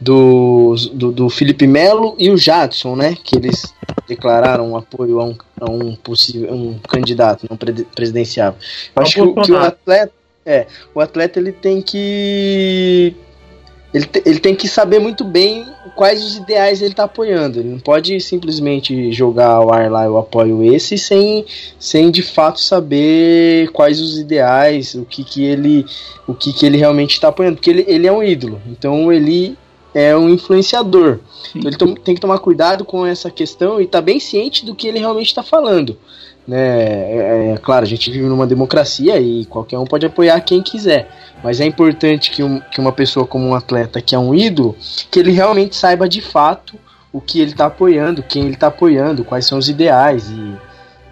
do, 0.00 0.74
do, 0.92 1.12
do 1.12 1.30
Felipe 1.30 1.66
Melo 1.66 2.14
e 2.18 2.30
o 2.30 2.38
Jadson, 2.38 2.96
né? 2.96 3.16
Que 3.22 3.36
eles 3.36 3.74
declararam 4.08 4.76
apoio 4.76 5.20
a 5.20 5.24
um, 5.24 5.36
a 5.60 5.70
um 5.70 5.94
possível 5.94 6.52
um 6.52 6.78
candidato 6.78 7.46
não 7.48 7.56
presidenciável. 7.56 8.58
Eu 8.96 9.02
acho 9.02 9.14
que, 9.14 9.42
que, 9.42 9.52
o 9.52 9.58
atleta 9.58 10.12
é, 10.44 10.66
o 10.94 11.00
atleta 11.00 11.38
ele 11.38 11.52
tem 11.52 11.82
que 11.82 13.14
ele, 13.92 14.06
te, 14.06 14.22
ele 14.24 14.38
tem 14.38 14.54
que 14.54 14.68
saber 14.68 15.00
muito 15.00 15.24
bem 15.24 15.66
quais 15.96 16.24
os 16.24 16.36
ideais 16.36 16.80
ele 16.80 16.92
está 16.92 17.04
apoiando. 17.04 17.58
Ele 17.58 17.68
não 17.68 17.80
pode 17.80 18.18
simplesmente 18.20 19.12
jogar 19.12 19.48
ao 19.48 19.72
ar 19.72 19.90
lá 19.90 20.04
eu 20.04 20.16
apoio 20.16 20.62
esse 20.62 20.96
sem, 20.96 21.44
sem 21.78 22.10
de 22.10 22.22
fato 22.22 22.60
saber 22.60 23.70
quais 23.72 24.00
os 24.00 24.18
ideais, 24.18 24.94
o 24.94 25.04
que, 25.04 25.24
que 25.24 25.44
ele 25.44 25.84
o 26.26 26.34
que, 26.34 26.52
que 26.52 26.64
ele 26.64 26.78
realmente 26.78 27.14
está 27.14 27.28
apoiando, 27.28 27.56
porque 27.56 27.70
ele, 27.70 27.84
ele 27.88 28.06
é 28.06 28.12
um 28.12 28.22
ídolo. 28.22 28.62
Então 28.66 29.12
ele 29.12 29.58
é 29.94 30.16
um 30.16 30.28
influenciador. 30.28 31.18
Então 31.54 31.88
ele 31.88 32.00
tem 32.00 32.14
que 32.14 32.20
tomar 32.20 32.38
cuidado 32.38 32.84
com 32.84 33.04
essa 33.04 33.30
questão 33.30 33.80
e 33.80 33.84
estar 33.84 33.98
tá 33.98 34.02
bem 34.02 34.20
ciente 34.20 34.64
do 34.64 34.74
que 34.74 34.88
ele 34.88 34.98
realmente 34.98 35.28
está 35.28 35.42
falando. 35.42 35.96
Né? 36.46 36.58
É, 36.58 37.52
é, 37.52 37.56
claro, 37.58 37.84
a 37.84 37.88
gente 37.88 38.10
vive 38.10 38.24
numa 38.26 38.46
democracia 38.46 39.20
e 39.20 39.44
qualquer 39.46 39.78
um 39.78 39.84
pode 39.84 40.06
apoiar 40.06 40.40
quem 40.40 40.62
quiser. 40.62 41.08
Mas 41.42 41.60
é 41.60 41.64
importante 41.64 42.30
que, 42.30 42.42
um, 42.42 42.60
que 42.60 42.80
uma 42.80 42.92
pessoa 42.92 43.26
como 43.26 43.46
um 43.46 43.54
atleta 43.54 44.00
que 44.00 44.14
é 44.14 44.18
um 44.18 44.34
ídolo, 44.34 44.76
que 45.10 45.18
ele 45.18 45.30
realmente 45.30 45.76
saiba 45.76 46.08
de 46.08 46.20
fato 46.20 46.78
o 47.12 47.20
que 47.20 47.40
ele 47.40 47.52
está 47.52 47.66
apoiando, 47.66 48.22
quem 48.22 48.44
ele 48.44 48.54
está 48.54 48.68
apoiando, 48.68 49.24
quais 49.24 49.46
são 49.46 49.58
os 49.58 49.68
ideais. 49.68 50.30
E, 50.30 50.54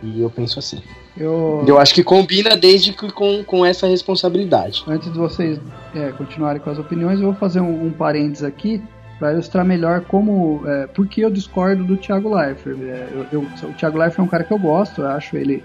e 0.03 0.23
eu 0.23 0.31
penso 0.31 0.59
assim. 0.59 0.81
Eu... 1.19 1.65
eu 1.67 1.79
acho 1.79 1.95
que 1.95 2.03
combina 2.03 2.57
desde 2.57 2.93
que 2.93 3.11
com, 3.13 3.43
com 3.43 3.67
essa 3.67 3.87
responsabilidade. 3.87 4.85
Antes 4.87 5.13
de 5.13 5.19
vocês 5.19 5.59
é, 5.95 6.13
continuarem 6.13 6.61
com 6.61 6.71
as 6.71 6.79
opiniões, 6.79 7.19
eu 7.21 7.27
vou 7.27 7.35
fazer 7.35 7.61
um, 7.61 7.87
um 7.87 7.91
parênteses 7.91 8.45
aqui 8.45 8.83
para 9.19 9.33
ilustrar 9.33 9.65
melhor 9.65 10.03
como 10.03 10.63
é, 10.65 10.87
por 10.87 11.07
que 11.07 11.21
eu 11.21 11.31
discordo 11.31 11.85
do 11.85 11.97
Thiago 11.97 12.35
Leifert. 12.35 12.79
É, 12.81 13.09
eu, 13.13 13.27
eu, 13.33 13.41
o 13.41 13.73
Thiago 13.75 13.99
Leifert 13.99 14.21
é 14.21 14.23
um 14.23 14.29
cara 14.29 14.45
que 14.45 14.53
eu 14.53 14.59
gosto, 14.59 15.03
eu 15.03 15.09
acho 15.09 15.37
ele 15.37 15.63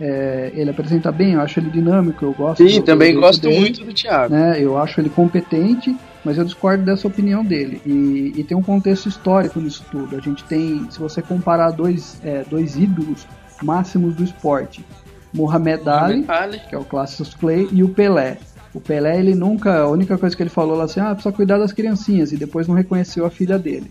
é, 0.00 0.52
ele 0.54 0.70
apresenta 0.70 1.10
bem, 1.10 1.32
eu 1.32 1.40
acho 1.40 1.58
ele 1.58 1.70
dinâmico, 1.70 2.24
eu 2.24 2.32
gosto. 2.32 2.66
Sim, 2.66 2.80
do, 2.80 2.84
também 2.84 3.14
do 3.14 3.20
gosto 3.20 3.40
dele, 3.40 3.58
muito 3.58 3.84
do 3.84 3.92
Thiago. 3.92 4.34
Né, 4.34 4.58
eu 4.60 4.76
acho 4.76 5.00
ele 5.00 5.08
competente, 5.08 5.96
mas 6.24 6.36
eu 6.36 6.44
discordo 6.44 6.84
dessa 6.84 7.06
opinião 7.06 7.44
dele. 7.44 7.80
E, 7.86 8.34
e, 8.36 8.44
tem 8.44 8.56
um 8.56 8.62
contexto 8.62 9.08
histórico 9.08 9.58
nisso 9.60 9.84
tudo. 9.90 10.16
A 10.16 10.20
gente 10.20 10.44
tem, 10.44 10.86
se 10.90 10.98
você 10.98 11.22
comparar 11.22 11.70
dois, 11.70 12.20
é, 12.22 12.44
dois 12.48 12.76
ídolos 12.76 13.26
máximos 13.62 14.14
do 14.14 14.24
esporte. 14.24 14.84
Muhammad 15.32 15.86
Ali, 15.86 16.24
Ali, 16.28 16.60
que 16.68 16.74
é 16.74 16.78
o 16.78 16.84
Classics 16.84 17.34
Clay, 17.34 17.68
e 17.72 17.82
o 17.82 17.88
Pelé. 17.88 18.38
O 18.72 18.80
Pelé, 18.80 19.18
ele 19.18 19.34
nunca, 19.34 19.78
a 19.78 19.88
única 19.88 20.16
coisa 20.18 20.36
que 20.36 20.42
ele 20.42 20.50
falou 20.50 20.76
lá 20.76 20.84
assim, 20.84 21.00
ah, 21.00 21.14
precisa 21.14 21.34
cuidar 21.34 21.58
das 21.58 21.72
criancinhas, 21.72 22.32
e 22.32 22.36
depois 22.36 22.66
não 22.66 22.74
reconheceu 22.74 23.24
a 23.24 23.30
filha 23.30 23.58
dele. 23.58 23.90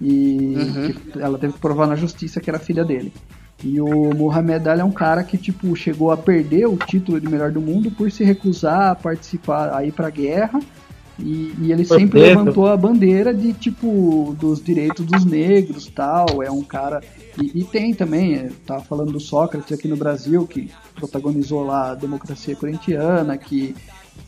E 0.00 0.54
uhum. 0.56 1.20
ela 1.20 1.38
teve 1.38 1.54
que 1.54 1.60
provar 1.60 1.86
na 1.86 1.96
justiça 1.96 2.40
que 2.40 2.50
era 2.50 2.58
filha 2.58 2.84
dele. 2.84 3.12
E 3.64 3.80
o 3.80 4.14
Muhammad 4.14 4.66
Ali 4.66 4.80
é 4.82 4.84
um 4.84 4.92
cara 4.92 5.24
que, 5.24 5.38
tipo, 5.38 5.74
chegou 5.74 6.10
a 6.10 6.16
perder 6.16 6.66
o 6.66 6.76
título 6.76 7.20
de 7.20 7.26
melhor 7.26 7.50
do 7.50 7.60
mundo 7.60 7.90
por 7.90 8.10
se 8.10 8.22
recusar 8.22 8.90
a 8.90 8.94
participar, 8.94 9.74
a 9.74 9.84
ir 9.84 9.92
pra 9.92 10.10
guerra. 10.10 10.60
E, 11.18 11.54
e 11.60 11.72
ele 11.72 11.84
sempre 11.84 12.20
levantou 12.20 12.66
a 12.66 12.76
bandeira 12.76 13.32
de, 13.32 13.52
tipo, 13.54 14.36
dos 14.38 14.62
direitos 14.62 15.06
dos 15.06 15.24
negros 15.24 15.86
tal. 15.86 16.42
É 16.42 16.50
um 16.50 16.62
cara 16.62 17.00
e, 17.40 17.60
e, 17.60 17.64
tem 17.64 17.92
também, 17.92 18.34
é, 18.34 18.50
tava 18.66 18.82
falando 18.82 19.12
do 19.12 19.20
Sócrates 19.20 19.70
aqui 19.70 19.86
no 19.86 19.96
Brasil, 19.96 20.46
que 20.46 20.70
protagonizou 20.94 21.64
lá 21.64 21.90
a 21.90 21.94
democracia 21.94 22.56
corintiana, 22.56 23.36
que 23.36 23.74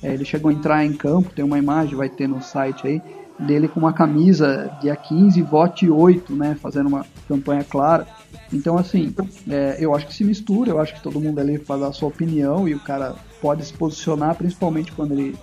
é, 0.03 0.13
ele 0.13 0.25
chegou 0.25 0.51
a 0.51 0.55
entrar 0.55 0.85
em 0.85 0.93
campo, 0.93 1.31
tem 1.35 1.45
uma 1.45 1.59
imagem, 1.59 1.97
vai 1.97 2.09
ter 2.09 2.29
no 2.29 2.43
site 2.43 2.87
aí, 2.87 3.03
dele 3.39 3.69
com 3.69 3.81
uma 3.81 3.93
camisa 3.93 4.71
dia 4.81 4.95
15, 4.95 5.41
vote 5.43 5.89
8, 5.89 6.35
né, 6.35 6.57
fazendo 6.61 6.89
uma 6.89 7.07
campanha 7.27 7.65
clara. 7.65 8.07
Então, 8.53 8.77
assim, 8.77 9.15
é, 9.49 9.77
eu 9.79 9.95
acho 9.95 10.07
que 10.07 10.15
se 10.15 10.25
mistura, 10.25 10.71
eu 10.71 10.81
acho 10.81 10.95
que 10.95 11.03
todo 11.03 11.21
mundo 11.21 11.39
ali 11.39 11.57
faz 11.59 11.83
a 11.83 11.93
sua 11.93 12.09
opinião 12.09 12.69
e 12.69 12.75
o 12.75 12.81
cara 12.81 13.15
pode 13.41 13.65
se 13.65 13.73
posicionar, 13.73 14.35
principalmente 14.35 14.93
quando 14.93 15.13
ele 15.13 15.35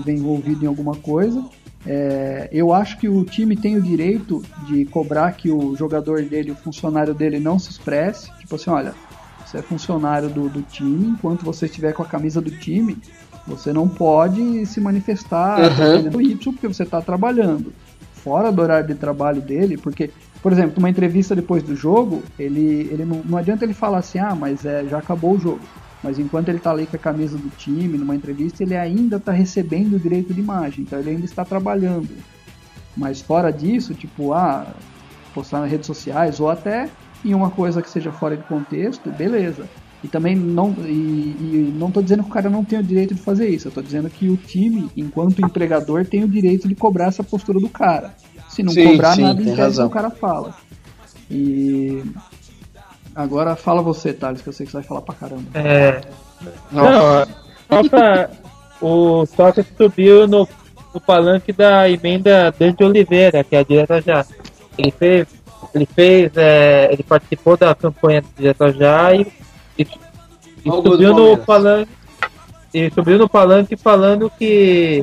vê 0.00 0.12
envolvido 0.12 0.64
em 0.64 0.68
alguma 0.68 0.94
coisa. 0.96 1.44
É, 1.84 2.48
eu 2.52 2.72
acho 2.72 2.98
que 2.98 3.08
o 3.08 3.24
time 3.24 3.56
tem 3.56 3.76
o 3.76 3.82
direito 3.82 4.42
de 4.66 4.84
cobrar 4.86 5.32
que 5.32 5.50
o 5.50 5.76
jogador 5.76 6.22
dele, 6.22 6.50
o 6.50 6.56
funcionário 6.56 7.14
dele, 7.14 7.38
não 7.38 7.58
se 7.58 7.70
expresse. 7.70 8.30
Tipo 8.40 8.56
assim, 8.56 8.70
olha, 8.70 8.92
você 9.44 9.58
é 9.58 9.62
funcionário 9.62 10.28
do, 10.28 10.48
do 10.48 10.62
time, 10.62 11.06
enquanto 11.08 11.44
você 11.44 11.66
estiver 11.66 11.92
com 11.92 12.02
a 12.02 12.06
camisa 12.06 12.40
do 12.40 12.50
time, 12.50 12.98
você 13.46 13.72
não 13.72 13.88
pode 13.88 14.66
se 14.66 14.80
manifestar 14.80 15.60
Uhum. 15.80 16.10
do 16.10 16.20
Y 16.20 16.36
porque 16.52 16.66
você 16.66 16.82
está 16.82 17.00
trabalhando. 17.00 17.72
Fora 18.14 18.50
do 18.50 18.60
horário 18.60 18.88
de 18.88 18.94
trabalho 18.96 19.40
dele, 19.40 19.76
porque, 19.76 20.10
por 20.42 20.50
exemplo, 20.50 20.72
numa 20.78 20.90
entrevista 20.90 21.36
depois 21.36 21.62
do 21.62 21.76
jogo, 21.76 22.24
ele, 22.36 22.88
ele 22.90 23.04
não, 23.04 23.22
não 23.24 23.38
adianta 23.38 23.64
ele 23.64 23.72
falar 23.72 23.98
assim, 23.98 24.18
ah, 24.18 24.34
mas 24.34 24.64
é, 24.64 24.84
já 24.86 24.98
acabou 24.98 25.34
o 25.34 25.38
jogo. 25.38 25.60
Mas 26.06 26.20
enquanto 26.20 26.48
ele 26.50 26.58
está 26.58 26.70
ali 26.70 26.86
com 26.86 26.94
a 26.94 27.00
camisa 27.00 27.36
do 27.36 27.50
time, 27.56 27.98
numa 27.98 28.14
entrevista, 28.14 28.62
ele 28.62 28.76
ainda 28.76 29.16
está 29.16 29.32
recebendo 29.32 29.94
o 29.94 29.98
direito 29.98 30.32
de 30.32 30.38
imagem, 30.40 30.84
então 30.84 31.00
ele 31.00 31.10
ainda 31.10 31.24
está 31.24 31.44
trabalhando. 31.44 32.10
Mas 32.96 33.20
fora 33.20 33.50
disso, 33.50 33.92
tipo, 33.92 34.32
ah, 34.32 34.68
postar 35.34 35.62
nas 35.62 35.68
redes 35.68 35.84
sociais 35.84 36.38
ou 36.38 36.48
até 36.48 36.88
em 37.24 37.34
uma 37.34 37.50
coisa 37.50 37.82
que 37.82 37.90
seja 37.90 38.12
fora 38.12 38.36
de 38.36 38.44
contexto, 38.44 39.10
beleza. 39.10 39.68
E 40.04 40.06
também 40.06 40.36
não, 40.36 40.76
e, 40.84 40.92
e 40.92 41.74
não 41.76 41.90
tô 41.90 42.00
dizendo 42.00 42.22
que 42.22 42.30
o 42.30 42.32
cara 42.32 42.48
não 42.48 42.64
tem 42.64 42.78
o 42.78 42.84
direito 42.84 43.12
de 43.12 43.20
fazer 43.20 43.48
isso, 43.48 43.66
eu 43.66 43.72
tô 43.72 43.82
dizendo 43.82 44.08
que 44.08 44.28
o 44.28 44.36
time, 44.36 44.88
enquanto 44.96 45.44
empregador, 45.44 46.06
tem 46.06 46.22
o 46.22 46.28
direito 46.28 46.68
de 46.68 46.76
cobrar 46.76 47.06
essa 47.06 47.24
postura 47.24 47.58
do 47.58 47.68
cara. 47.68 48.14
Se 48.48 48.62
não 48.62 48.72
Sim, 48.72 48.92
cobrar 48.92 49.16
sim, 49.16 49.22
nada, 49.22 49.42
impede 49.42 49.80
o 49.80 49.90
cara 49.90 50.10
fala. 50.10 50.54
E 51.28 52.04
agora 53.16 53.56
fala 53.56 53.80
você, 53.80 54.12
Thales, 54.12 54.42
que 54.42 54.48
eu 54.48 54.52
sei 54.52 54.66
que 54.66 54.72
você 54.72 54.78
vai 54.78 54.86
falar 54.86 55.00
pra 55.00 55.14
caramba. 55.14 55.44
É, 55.54 56.02
não, 56.70 57.26
só 57.68 57.88
pra. 57.88 58.30
O 58.78 59.24
Sócrates 59.24 59.72
subiu 59.74 60.28
no, 60.28 60.46
no 60.92 61.00
palanque 61.00 61.50
da 61.50 61.88
emenda 61.88 62.54
Dante 62.56 62.84
Oliveira, 62.84 63.42
que 63.42 63.56
é 63.56 63.60
a 63.60 63.62
direta 63.62 64.02
já. 64.02 64.26
Ele 64.76 64.90
fez. 64.90 65.26
Ele 65.74 65.86
fez. 65.86 66.30
é, 66.36 66.90
ele 66.92 67.02
participou 67.02 67.56
da 67.56 67.74
campanha 67.74 68.20
do 68.20 68.28
direta 68.36 68.70
já 68.72 69.14
e, 69.14 69.26
e, 69.78 69.82
e 69.82 70.70
subiu 70.70 71.14
no 71.14 71.38
palanque. 71.38 71.90
E 72.74 72.90
subiu 72.90 73.16
no 73.16 73.28
palanque 73.28 73.76
falando 73.76 74.30
que 74.38 75.02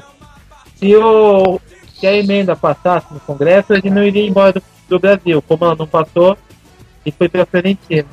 se 0.75 0.95
o, 0.95 1.59
se 1.95 2.05
a 2.05 2.13
emenda 2.15 2.55
passasse 2.55 3.11
no 3.11 3.19
Congresso, 3.21 3.73
ele 3.73 3.89
não 3.89 4.03
iria 4.03 4.27
embora 4.27 4.53
do, 4.53 4.61
do 4.87 4.99
Brasil. 4.99 5.41
Como 5.41 5.65
ela 5.65 5.75
não 5.75 5.87
passou, 5.87 6.37
ele 7.05 7.15
foi 7.17 7.29
pra 7.29 7.45
frente. 7.45 8.05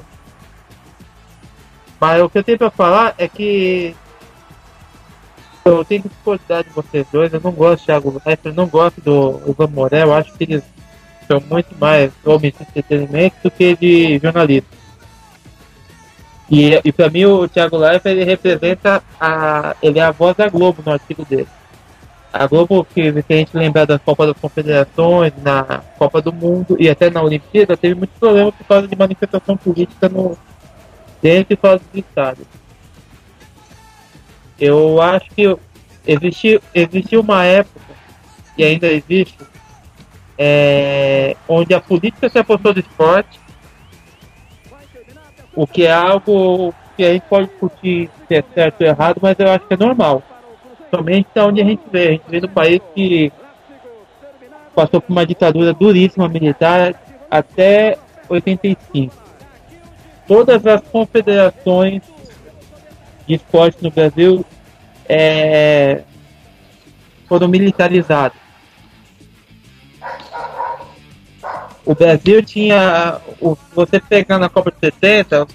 Mas 2.01 2.23
o 2.23 2.31
que 2.31 2.39
eu 2.39 2.45
tenho 2.45 2.59
pra 2.59 2.71
falar 2.71 3.15
é 3.19 3.29
que 3.29 3.95
eu 5.65 5.85
tenho 5.85 6.03
que 6.03 6.09
discordar 6.09 6.65
de 6.65 6.71
vocês 6.71 7.07
dois. 7.13 7.33
Eu 7.33 7.41
não 7.41 7.53
gosto 7.53 7.83
do 7.83 7.87
Thiago 7.87 8.11
Leifert, 8.11 8.41
eu 8.45 8.55
não 8.55 8.67
gosto 8.67 9.01
do 9.01 9.41
Ivan 9.47 9.67
Morel. 9.69 10.09
Eu 10.09 10.15
acho 10.15 10.33
que 10.35 10.45
eles 10.45 10.63
são 11.29 11.41
muito 11.49 11.77
mais 11.79 12.11
homens 12.25 12.55
de 12.55 12.63
entretenimento 12.63 13.37
do 13.45 13.51
que 13.51 13.77
de 13.77 14.19
jornalismo. 14.19 14.69
E, 16.51 16.81
e 16.85 16.93
pra 16.93 17.09
mim 17.09 17.27
o 17.27 17.47
Thiago 17.49 17.77
Leifert 17.77 18.17
ele 18.17 18.25
representa 18.25 19.03
a. 19.21 19.77
ele 19.83 19.99
é 19.99 20.03
a 20.03 20.11
voz 20.11 20.37
da 20.37 20.49
Globo 20.49 20.83
no 20.85 20.93
artigo 20.93 21.25
dele. 21.25 21.49
A 22.33 22.47
Globo 22.47 22.85
que, 22.85 23.23
que 23.23 23.33
a 23.33 23.37
gente 23.37 23.57
lembra 23.57 23.85
da 23.85 23.99
Copa 23.99 24.27
das 24.27 24.37
Confederações, 24.39 25.33
na 25.43 25.83
Copa 25.99 26.23
do 26.23 26.33
Mundo 26.33 26.77
e 26.79 26.89
até 26.89 27.11
na 27.11 27.23
Olimpíada, 27.23 27.77
teve 27.77 27.95
muitos 27.95 28.17
problemas 28.19 28.55
por 28.55 28.67
causa 28.67 28.87
de 28.87 28.97
manifestação 28.97 29.57
política 29.57 30.09
no, 30.09 30.39
dentro 31.21 31.55
e 31.55 31.57
fora 31.57 31.79
dos 31.79 31.89
estádios. 31.95 32.47
Eu 34.59 35.01
acho 35.01 35.29
que 35.31 35.57
existiu, 36.07 36.61
existiu 36.75 37.21
uma 37.21 37.45
época, 37.45 37.81
e 38.57 38.65
ainda 38.65 38.87
existe, 38.87 39.39
é, 40.39 41.37
onde 41.49 41.75
a 41.75 41.81
política 41.81 42.29
se 42.29 42.39
apostou 42.39 42.73
do 42.75 42.81
esporte, 42.81 43.41
o 45.55 45.67
que 45.67 45.85
é 45.85 45.93
algo 45.93 46.75
que 46.97 47.05
a 47.05 47.13
gente 47.13 47.23
pode 47.23 47.49
discutir 47.49 48.11
se 48.29 48.35
é 48.35 48.45
certo 48.55 48.83
ou 48.83 48.87
errado, 48.87 49.19
mas 49.21 49.39
eu 49.39 49.51
acho 49.51 49.67
que 49.67 49.75
é 49.75 49.77
normal. 49.77 50.23
Somente 50.91 51.29
da 51.35 51.47
onde 51.47 51.61
a 51.61 51.65
gente 51.65 51.83
vê. 51.91 52.09
A 52.09 52.13
gente 52.13 52.25
vê 52.29 52.41
no 52.41 52.49
país 52.49 52.81
que 52.95 53.33
passou 54.75 55.01
por 55.01 55.13
uma 55.13 55.27
ditadura 55.27 55.73
duríssima 55.73 56.29
militar 56.29 56.95
até 57.31 57.97
85 58.29 59.21
todas 60.31 60.65
as 60.65 60.81
confederações 60.83 62.03
de 63.27 63.35
esporte 63.35 63.83
no 63.83 63.91
Brasil 63.91 64.47
é, 65.09 66.03
foram 67.27 67.49
militarizadas. 67.49 68.39
O 71.85 71.93
Brasil 71.93 72.45
tinha. 72.45 73.21
Você 73.75 73.99
pegar 73.99 74.39
na 74.39 74.49
Copa 74.49 74.71
de 74.71 74.79
70, 74.79 75.49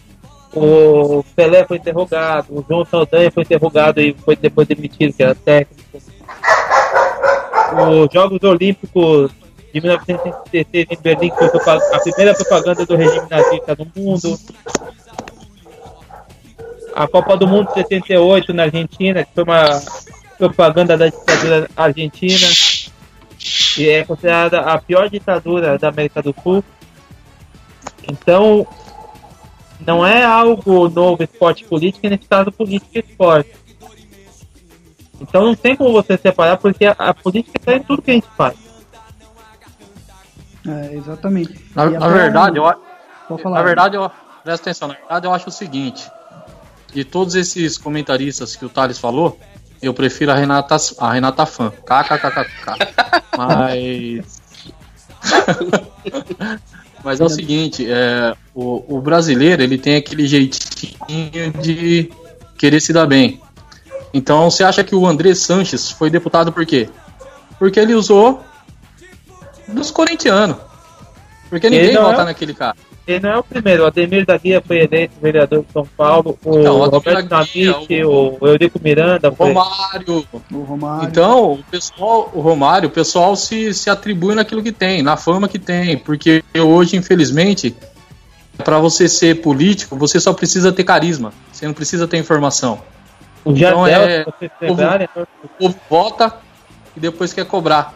o 0.56 1.24
Pelé 1.36 1.66
foi 1.66 1.78
interrogado, 1.78 2.48
o 2.50 2.66
João 2.68 2.86
Saldanha 2.86 3.30
foi 3.30 3.44
interrogado 3.44 4.00
e 4.00 4.14
foi 4.14 4.36
depois 4.36 4.68
demitido, 4.68 5.14
que 5.14 5.22
era 5.22 5.36
técnico. 5.36 5.84
Os 7.74 8.14
Jogos 8.14 8.42
Olímpicos 8.42 9.32
de 9.74 9.82
1966 9.82 10.88
em 10.90 11.02
Berlim, 11.02 11.30
que 11.30 11.36
foi 11.36 11.74
a 11.74 12.00
primeira 12.00 12.34
propaganda 12.34 12.86
do 12.86 12.96
regime 12.96 13.28
nazista 13.30 13.76
no 13.78 13.92
mundo. 13.94 14.40
A 16.96 17.06
Copa 17.10 17.36
do 17.36 17.46
Mundo 17.46 17.68
de 17.68 17.82
78 17.82 18.54
na 18.54 18.64
Argentina, 18.64 19.26
que 19.26 19.32
foi 19.36 19.44
uma 19.44 19.82
propaganda 20.38 20.98
da 20.98 21.08
ditadura 21.08 21.70
argentina. 21.76 22.48
E 23.78 23.90
é 23.90 24.06
considerada 24.06 24.62
a 24.62 24.78
pior 24.78 25.10
ditadura 25.10 25.78
da 25.78 25.90
América 25.90 26.22
do 26.22 26.34
Sul. 26.42 26.64
Então, 28.10 28.66
não 29.80 30.06
é 30.06 30.24
algo 30.24 30.90
novo 30.90 31.24
esporte 31.24 31.64
e 31.64 31.68
política, 31.68 32.10
nesse 32.10 32.28
caso 32.28 32.52
política 32.52 33.00
e 33.00 33.00
esporte. 33.00 33.52
Então 35.20 35.46
não 35.46 35.56
tem 35.56 35.76
como 35.76 35.92
você 35.92 36.18
separar, 36.18 36.58
porque 36.58 36.86
a, 36.86 36.92
a 36.92 37.14
política 37.14 37.58
está 37.58 37.76
em 37.76 37.82
tudo 37.82 38.02
que 38.02 38.12
a 38.12 38.14
gente 38.14 38.28
faz. 38.36 38.56
É, 40.68 40.96
exatamente. 40.96 41.54
Na, 41.76 41.86
E 41.86 41.98
na 41.98 42.08
verdade, 42.08 42.58
eu, 42.58 42.64
Pode 43.28 43.42
falar. 43.42 43.58
na 43.58 43.64
verdade, 43.64 43.96
eu, 43.96 44.12
presta 44.44 44.70
atenção, 44.70 44.88
na 44.88 44.96
verdade 44.96 45.28
eu 45.28 45.34
acho 45.34 45.50
o 45.50 45.52
seguinte, 45.52 46.10
de 46.94 47.04
todos 47.04 47.36
esses 47.36 47.78
comentaristas 47.78 48.56
que 48.56 48.66
o 48.66 48.70
Thales 48.70 48.98
falou, 48.98 49.40
eu 49.82 49.94
prefiro 49.94 50.32
a 50.32 50.36
Renata, 50.36 50.78
a 51.00 51.12
Renata 51.12 51.46
Fã. 51.46 51.72
KKKKK. 51.72 52.76
Mas. 53.38 54.42
Mas 57.06 57.22
é 57.22 57.24
o 57.24 57.30
seguinte, 57.30 57.86
é, 57.88 58.36
o, 58.56 58.98
o 58.98 59.00
brasileiro 59.00 59.62
ele 59.62 59.78
tem 59.78 59.96
aquele 59.96 60.26
jeitinho 60.26 61.54
de 61.62 62.12
querer 62.58 62.82
se 62.82 62.92
dar 62.92 63.06
bem. 63.06 63.40
Então 64.12 64.50
você 64.50 64.64
acha 64.64 64.84
que 64.84 64.96
o 64.96 65.06
André 65.06 65.36
Sanches 65.36 65.92
foi 65.92 66.10
deputado 66.10 66.52
por 66.52 66.66
quê? 66.66 66.90
Porque 67.60 67.80
ele 67.80 67.94
usou 67.94 68.44
dos 69.68 69.92
corintianos. 69.92 70.58
Porque 71.48 71.70
ninguém 71.70 71.94
vota 71.96 72.24
é- 72.24 72.26
naquele 72.26 72.56
cara. 72.56 72.76
Ele 73.08 73.20
não 73.20 73.30
é 73.30 73.38
o 73.38 73.44
primeiro, 73.44 73.84
o 73.84 73.86
Ademir 73.86 74.26
da 74.26 74.36
Guia 74.36 74.64
foi 74.66 74.80
eleito 74.80 75.14
vereador 75.22 75.64
de 75.64 75.72
São 75.72 75.86
Paulo, 75.96 76.40
o 76.44 76.60
Então, 76.60 76.80
o 76.80 76.90
Roberto 76.90 77.28
da 77.28 77.44
Guia, 77.44 77.66
Dinamite, 77.66 78.04
o, 78.04 78.38
o 78.42 78.48
Eurico 78.48 78.80
Miranda 78.84 79.32
foi. 79.32 79.54
Romário. 79.54 80.28
O 80.52 80.58
Romário. 80.62 81.08
Então, 81.08 81.54
o 81.54 81.64
pessoal, 81.70 82.32
o 82.34 82.42
Romário, 82.42 82.90
o 82.90 82.92
pessoal 82.92 83.36
se, 83.36 83.74
se 83.76 83.92
atribui 83.92 84.34
naquilo 84.34 84.64
que 84.64 84.72
tem, 84.72 85.04
na 85.04 85.16
fama 85.18 85.48
que 85.48 85.60
tem, 85.60 85.98
porque 86.00 86.44
hoje, 86.58 86.98
infelizmente, 86.98 87.76
para 88.64 88.80
você 88.80 89.08
ser 89.08 89.42
político, 89.42 89.96
você 89.96 90.20
só 90.20 90.34
precisa 90.34 90.72
ter 90.72 90.84
carisma, 90.84 91.32
você 91.52 91.68
não 91.68 91.74
precisa 91.74 92.08
ter 92.08 92.18
informação. 92.18 92.82
o 93.44 93.56
Jardel, 93.56 93.88
então 93.88 94.02
é- 94.02 94.24
se 94.24 94.32
vocês 94.32 94.52
pegarem, 94.60 95.08
né? 95.16 95.26
O 95.44 95.48
povo 95.48 95.76
vota 95.88 96.36
e 96.98 97.00
depois 97.00 97.34
quer 97.34 97.46
cobrar. 97.46 97.94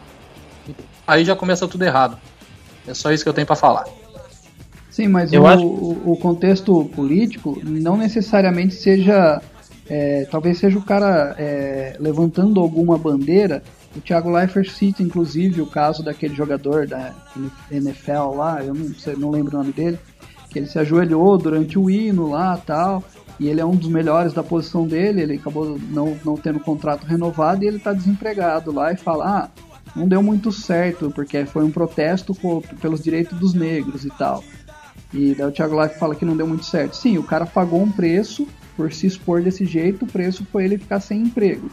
Aí 1.04 1.24
já 1.24 1.34
começa 1.34 1.66
tudo 1.66 1.82
errado. 1.84 2.16
É 2.86 2.94
só 2.94 3.10
isso 3.10 3.24
que 3.24 3.28
eu 3.28 3.34
tenho 3.34 3.46
para 3.46 3.56
falar. 3.56 3.84
Sim, 4.90 5.08
mas 5.08 5.32
Eu 5.32 5.42
o, 5.42 5.46
acho- 5.46 5.64
o- 5.66 6.16
contexto 6.20 6.84
político 6.94 7.60
não 7.64 7.96
necessariamente 7.96 8.74
seja. 8.74 9.40
é, 9.88 10.26
talvez 10.30 10.58
seja 10.58 10.78
o 10.78 10.82
cara 10.82 11.34
é, 11.38 11.96
levantando 12.00 12.60
alguma 12.60 12.98
bandeira. 12.98 13.62
O 13.96 14.00
Thiago 14.00 14.30
Leifert 14.30 14.70
cita, 14.70 15.02
inclusive, 15.02 15.60
o 15.60 15.66
caso 15.66 16.02
daquele 16.02 16.34
jogador 16.34 16.86
da 16.86 17.12
NFL 17.70 18.34
lá, 18.36 18.62
eu 18.64 18.72
não, 18.74 18.94
sei, 18.94 19.16
não 19.16 19.30
lembro 19.30 19.54
o 19.54 19.58
nome 19.58 19.72
dele, 19.72 19.98
que 20.48 20.58
ele 20.58 20.66
se 20.66 20.78
ajoelhou 20.78 21.36
durante 21.38 21.78
o 21.78 21.90
hino 21.90 22.28
lá 22.30 22.56
tal. 22.56 23.02
E 23.38 23.48
ele 23.48 23.60
é 23.60 23.64
um 23.64 23.74
dos 23.74 23.88
melhores 23.88 24.32
da 24.34 24.42
posição 24.42 24.86
dele, 24.86 25.22
ele 25.22 25.34
acabou 25.36 25.78
não, 25.90 26.16
não 26.24 26.36
tendo 26.36 26.60
contrato 26.60 27.04
renovado 27.06 27.64
e 27.64 27.66
ele 27.66 27.78
está 27.78 27.92
desempregado 27.92 28.70
lá 28.70 28.92
e 28.92 28.96
fala: 28.96 29.24
ah, 29.26 29.48
não 29.96 30.06
deu 30.06 30.22
muito 30.22 30.52
certo, 30.52 31.10
porque 31.12 31.44
foi 31.46 31.64
um 31.64 31.70
protesto 31.70 32.36
pelos 32.80 33.02
direitos 33.02 33.38
dos 33.38 33.54
negros 33.54 34.04
e 34.04 34.10
tal. 34.10 34.44
E 35.12 35.34
daí 35.34 35.46
o 35.46 35.52
Thiago 35.52 35.80
Life 35.82 35.98
fala 35.98 36.14
que 36.14 36.24
não 36.24 36.36
deu 36.36 36.46
muito 36.46 36.64
certo. 36.64 36.96
Sim, 36.96 37.18
o 37.18 37.22
cara 37.22 37.46
pagou 37.46 37.82
um 37.82 37.90
preço 37.90 38.46
por 38.76 38.92
se 38.92 39.06
expor 39.06 39.42
desse 39.42 39.66
jeito, 39.66 40.04
o 40.04 40.08
preço 40.08 40.46
foi 40.50 40.64
ele 40.64 40.78
ficar 40.78 41.00
sem 41.00 41.22
emprego. 41.22 41.70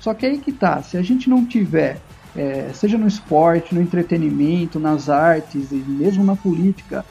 Só 0.00 0.14
que 0.14 0.26
aí 0.26 0.38
que 0.38 0.52
tá, 0.52 0.82
se 0.82 0.96
a 0.96 1.02
gente 1.02 1.28
não 1.28 1.44
tiver 1.44 2.00
é, 2.36 2.70
seja 2.72 2.96
no 2.96 3.06
esporte, 3.06 3.74
no 3.74 3.80
entretenimento, 3.80 4.78
nas 4.78 5.08
artes 5.08 5.72
e 5.72 5.76
mesmo 5.76 6.24
na 6.24 6.36
política, 6.36 7.04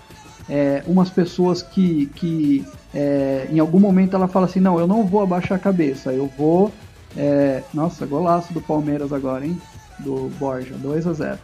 é, 0.49 0.81
umas 0.87 1.09
pessoas 1.09 1.61
que, 1.61 2.05
que 2.15 2.65
é, 2.93 3.47
em 3.51 3.59
algum 3.59 3.79
momento 3.79 4.15
ela 4.15 4.27
fala 4.27 4.45
assim, 4.45 4.61
não, 4.61 4.79
eu 4.79 4.87
não 4.87 5.05
vou 5.05 5.21
abaixar 5.21 5.57
a 5.57 5.61
cabeça, 5.61 6.13
eu 6.13 6.31
vou. 6.37 6.71
É, 7.15 7.63
nossa, 7.73 8.05
golaço 8.05 8.53
do 8.53 8.61
Palmeiras 8.61 9.11
agora, 9.11 9.45
hein? 9.45 9.59
Do 9.99 10.29
Borja, 10.37 10.75
2 10.75 11.07
a 11.07 11.13
0 11.13 11.39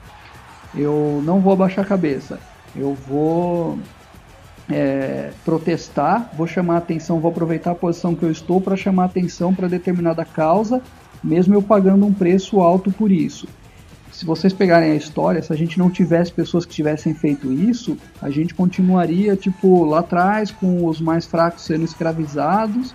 Eu 0.76 1.22
não 1.26 1.40
vou 1.40 1.54
abaixar 1.54 1.84
a 1.84 1.88
cabeça, 1.88 2.40
eu 2.76 2.94
vou 2.94 3.80
é, 4.70 5.32
protestar, 5.44 6.32
vou 6.36 6.48
chamar 6.48 6.78
atenção, 6.78 7.20
vou 7.20 7.32
aproveitar 7.32 7.72
a 7.72 7.76
posição 7.76 8.16
que 8.16 8.24
eu 8.24 8.32
estou 8.32 8.62
para 8.62 8.76
chamar 8.76 9.06
atenção 9.06 9.54
para 9.54 9.68
determinada 9.68 10.24
causa, 10.24 10.82
mesmo 11.24 11.54
eu 11.54 11.62
pagando 11.62 12.06
um 12.06 12.14
preço 12.14 12.60
alto 12.60 12.92
por 12.92 13.12
isso. 13.12 13.48
Se 14.12 14.26
vocês 14.26 14.54
pegarem 14.54 14.92
a 14.92 14.96
história, 14.96 15.42
se 15.42 15.52
a 15.52 15.56
gente 15.56 15.80
não 15.80 15.90
tivesse 15.90 16.32
pessoas 16.32 16.66
que 16.66 16.74
tivessem 16.74 17.14
feito 17.16 17.52
isso, 17.52 17.98
a 18.22 18.30
gente 18.30 18.54
continuaria 18.54 19.36
tipo 19.36 19.84
lá 19.86 20.00
atrás 20.00 20.52
com 20.52 20.86
os 20.86 21.02
mais 21.02 21.26
fracos 21.26 21.66
sendo 21.66 21.84
escravizados 21.84 22.94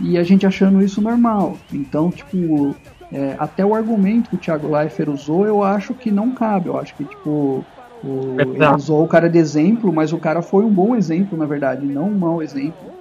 e 0.00 0.18
a 0.18 0.24
gente 0.24 0.44
achando 0.44 0.82
isso 0.82 1.00
normal. 1.00 1.56
Então, 1.72 2.10
tipo, 2.10 2.74
é, 3.12 3.36
até 3.38 3.64
o 3.64 3.74
argumento 3.74 4.28
que 4.28 4.36
o 4.36 4.38
Thiago 4.38 4.68
Leifert 4.68 5.08
usou, 5.08 5.46
eu 5.46 5.62
acho 5.62 5.94
que 5.94 6.10
não 6.10 6.32
cabe. 6.32 6.68
Eu 6.68 6.78
acho 6.78 6.94
que 6.96 7.04
tipo 7.04 7.64
o, 8.04 8.36
ele 8.38 8.74
usou 8.74 9.02
o 9.04 9.08
cara 9.08 9.28
de 9.28 9.38
exemplo, 9.38 9.92
mas 9.92 10.12
o 10.12 10.18
cara 10.18 10.42
foi 10.42 10.64
um 10.64 10.70
bom 10.70 10.94
exemplo, 10.94 11.36
na 11.36 11.46
verdade, 11.46 11.84
não 11.84 12.08
um 12.08 12.18
mau 12.18 12.42
exemplo. 12.42 12.96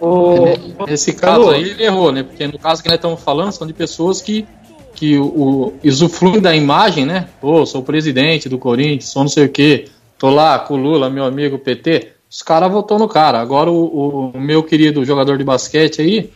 O... 0.00 0.86
Esse 0.88 1.12
caso 1.12 1.50
aí 1.50 1.70
ele 1.70 1.84
errou, 1.84 2.10
né? 2.10 2.22
Porque 2.22 2.46
no 2.46 2.58
caso 2.58 2.82
que 2.82 2.88
nós 2.88 2.96
estamos 2.96 3.20
falando 3.22 3.52
são 3.52 3.66
de 3.66 3.74
pessoas 3.74 4.22
que, 4.22 4.46
que 4.94 5.18
o, 5.18 5.24
o 5.24 5.74
usufruem 5.84 6.40
da 6.40 6.56
imagem, 6.56 7.04
né? 7.04 7.28
Pô, 7.40 7.66
sou 7.66 7.82
presidente 7.82 8.48
do 8.48 8.58
Corinthians, 8.58 9.10
sou 9.10 9.22
não 9.22 9.28
sei 9.28 9.44
o 9.44 9.48
quê, 9.50 9.88
tô 10.18 10.30
lá 10.30 10.58
com 10.58 10.74
o 10.74 10.76
Lula, 10.78 11.10
meu 11.10 11.24
amigo 11.24 11.58
PT. 11.58 12.12
Os 12.30 12.42
caras 12.42 12.70
votou 12.70 12.98
no 12.98 13.08
cara. 13.08 13.40
Agora 13.40 13.70
o, 13.70 14.30
o, 14.32 14.40
meu 14.40 14.62
querido 14.62 15.04
jogador 15.04 15.36
de 15.36 15.44
basquete 15.44 16.00
aí, 16.00 16.30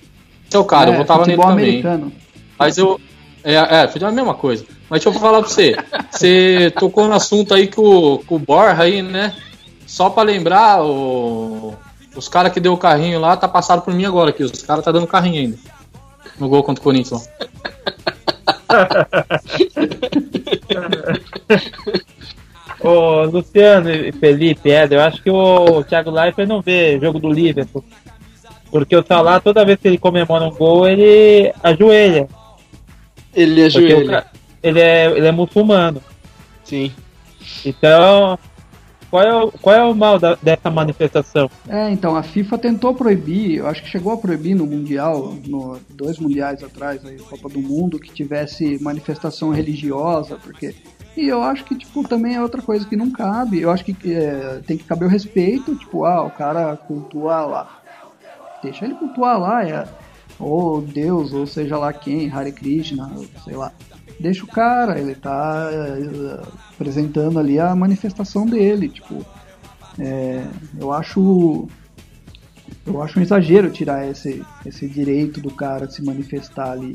é 0.53 0.59
o 0.59 0.65
cara, 0.65 0.91
é, 0.91 0.95
eu 0.95 0.99
votava 0.99 1.25
nele 1.25 1.41
americano. 1.41 2.11
também. 2.11 2.19
Mas 2.59 2.77
eu. 2.77 3.01
É, 3.45 3.55
é, 3.55 4.05
a 4.05 4.11
mesma 4.11 4.35
coisa. 4.35 4.65
Mas 4.89 5.05
deixa 5.05 5.17
eu 5.17 5.21
falar 5.21 5.41
pra 5.41 5.51
você. 5.51 5.77
Você 6.11 6.73
tocou 6.79 7.07
no 7.07 7.13
assunto 7.13 7.53
aí 7.53 7.69
com, 7.69 8.19
com 8.27 8.37
o 8.37 8.39
Borja 8.39 8.83
aí, 8.83 9.03
né? 9.03 9.37
Só 9.87 10.09
pra 10.09 10.23
lembrar, 10.23 10.83
o, 10.83 11.75
os 12.17 12.27
caras 12.27 12.53
que 12.53 12.59
deu 12.59 12.73
o 12.73 12.79
carrinho 12.79 13.21
lá 13.21 13.37
tá 13.37 13.47
passado 13.47 13.83
por 13.83 13.93
mim 13.93 14.07
agora 14.07 14.31
aqui. 14.31 14.43
Os 14.43 14.63
caras 14.63 14.83
tá 14.83 14.91
dando 14.91 15.07
carrinho 15.07 15.41
ainda. 15.41 15.59
No 16.39 16.49
gol 16.49 16.63
contra 16.63 16.81
o 16.81 16.85
Corinthians. 16.85 17.29
Ô, 22.81 23.25
Luciano 23.25 23.91
e 23.91 24.11
Felipe, 24.13 24.71
eu 24.91 25.01
acho 25.01 25.23
que 25.23 25.31
o 25.31 25.85
Thiago 25.85 26.11
Leifert 26.11 26.49
não 26.49 26.63
vê 26.63 26.99
jogo 26.99 27.19
do 27.19 27.31
Liverpool. 27.31 27.85
Porque 28.71 28.97
o 28.97 29.05
Salah, 29.07 29.39
toda 29.39 29.65
vez 29.65 29.79
que 29.79 29.87
ele 29.87 29.99
comemora 29.99 30.45
um 30.45 30.51
gol, 30.51 30.89
ele 30.89 31.53
ajoelha. 31.63 32.27
Ele 33.35 33.65
ajoelha 33.65 34.27
ele 34.65 34.81
é, 34.81 35.11
ele 35.11 35.27
é 35.27 35.31
muçulmano. 35.31 36.03
Sim. 36.65 36.91
Então, 37.67 38.39
qual 39.11 39.23
é 39.23 39.35
o, 39.35 39.53
qual 39.53 39.77
é 39.77 39.85
o 39.85 39.95
mal 39.95 40.19
da, 40.19 40.39
dessa 40.43 40.71
manifestação? 40.71 41.51
É, 41.69 41.91
então, 41.91 42.17
a 42.17 42.23
FIFA 42.23 42.57
tentou 42.57 42.95
proibir, 42.95 43.59
eu 43.59 43.67
acho 43.67 43.83
que 43.83 43.91
chegou 43.91 44.15
a 44.15 44.17
proibir 44.17 44.55
no 44.55 44.67
Mundial, 44.67 45.37
no 45.47 45.79
dois 45.91 46.19
mundiais 46.19 46.63
atrás, 46.65 47.05
aí, 47.05 47.19
Copa 47.19 47.51
do 47.51 47.61
Mundo, 47.61 47.99
que 47.99 48.11
tivesse 48.11 48.83
manifestação 48.83 49.51
religiosa, 49.51 50.39
porque. 50.43 50.75
E 51.15 51.29
eu 51.29 51.43
acho 51.43 51.65
que, 51.65 51.77
tipo, 51.77 52.03
também 52.09 52.35
é 52.35 52.43
outra 52.43 52.61
coisa 52.61 52.89
que 52.89 52.97
não 52.97 53.11
cabe. 53.11 53.61
Eu 53.61 53.71
acho 53.71 53.85
que 53.85 53.95
é, 54.13 54.61
tem 54.67 54.77
que 54.77 54.83
caber 54.85 55.07
o 55.07 55.11
respeito, 55.11 55.77
tipo, 55.77 56.05
ah, 56.05 56.25
o 56.25 56.31
cara 56.31 56.77
cultua 56.77 57.45
lá. 57.45 57.83
Deixa 58.63 58.87
ele 58.87 58.95
cultuar 58.95 59.39
lá, 59.39 59.65
é. 59.65 59.87
Ou 60.45 60.81
Deus, 60.81 61.33
ou 61.33 61.47
seja 61.47 61.79
lá 61.79 61.93
quem, 61.93 62.31
Hare 62.31 62.53
Krishna, 62.53 63.11
sei 63.45 63.57
lá 63.57 63.73
deixa 64.19 64.45
o 64.45 64.49
cara, 64.49 64.99
ele 64.99 65.15
tá 65.15 65.69
eh, 65.73 66.43
apresentando 66.73 67.39
ali 67.39 67.59
a 67.59 67.75
manifestação 67.75 68.47
dele, 68.47 68.89
tipo, 68.89 69.25
é, 69.99 70.47
eu 70.79 70.93
acho 70.93 71.69
eu 72.87 73.03
acho 73.03 73.19
um 73.19 73.23
exagero 73.23 73.71
tirar 73.71 74.07
esse, 74.07 74.45
esse 74.65 74.87
direito 74.87 75.41
do 75.41 75.51
cara 75.51 75.87
de 75.87 75.95
se 75.95 76.05
manifestar 76.05 76.73
ali. 76.73 76.95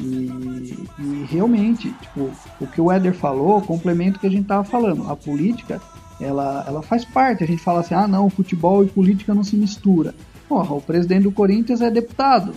E, 0.00 0.76
e 0.98 1.26
realmente, 1.30 1.92
tipo, 1.92 2.30
o 2.60 2.66
que 2.66 2.80
o 2.80 2.90
Éder 2.90 3.14
falou 3.14 3.62
complementa 3.62 4.16
o 4.16 4.20
que 4.20 4.26
a 4.26 4.30
gente 4.30 4.46
tava 4.46 4.64
falando. 4.64 5.08
A 5.08 5.14
política, 5.14 5.80
ela, 6.20 6.64
ela 6.66 6.82
faz 6.82 7.04
parte. 7.04 7.44
A 7.44 7.46
gente 7.46 7.62
fala 7.62 7.78
assim, 7.78 7.94
ah 7.94 8.08
não, 8.08 8.28
futebol 8.28 8.82
e 8.82 8.88
política 8.88 9.32
não 9.32 9.44
se 9.44 9.56
mistura. 9.56 10.14
Porra, 10.48 10.74
o 10.74 10.80
presidente 10.80 11.24
do 11.24 11.32
Corinthians 11.32 11.80
é 11.80 11.90
deputado. 11.90 12.54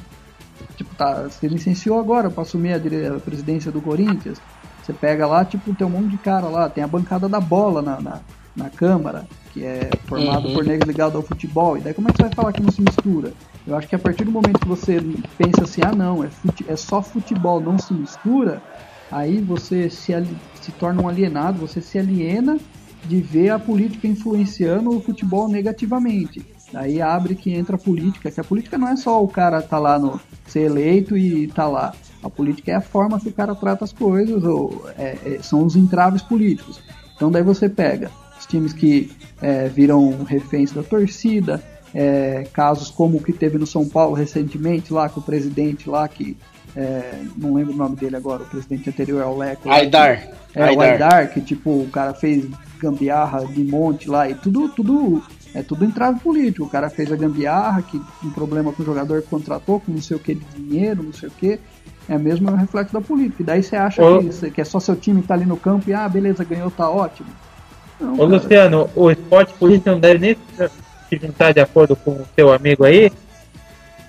Tipo, 0.75 0.93
tá, 0.95 1.29
se 1.29 1.47
licenciou 1.47 1.99
agora 1.99 2.29
para 2.29 2.43
assumir 2.43 2.73
a, 2.73 2.77
a, 3.15 3.19
presidência 3.19 3.71
do 3.71 3.81
Corinthians. 3.81 4.39
Você 4.83 4.93
pega 4.93 5.25
lá, 5.25 5.43
tipo, 5.43 5.73
tem 5.73 5.85
um 5.85 5.89
monte 5.89 6.09
de 6.09 6.17
cara 6.17 6.47
lá, 6.47 6.69
tem 6.69 6.83
a 6.83 6.87
bancada 6.87 7.27
da 7.27 7.39
bola 7.39 7.81
na, 7.81 7.99
na, 7.99 8.19
na 8.55 8.69
Câmara, 8.69 9.27
que 9.51 9.63
é 9.63 9.89
formado 10.05 10.47
uhum. 10.47 10.53
por 10.53 10.65
negros 10.65 10.87
ligados 10.87 11.15
ao 11.15 11.21
futebol. 11.21 11.77
E 11.77 11.81
daí 11.81 11.93
como 11.93 12.07
é 12.07 12.11
que 12.11 12.17
você 12.17 12.23
vai 12.23 12.33
falar 12.33 12.53
que 12.53 12.61
não 12.61 12.71
se 12.71 12.81
mistura? 12.81 13.33
Eu 13.65 13.75
acho 13.75 13.87
que 13.87 13.95
a 13.95 13.99
partir 13.99 14.23
do 14.23 14.31
momento 14.31 14.59
que 14.59 14.67
você 14.67 14.99
pensa 15.37 15.63
assim, 15.63 15.81
ah 15.83 15.93
não, 15.93 16.23
é, 16.23 16.29
fute, 16.29 16.65
é 16.67 16.75
só 16.75 17.01
futebol, 17.01 17.59
não 17.59 17.77
se 17.77 17.93
mistura, 17.93 18.61
aí 19.11 19.41
você 19.41 19.89
se, 19.89 20.13
se 20.61 20.71
torna 20.73 21.01
um 21.01 21.07
alienado, 21.09 21.59
você 21.59 21.81
se 21.81 21.99
aliena 21.99 22.57
de 23.05 23.19
ver 23.19 23.49
a 23.49 23.59
política 23.59 24.07
influenciando 24.07 24.95
o 24.95 25.01
futebol 25.01 25.49
negativamente. 25.49 26.45
Aí 26.73 27.01
abre 27.01 27.35
que 27.35 27.53
entra 27.53 27.75
a 27.75 27.79
política, 27.79 28.29
que 28.29 28.39
a 28.39 28.43
política 28.43 28.77
não 28.77 28.89
é 28.89 28.95
só 28.95 29.23
o 29.23 29.27
cara 29.27 29.61
tá 29.61 29.79
lá 29.79 29.97
no 29.97 30.19
ser 30.45 30.61
eleito 30.61 31.17
e 31.17 31.47
tá 31.47 31.67
lá. 31.67 31.93
A 32.21 32.29
política 32.29 32.71
é 32.71 32.75
a 32.75 32.81
forma 32.81 33.19
que 33.19 33.29
o 33.29 33.33
cara 33.33 33.55
trata 33.55 33.85
as 33.85 33.93
coisas, 33.93 34.43
ou 34.43 34.89
é, 34.97 35.17
é, 35.25 35.39
são 35.41 35.65
os 35.65 35.75
entraves 35.75 36.21
políticos. 36.21 36.81
Então 37.15 37.31
daí 37.31 37.43
você 37.43 37.69
pega 37.69 38.11
os 38.37 38.45
times 38.45 38.73
que 38.73 39.11
é, 39.41 39.67
viram 39.69 40.23
reféns 40.23 40.71
da 40.71 40.83
torcida, 40.83 41.63
é, 41.93 42.45
casos 42.51 42.89
como 42.89 43.17
o 43.17 43.23
que 43.23 43.31
teve 43.31 43.57
no 43.57 43.65
São 43.65 43.87
Paulo 43.87 44.13
recentemente, 44.13 44.91
lá 44.91 45.07
com 45.07 45.19
o 45.19 45.23
presidente 45.23 45.89
lá 45.89 46.07
que 46.07 46.37
é, 46.75 47.23
não 47.35 47.55
lembro 47.55 47.73
o 47.73 47.77
nome 47.77 47.95
dele 47.95 48.17
agora, 48.17 48.43
o 48.43 48.45
presidente 48.45 48.89
anterior 48.89 49.21
é 49.21 49.25
o 49.25 49.35
Leco. 49.35 49.69
Aidar. 49.69 50.29
É, 50.53 50.63
Aidar. 50.63 50.77
o 50.77 50.81
Aidar, 50.81 51.33
que 51.33 51.41
tipo, 51.41 51.71
o 51.71 51.89
cara 51.89 52.13
fez 52.13 52.45
gambiarra 52.79 53.45
de 53.47 53.63
monte 53.63 54.07
lá 54.07 54.29
e 54.29 54.35
tudo, 54.35 54.69
tudo 54.69 55.23
é 55.57 55.63
tudo 55.63 55.83
entrave 55.83 56.19
político. 56.19 56.65
O 56.65 56.69
cara 56.69 56.87
fez 56.87 57.11
a 57.11 57.15
gambiarra, 57.15 57.81
que 57.81 57.99
um 58.23 58.29
problema 58.29 58.71
com 58.71 58.83
o 58.83 58.85
jogador 58.85 59.23
que 59.23 59.27
contratou, 59.27 59.79
com 59.79 59.91
não 59.91 60.01
sei 60.01 60.15
o 60.15 60.19
que 60.19 60.35
de 60.35 60.45
dinheiro, 60.55 61.01
não 61.01 61.11
sei 61.11 61.29
o 61.29 61.31
que. 61.31 61.59
É 62.07 62.15
mesmo 62.15 62.49
um 62.49 62.55
reflexo 62.55 62.93
da 62.93 63.01
política. 63.01 63.41
E 63.41 63.45
daí 63.45 63.63
você 63.63 63.75
acha 63.75 64.05
Ô, 64.05 64.19
que, 64.19 64.51
que, 64.51 64.61
é 64.61 64.63
só 64.63 64.79
seu 64.79 64.95
time 64.95 65.21
que 65.21 65.27
tá 65.27 65.33
ali 65.33 65.45
no 65.45 65.57
campo 65.57 65.89
e, 65.89 65.93
ah, 65.93 66.07
beleza, 66.07 66.43
ganhou, 66.43 66.69
tá 66.69 66.87
ótimo. 66.87 67.27
Não, 67.99 68.19
Ô, 68.19 68.25
Luciano, 68.25 68.87
o 68.95 69.09
esporte 69.09 69.53
político 69.55 69.89
não 69.89 69.99
deve 69.99 70.19
nem 70.19 70.37
se 71.09 71.19
juntar 71.19 71.53
de 71.53 71.59
acordo 71.59 71.95
com 71.95 72.11
o 72.11 72.25
seu 72.35 72.53
amigo 72.53 72.83
aí. 72.83 73.11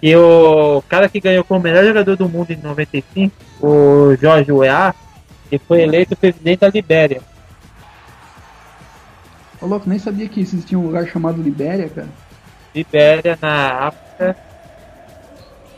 E 0.03 0.15
o 0.15 0.83
cara 0.87 1.09
que 1.09 1.19
ganhou 1.19 1.43
como 1.45 1.61
melhor 1.61 1.83
jogador 1.83 2.15
do 2.15 2.29
mundo 2.29 2.51
em 2.51 2.57
95, 2.57 3.35
o 3.63 4.15
Jorge 4.21 4.53
Weah, 4.53 4.95
que 5.49 5.59
foi 5.59 5.81
eleito 5.81 6.15
presidente 6.15 6.61
da 6.61 6.69
Libéria. 6.69 7.23
Ô 9.61 9.67
louco, 9.67 9.89
nem 9.89 9.99
sabia 9.99 10.29
que 10.29 10.41
existia 10.41 10.79
um 10.79 10.87
lugar 10.87 11.07
chamado 11.07 11.43
Libéria, 11.43 11.89
cara. 11.89 12.09
Libéria, 12.75 13.39
na 13.41 13.89
África. 13.89 14.37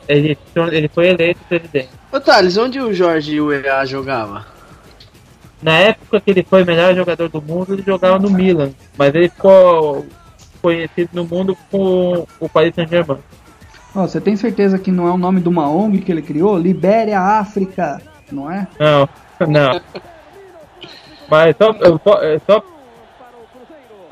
Ele, 0.06 0.36
ele 0.72 0.88
foi 0.88 1.08
eleito 1.08 1.40
presidente. 1.48 1.90
Ô 2.12 2.20
Thales, 2.20 2.56
onde 2.56 2.80
o 2.80 2.92
Jorge 2.92 3.40
UEA 3.40 3.86
jogava? 3.86 4.46
Na 5.62 5.78
época 5.78 6.20
que 6.20 6.30
ele 6.30 6.42
foi 6.42 6.62
o 6.62 6.66
melhor 6.66 6.94
jogador 6.94 7.28
do 7.28 7.40
mundo, 7.40 7.74
ele 7.74 7.82
jogava 7.82 8.18
no 8.18 8.30
Milan. 8.30 8.72
Mas 8.98 9.14
ele 9.14 9.28
ficou 9.28 10.04
conhecido 10.60 11.10
no 11.12 11.24
mundo 11.24 11.56
com 11.70 12.26
o 12.38 12.48
Paris 12.48 12.74
Saint-Germain. 12.74 13.18
Oh, 13.94 14.00
você 14.00 14.20
tem 14.20 14.36
certeza 14.36 14.78
que 14.78 14.90
não 14.90 15.08
é 15.08 15.10
o 15.10 15.18
nome 15.18 15.40
de 15.40 15.48
uma 15.48 15.68
ONG 15.68 16.00
que 16.00 16.12
ele 16.12 16.22
criou? 16.22 16.58
Libéria 16.58 17.20
África, 17.20 18.00
não 18.30 18.50
é? 18.50 18.66
Não, 18.78 19.08
não. 19.48 19.80
Mas 21.28 21.56
só, 21.56 21.72
só 22.46 22.64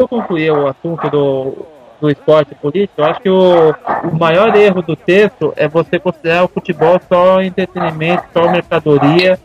eu 0.03 0.09
concluir 0.09 0.51
o 0.51 0.67
assunto 0.69 1.11
do, 1.11 1.67
do 2.01 2.11
esporte 2.11 2.55
político, 2.55 3.01
eu 3.01 3.05
acho 3.05 3.21
que 3.21 3.31
o, 3.31 3.71
o 4.05 4.19
maior 4.19 4.55
erro 4.55 4.83
do 4.83 4.95
texto 4.95 5.53
é 5.57 5.69
você 5.69 5.99
considerar 5.99 6.45
o 6.45 6.49
futebol 6.49 7.01
só 7.09 7.43
entretenimento, 7.43 8.25
só 8.33 8.51
mercadoria. 8.51 9.39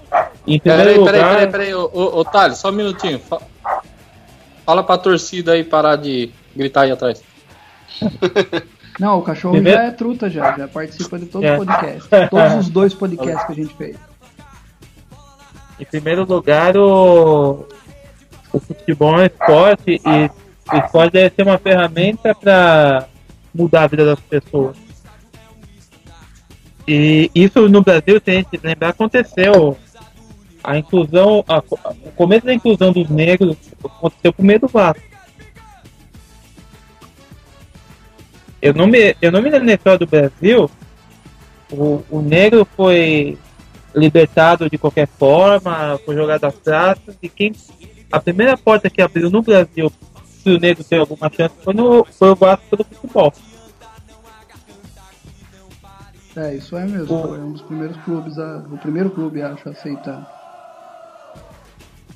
Em 0.45 0.59
primeiro 0.59 0.83
peraí, 0.83 0.97
lugar... 0.97 1.13
peraí, 1.13 1.35
peraí, 1.35 1.51
peraí, 1.51 1.73
ô, 1.73 1.89
ô, 1.93 2.19
ô 2.19 2.25
Thales, 2.25 2.57
só 2.57 2.69
um 2.69 2.73
minutinho. 2.73 3.19
Fala 4.65 4.83
pra 4.83 4.97
torcida 4.97 5.53
aí 5.53 5.63
parar 5.63 5.95
de 5.95 6.31
gritar 6.55 6.81
aí 6.81 6.91
atrás. 6.91 7.21
Não, 8.99 9.19
o 9.19 9.21
cachorro 9.23 9.55
Primeiro... 9.55 9.79
já 9.79 9.85
é 9.85 9.91
truta 9.91 10.29
já, 10.29 10.55
já 10.57 10.67
participa 10.67 11.17
de 11.17 11.25
todos 11.25 11.47
é. 11.47 11.57
os 11.57 11.65
podcasts. 11.65 12.09
Todos 12.29 12.53
os 12.55 12.69
dois 12.69 12.93
podcasts 12.93 13.45
que 13.45 13.51
a 13.51 13.55
gente 13.55 13.73
fez. 13.75 13.97
Em 15.79 15.85
primeiro 15.85 16.23
lugar, 16.25 16.77
o, 16.77 17.65
o 18.51 18.59
futebol 18.59 19.17
é 19.17 19.23
um 19.23 19.25
esporte 19.25 20.01
e 20.05 20.29
o 20.71 20.77
esporte 20.77 21.13
deve 21.13 21.35
ser 21.35 21.43
uma 21.43 21.57
ferramenta 21.57 22.33
para 22.33 23.07
mudar 23.53 23.83
a 23.83 23.87
vida 23.87 24.05
das 24.05 24.19
pessoas. 24.19 24.77
E 26.87 27.31
isso 27.33 27.67
no 27.69 27.81
Brasil, 27.81 28.21
a 28.25 28.31
gente 28.31 28.59
lembrar, 28.61 28.89
aconteceu. 28.89 29.77
A 30.63 30.77
inclusão, 30.77 31.43
a, 31.47 31.57
o 31.59 32.11
começo 32.15 32.45
da 32.45 32.53
inclusão 32.53 32.93
dos 32.93 33.09
negros 33.09 33.57
aconteceu 33.83 34.31
por 34.31 34.43
meio 34.43 34.61
do 34.61 34.67
Vasco. 34.67 35.03
Eu 38.61 38.73
não 38.73 38.87
me, 38.87 39.15
eu 39.21 39.29
não 39.29 39.41
me 39.41 39.49
lembro 39.49 39.65
na 39.65 39.73
história 39.73 39.99
do 39.99 40.07
Brasil, 40.07 40.71
o, 41.69 42.01
o 42.09 42.21
negro 42.21 42.65
foi 42.77 43.37
libertado 43.93 44.69
de 44.69 44.77
qualquer 44.77 45.07
forma, 45.07 45.99
foi 46.05 46.15
jogado 46.15 46.45
às 46.45 46.55
traças, 46.55 47.17
e 47.21 47.27
quem 47.27 47.51
a 48.11 48.19
primeira 48.19 48.55
porta 48.57 48.89
que 48.89 49.01
abriu 49.01 49.29
no 49.29 49.41
Brasil 49.41 49.91
o 50.49 50.59
negro 50.59 50.83
ter 50.83 50.99
alguma 50.99 51.29
chance 51.31 51.55
foi, 51.63 51.73
no, 51.73 52.05
foi 52.05 52.29
o 52.29 52.35
Vasco 52.35 52.65
pelo 52.69 52.83
futebol. 52.83 53.33
É, 56.35 56.55
isso 56.55 56.75
é 56.75 56.85
mesmo. 56.85 57.07
Foi 57.07 57.39
um 57.39 57.51
dos 57.51 57.61
primeiros 57.61 57.97
clubes, 57.97 58.39
a, 58.39 58.57
o 58.71 58.77
primeiro 58.77 59.09
clube, 59.11 59.41
acho, 59.41 59.69
a 59.69 59.71
aceitar. 59.71 60.41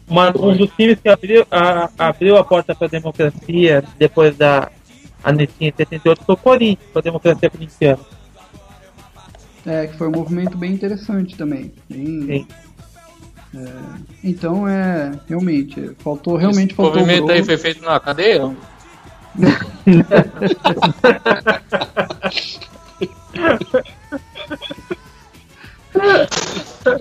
Uma, 0.08 0.30
um 0.30 0.56
dos 0.56 0.72
times 0.72 1.00
que 1.00 1.10
abriu 1.10 1.46
a, 1.52 1.90
abriu 1.98 2.38
a 2.38 2.44
porta 2.44 2.74
para 2.74 2.88
a 2.88 2.90
democracia 2.90 3.84
depois 3.98 4.36
da 4.38 4.72
anistia 5.24 5.68
em 5.68 5.74
78 5.76 6.24
foi 6.24 6.36
o 6.36 6.38
Corinthians, 6.38 6.90
para 6.92 7.00
a 7.00 7.04
democracia 7.04 7.50
corintiana. 7.50 8.00
É, 9.66 9.88
que 9.88 9.98
foi 9.98 10.08
um 10.08 10.12
movimento 10.12 10.58
bem 10.58 10.72
interessante 10.72 11.36
também. 11.36 11.74
Bem, 11.90 12.26
Sim. 12.26 12.48
É, 13.58 13.74
então 14.24 14.68
é 14.68 15.12
realmente 15.28 15.92
faltou 16.00 16.36
realmente 16.36 16.68
Esse 16.72 16.76
faltou 16.76 17.02
movimento 17.02 17.28
o 17.28 17.32
aí 17.32 17.38
Globo. 17.38 17.46
foi 17.46 17.58
feito 17.58 17.84
na 17.84 18.00
cadeia? 18.00 18.52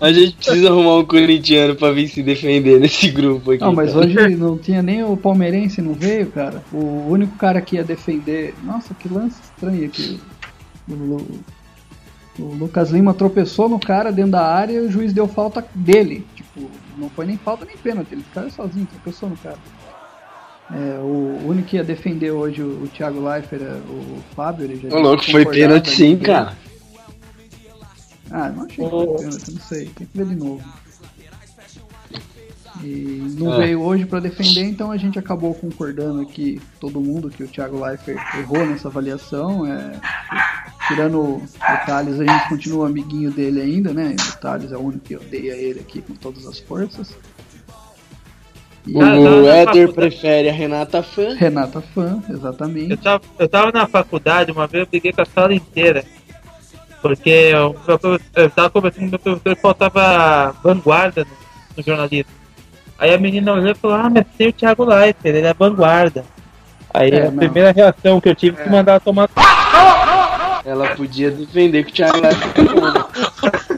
A 0.00 0.12
gente 0.12 0.34
precisa 0.36 0.68
arrumar 0.68 0.96
um 0.96 1.04
corintiano 1.04 1.76
pra 1.76 1.92
vir 1.92 2.08
se 2.08 2.22
defender 2.22 2.80
nesse 2.80 3.10
grupo 3.10 3.52
aqui. 3.52 3.60
Não, 3.62 3.72
mas 3.72 3.92
cara. 3.92 4.06
hoje 4.06 4.36
não 4.36 4.58
tinha 4.58 4.82
nem 4.82 5.04
o 5.04 5.16
palmeirense, 5.16 5.80
não 5.80 5.94
veio, 5.94 6.26
cara. 6.26 6.62
O 6.72 7.06
único 7.08 7.36
cara 7.36 7.60
que 7.60 7.76
ia 7.76 7.84
defender. 7.84 8.54
Nossa, 8.64 8.94
que 8.94 9.08
lance 9.08 9.36
estranho 9.42 9.84
aqui. 9.86 10.20
O, 10.88 10.94
Lu- 10.94 11.40
o 12.38 12.42
Lucas 12.54 12.90
Lima 12.90 13.14
tropeçou 13.14 13.68
no 13.68 13.78
cara 13.78 14.10
dentro 14.10 14.32
da 14.32 14.44
área 14.46 14.72
e 14.74 14.80
o 14.80 14.90
juiz 14.90 15.12
deu 15.12 15.28
falta 15.28 15.64
dele. 15.74 16.26
Não 16.96 17.10
foi 17.10 17.26
nem 17.26 17.36
falta 17.36 17.64
nem 17.64 17.76
pênalti, 17.76 18.12
ele 18.12 18.24
caiu 18.32 18.50
sozinho, 18.50 18.86
tropeçou 18.86 19.28
no 19.28 19.36
cara. 19.36 19.58
É, 20.72 20.98
o 20.98 21.46
único 21.46 21.68
que 21.68 21.76
ia 21.76 21.84
defender 21.84 22.30
hoje 22.32 22.62
o, 22.62 22.82
o 22.84 22.88
Thiago 22.88 23.20
Leifert, 23.20 23.62
é 23.62 23.74
o 23.88 24.20
Fábio, 24.34 24.64
ele 24.64 24.76
já 24.88 24.96
Ô, 24.96 25.00
louco, 25.00 25.24
foi 25.30 25.44
pênalti 25.46 25.90
sim, 25.90 26.16
cara. 26.18 26.56
Ah, 28.30 28.48
não 28.48 28.64
achei 28.64 28.84
que 28.84 28.90
foi 28.90 29.16
pênalti, 29.16 29.52
não 29.52 29.60
sei. 29.60 29.84
Tem 29.86 30.06
que 30.06 30.18
ver 30.18 30.26
de 30.26 30.34
novo. 30.34 30.64
E 32.82 33.34
não 33.38 33.54
É. 33.54 33.58
veio 33.58 33.80
hoje 33.80 34.04
pra 34.04 34.20
defender, 34.20 34.64
então 34.64 34.90
a 34.90 34.96
gente 34.96 35.18
acabou 35.18 35.54
concordando 35.54 36.20
aqui, 36.20 36.60
todo 36.78 37.00
mundo, 37.00 37.30
que 37.30 37.42
o 37.42 37.48
Thiago 37.48 37.82
Leifert 37.82 38.18
errou 38.36 38.66
nessa 38.66 38.88
avaliação. 38.88 39.64
É, 39.66 39.92
tirando 40.88 41.18
o, 41.18 41.36
o 41.36 41.86
Thales, 41.86 42.20
a 42.20 42.24
gente 42.24 42.48
continua 42.48 42.86
amiguinho 42.86 43.30
dele 43.30 43.60
ainda, 43.60 43.92
né? 43.92 44.14
O 44.34 44.36
Thales 44.38 44.72
é 44.72 44.76
o 44.76 44.80
único 44.80 45.04
que 45.04 45.16
odeia 45.16 45.52
ele 45.52 45.80
aqui 45.80 46.00
com 46.00 46.14
todas 46.14 46.46
as 46.46 46.58
forças. 46.58 47.16
E 48.86 48.94
O 48.96 49.00
Ah, 49.02 49.06
não, 49.06 49.22
não, 49.42 49.48
Éder 49.48 49.92
prefere 49.92 50.48
a 50.48 50.52
Renata 50.52 51.02
Fã. 51.02 51.34
Renata 51.34 51.80
Fã, 51.80 52.22
Eu 52.28 52.36
exatamente. 52.36 52.96
tava, 52.98 53.22
eu 53.38 53.48
tava 53.48 53.72
na 53.72 53.86
faculdade, 53.86 54.52
uma 54.52 54.66
vez 54.66 54.84
eu 54.84 54.90
briguei 54.90 55.12
com 55.12 55.22
a 55.22 55.26
sala 55.26 55.52
inteira. 55.54 56.04
Porque 57.02 57.52
o 57.54 57.74
professor- 57.74 58.20
eu 58.34 58.50
tava 58.50 58.70
conversando 58.70 59.00
com 59.00 59.06
o 59.06 59.10
meu 59.10 59.18
professor 59.40 59.52
e 59.52 59.60
faltava 59.60 60.54
vanguarda 60.62 61.24
no, 61.24 61.30
no 61.76 61.82
jornalismo. 61.82 62.30
Aí 62.98 63.12
a 63.12 63.18
menina 63.18 63.52
olhou 63.52 63.70
e 63.70 63.74
falou, 63.74 63.96
ah, 63.96 64.08
mas 64.10 64.24
tem 64.38 64.48
o 64.48 64.52
Thiago 64.52 64.84
Leifert, 64.84 65.24
ele 65.36 65.46
é 65.46 65.52
vanguarda. 65.54 66.24
Aí 66.94 67.10
É, 67.10 67.26
a 67.26 67.30
não. 67.30 67.36
primeira 67.36 67.70
reação 67.72 68.20
que 68.20 68.28
eu 68.28 68.34
tive 68.34 68.56
foi 68.56 68.64
que 68.64 68.70
mandar 68.70 69.00
tomar 69.00 69.28
Ela 70.64 70.94
podia 70.94 71.30
defender 71.30 71.84
que 71.84 71.92
o 71.92 71.94
Thiago 71.94 72.20
Leifert? 72.20 72.54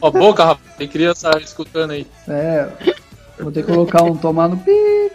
Ó, 0.01 0.11
boca, 0.11 0.45
rapaz. 0.45 0.75
Tem 0.77 0.87
criança 0.87 1.31
escutando 1.41 1.91
aí. 1.91 2.07
É, 2.27 2.69
vou 3.39 3.51
ter 3.51 3.63
que 3.63 3.71
colocar 3.71 4.03
um 4.03 4.15
tomar 4.15 4.47
no 4.47 4.57
pi. 4.57 5.11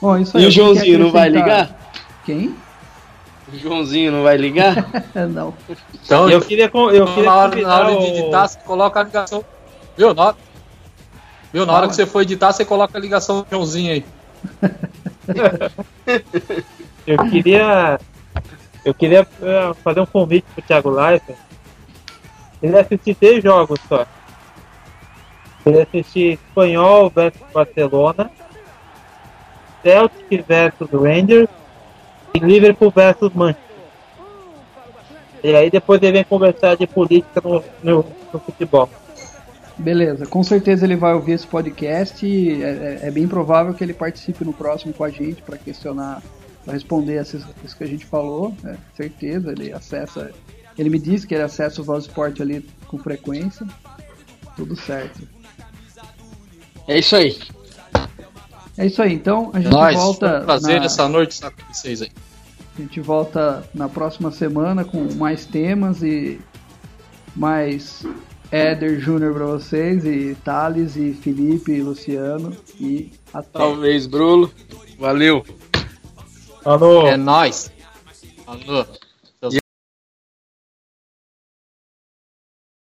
Bom, 0.00 0.16
isso 0.18 0.36
aí, 0.36 0.44
E 0.44 0.46
o 0.46 0.50
Joãozinho 0.50 0.98
não 0.98 1.10
vai 1.10 1.28
ligar? 1.28 1.92
Quem? 2.24 2.54
O 3.52 3.58
Joãozinho 3.58 4.12
não 4.12 4.22
vai 4.22 4.36
ligar? 4.36 4.88
não. 5.30 5.54
Então, 5.94 6.30
Eu 6.30 6.40
queria, 6.40 6.66
eu 6.66 7.06
queria 7.06 7.24
na 7.24 7.34
hora, 7.34 7.60
na 7.60 7.78
hora 7.78 7.96
de 7.96 8.06
editar, 8.06 8.46
você 8.46 8.58
coloca 8.60 9.00
a 9.00 9.02
ligação. 9.02 9.44
Viu? 9.96 10.14
Na 10.14 10.26
hora, 10.26 10.36
viu? 11.52 11.66
Na 11.66 11.72
hora 11.72 11.88
que 11.88 11.94
você 11.94 12.06
for 12.06 12.22
editar, 12.22 12.52
você 12.52 12.64
coloca 12.64 12.96
a 12.96 13.00
ligação 13.00 13.42
do 13.42 13.46
Joãozinho 13.50 13.92
aí. 13.92 14.04
Eu 17.08 17.16
queria. 17.30 17.98
Eu 18.84 18.92
queria 18.94 19.26
eh, 19.42 19.72
fazer 19.82 20.00
um 20.00 20.06
convite 20.06 20.44
pro 20.54 20.62
Thiago 20.62 20.90
Leifert. 20.90 21.38
Ele 22.62 22.78
assistir 22.78 23.14
três 23.14 23.42
jogos 23.42 23.80
só. 23.88 24.06
Ele 25.64 25.80
assistir 25.80 26.34
Espanhol 26.34 27.10
versus 27.10 27.40
Barcelona, 27.52 28.30
Celtic 29.82 30.44
versus 30.46 30.88
Rangers 30.92 31.48
e 32.34 32.38
Liverpool 32.38 32.90
versus 32.90 33.32
Manchester. 33.34 33.64
E 35.42 35.54
aí 35.54 35.70
depois 35.70 36.02
ele 36.02 36.12
vem 36.12 36.24
conversar 36.24 36.76
de 36.76 36.86
política 36.86 37.40
no, 37.42 37.62
no, 37.82 38.04
no 38.32 38.40
futebol. 38.40 38.88
Beleza, 39.76 40.26
com 40.26 40.42
certeza 40.42 40.84
ele 40.84 40.96
vai 40.96 41.14
ouvir 41.14 41.32
esse 41.32 41.46
podcast 41.46 42.26
e 42.26 42.60
é, 42.62 42.66
é- 43.02 43.08
é 43.08 43.10
bem 43.10 43.28
provável 43.28 43.72
que 43.72 43.82
ele 43.84 43.94
participe 43.94 44.44
no 44.44 44.52
próximo 44.52 44.92
com 44.92 45.04
a 45.04 45.10
gente 45.10 45.40
para 45.40 45.56
questionar, 45.56 46.20
para 46.68 46.74
responder 46.74 47.14
essas- 47.14 47.42
isso 47.64 47.74
que 47.74 47.82
a 47.82 47.86
gente 47.86 48.04
falou. 48.04 48.54
É, 48.62 48.76
certeza, 48.94 49.52
ele 49.52 49.72
acessa. 49.72 50.30
Ele 50.76 50.90
me 50.90 50.98
disse 50.98 51.26
que 51.26 51.34
ele 51.34 51.42
acessa 51.42 51.80
o 51.80 51.84
Voz 51.84 52.04
Sport 52.04 52.40
ali 52.42 52.60
com 52.86 52.98
frequência. 52.98 53.66
Tudo 54.54 54.76
certo. 54.76 55.26
É 56.86 56.98
isso 56.98 57.16
aí. 57.16 57.38
É 58.76 58.84
isso 58.84 59.00
aí, 59.00 59.14
então 59.14 59.50
a 59.54 59.60
gente 59.60 59.72
Nós, 59.72 59.94
foi 59.94 60.02
volta. 60.04 60.40
um 60.40 60.44
prazer 60.44 60.78
na- 60.78 60.84
essa 60.84 61.08
noite 61.08 61.30
estar 61.32 61.50
com 61.50 61.72
vocês 61.72 62.02
aí. 62.02 62.10
A 62.78 62.82
gente 62.82 63.00
volta 63.00 63.66
na 63.74 63.88
próxima 63.88 64.30
semana 64.30 64.84
com 64.84 65.10
mais 65.14 65.46
temas 65.46 66.02
e 66.02 66.38
mais 67.34 68.04
Éder 68.52 69.00
Júnior 69.00 69.32
pra 69.34 69.46
vocês, 69.46 70.04
e 70.04 70.36
Thales, 70.44 70.96
e 70.96 71.12
Felipe, 71.14 71.72
e 71.72 71.80
Luciano, 71.82 72.54
e 72.78 73.10
até. 73.32 73.58
Talvez, 73.58 74.06
Bruno. 74.06 74.50
Valeu. 74.98 75.44
Alô. 76.64 77.06
É 77.06 77.16
nóis. 77.16 77.70
Falou. 78.44 78.86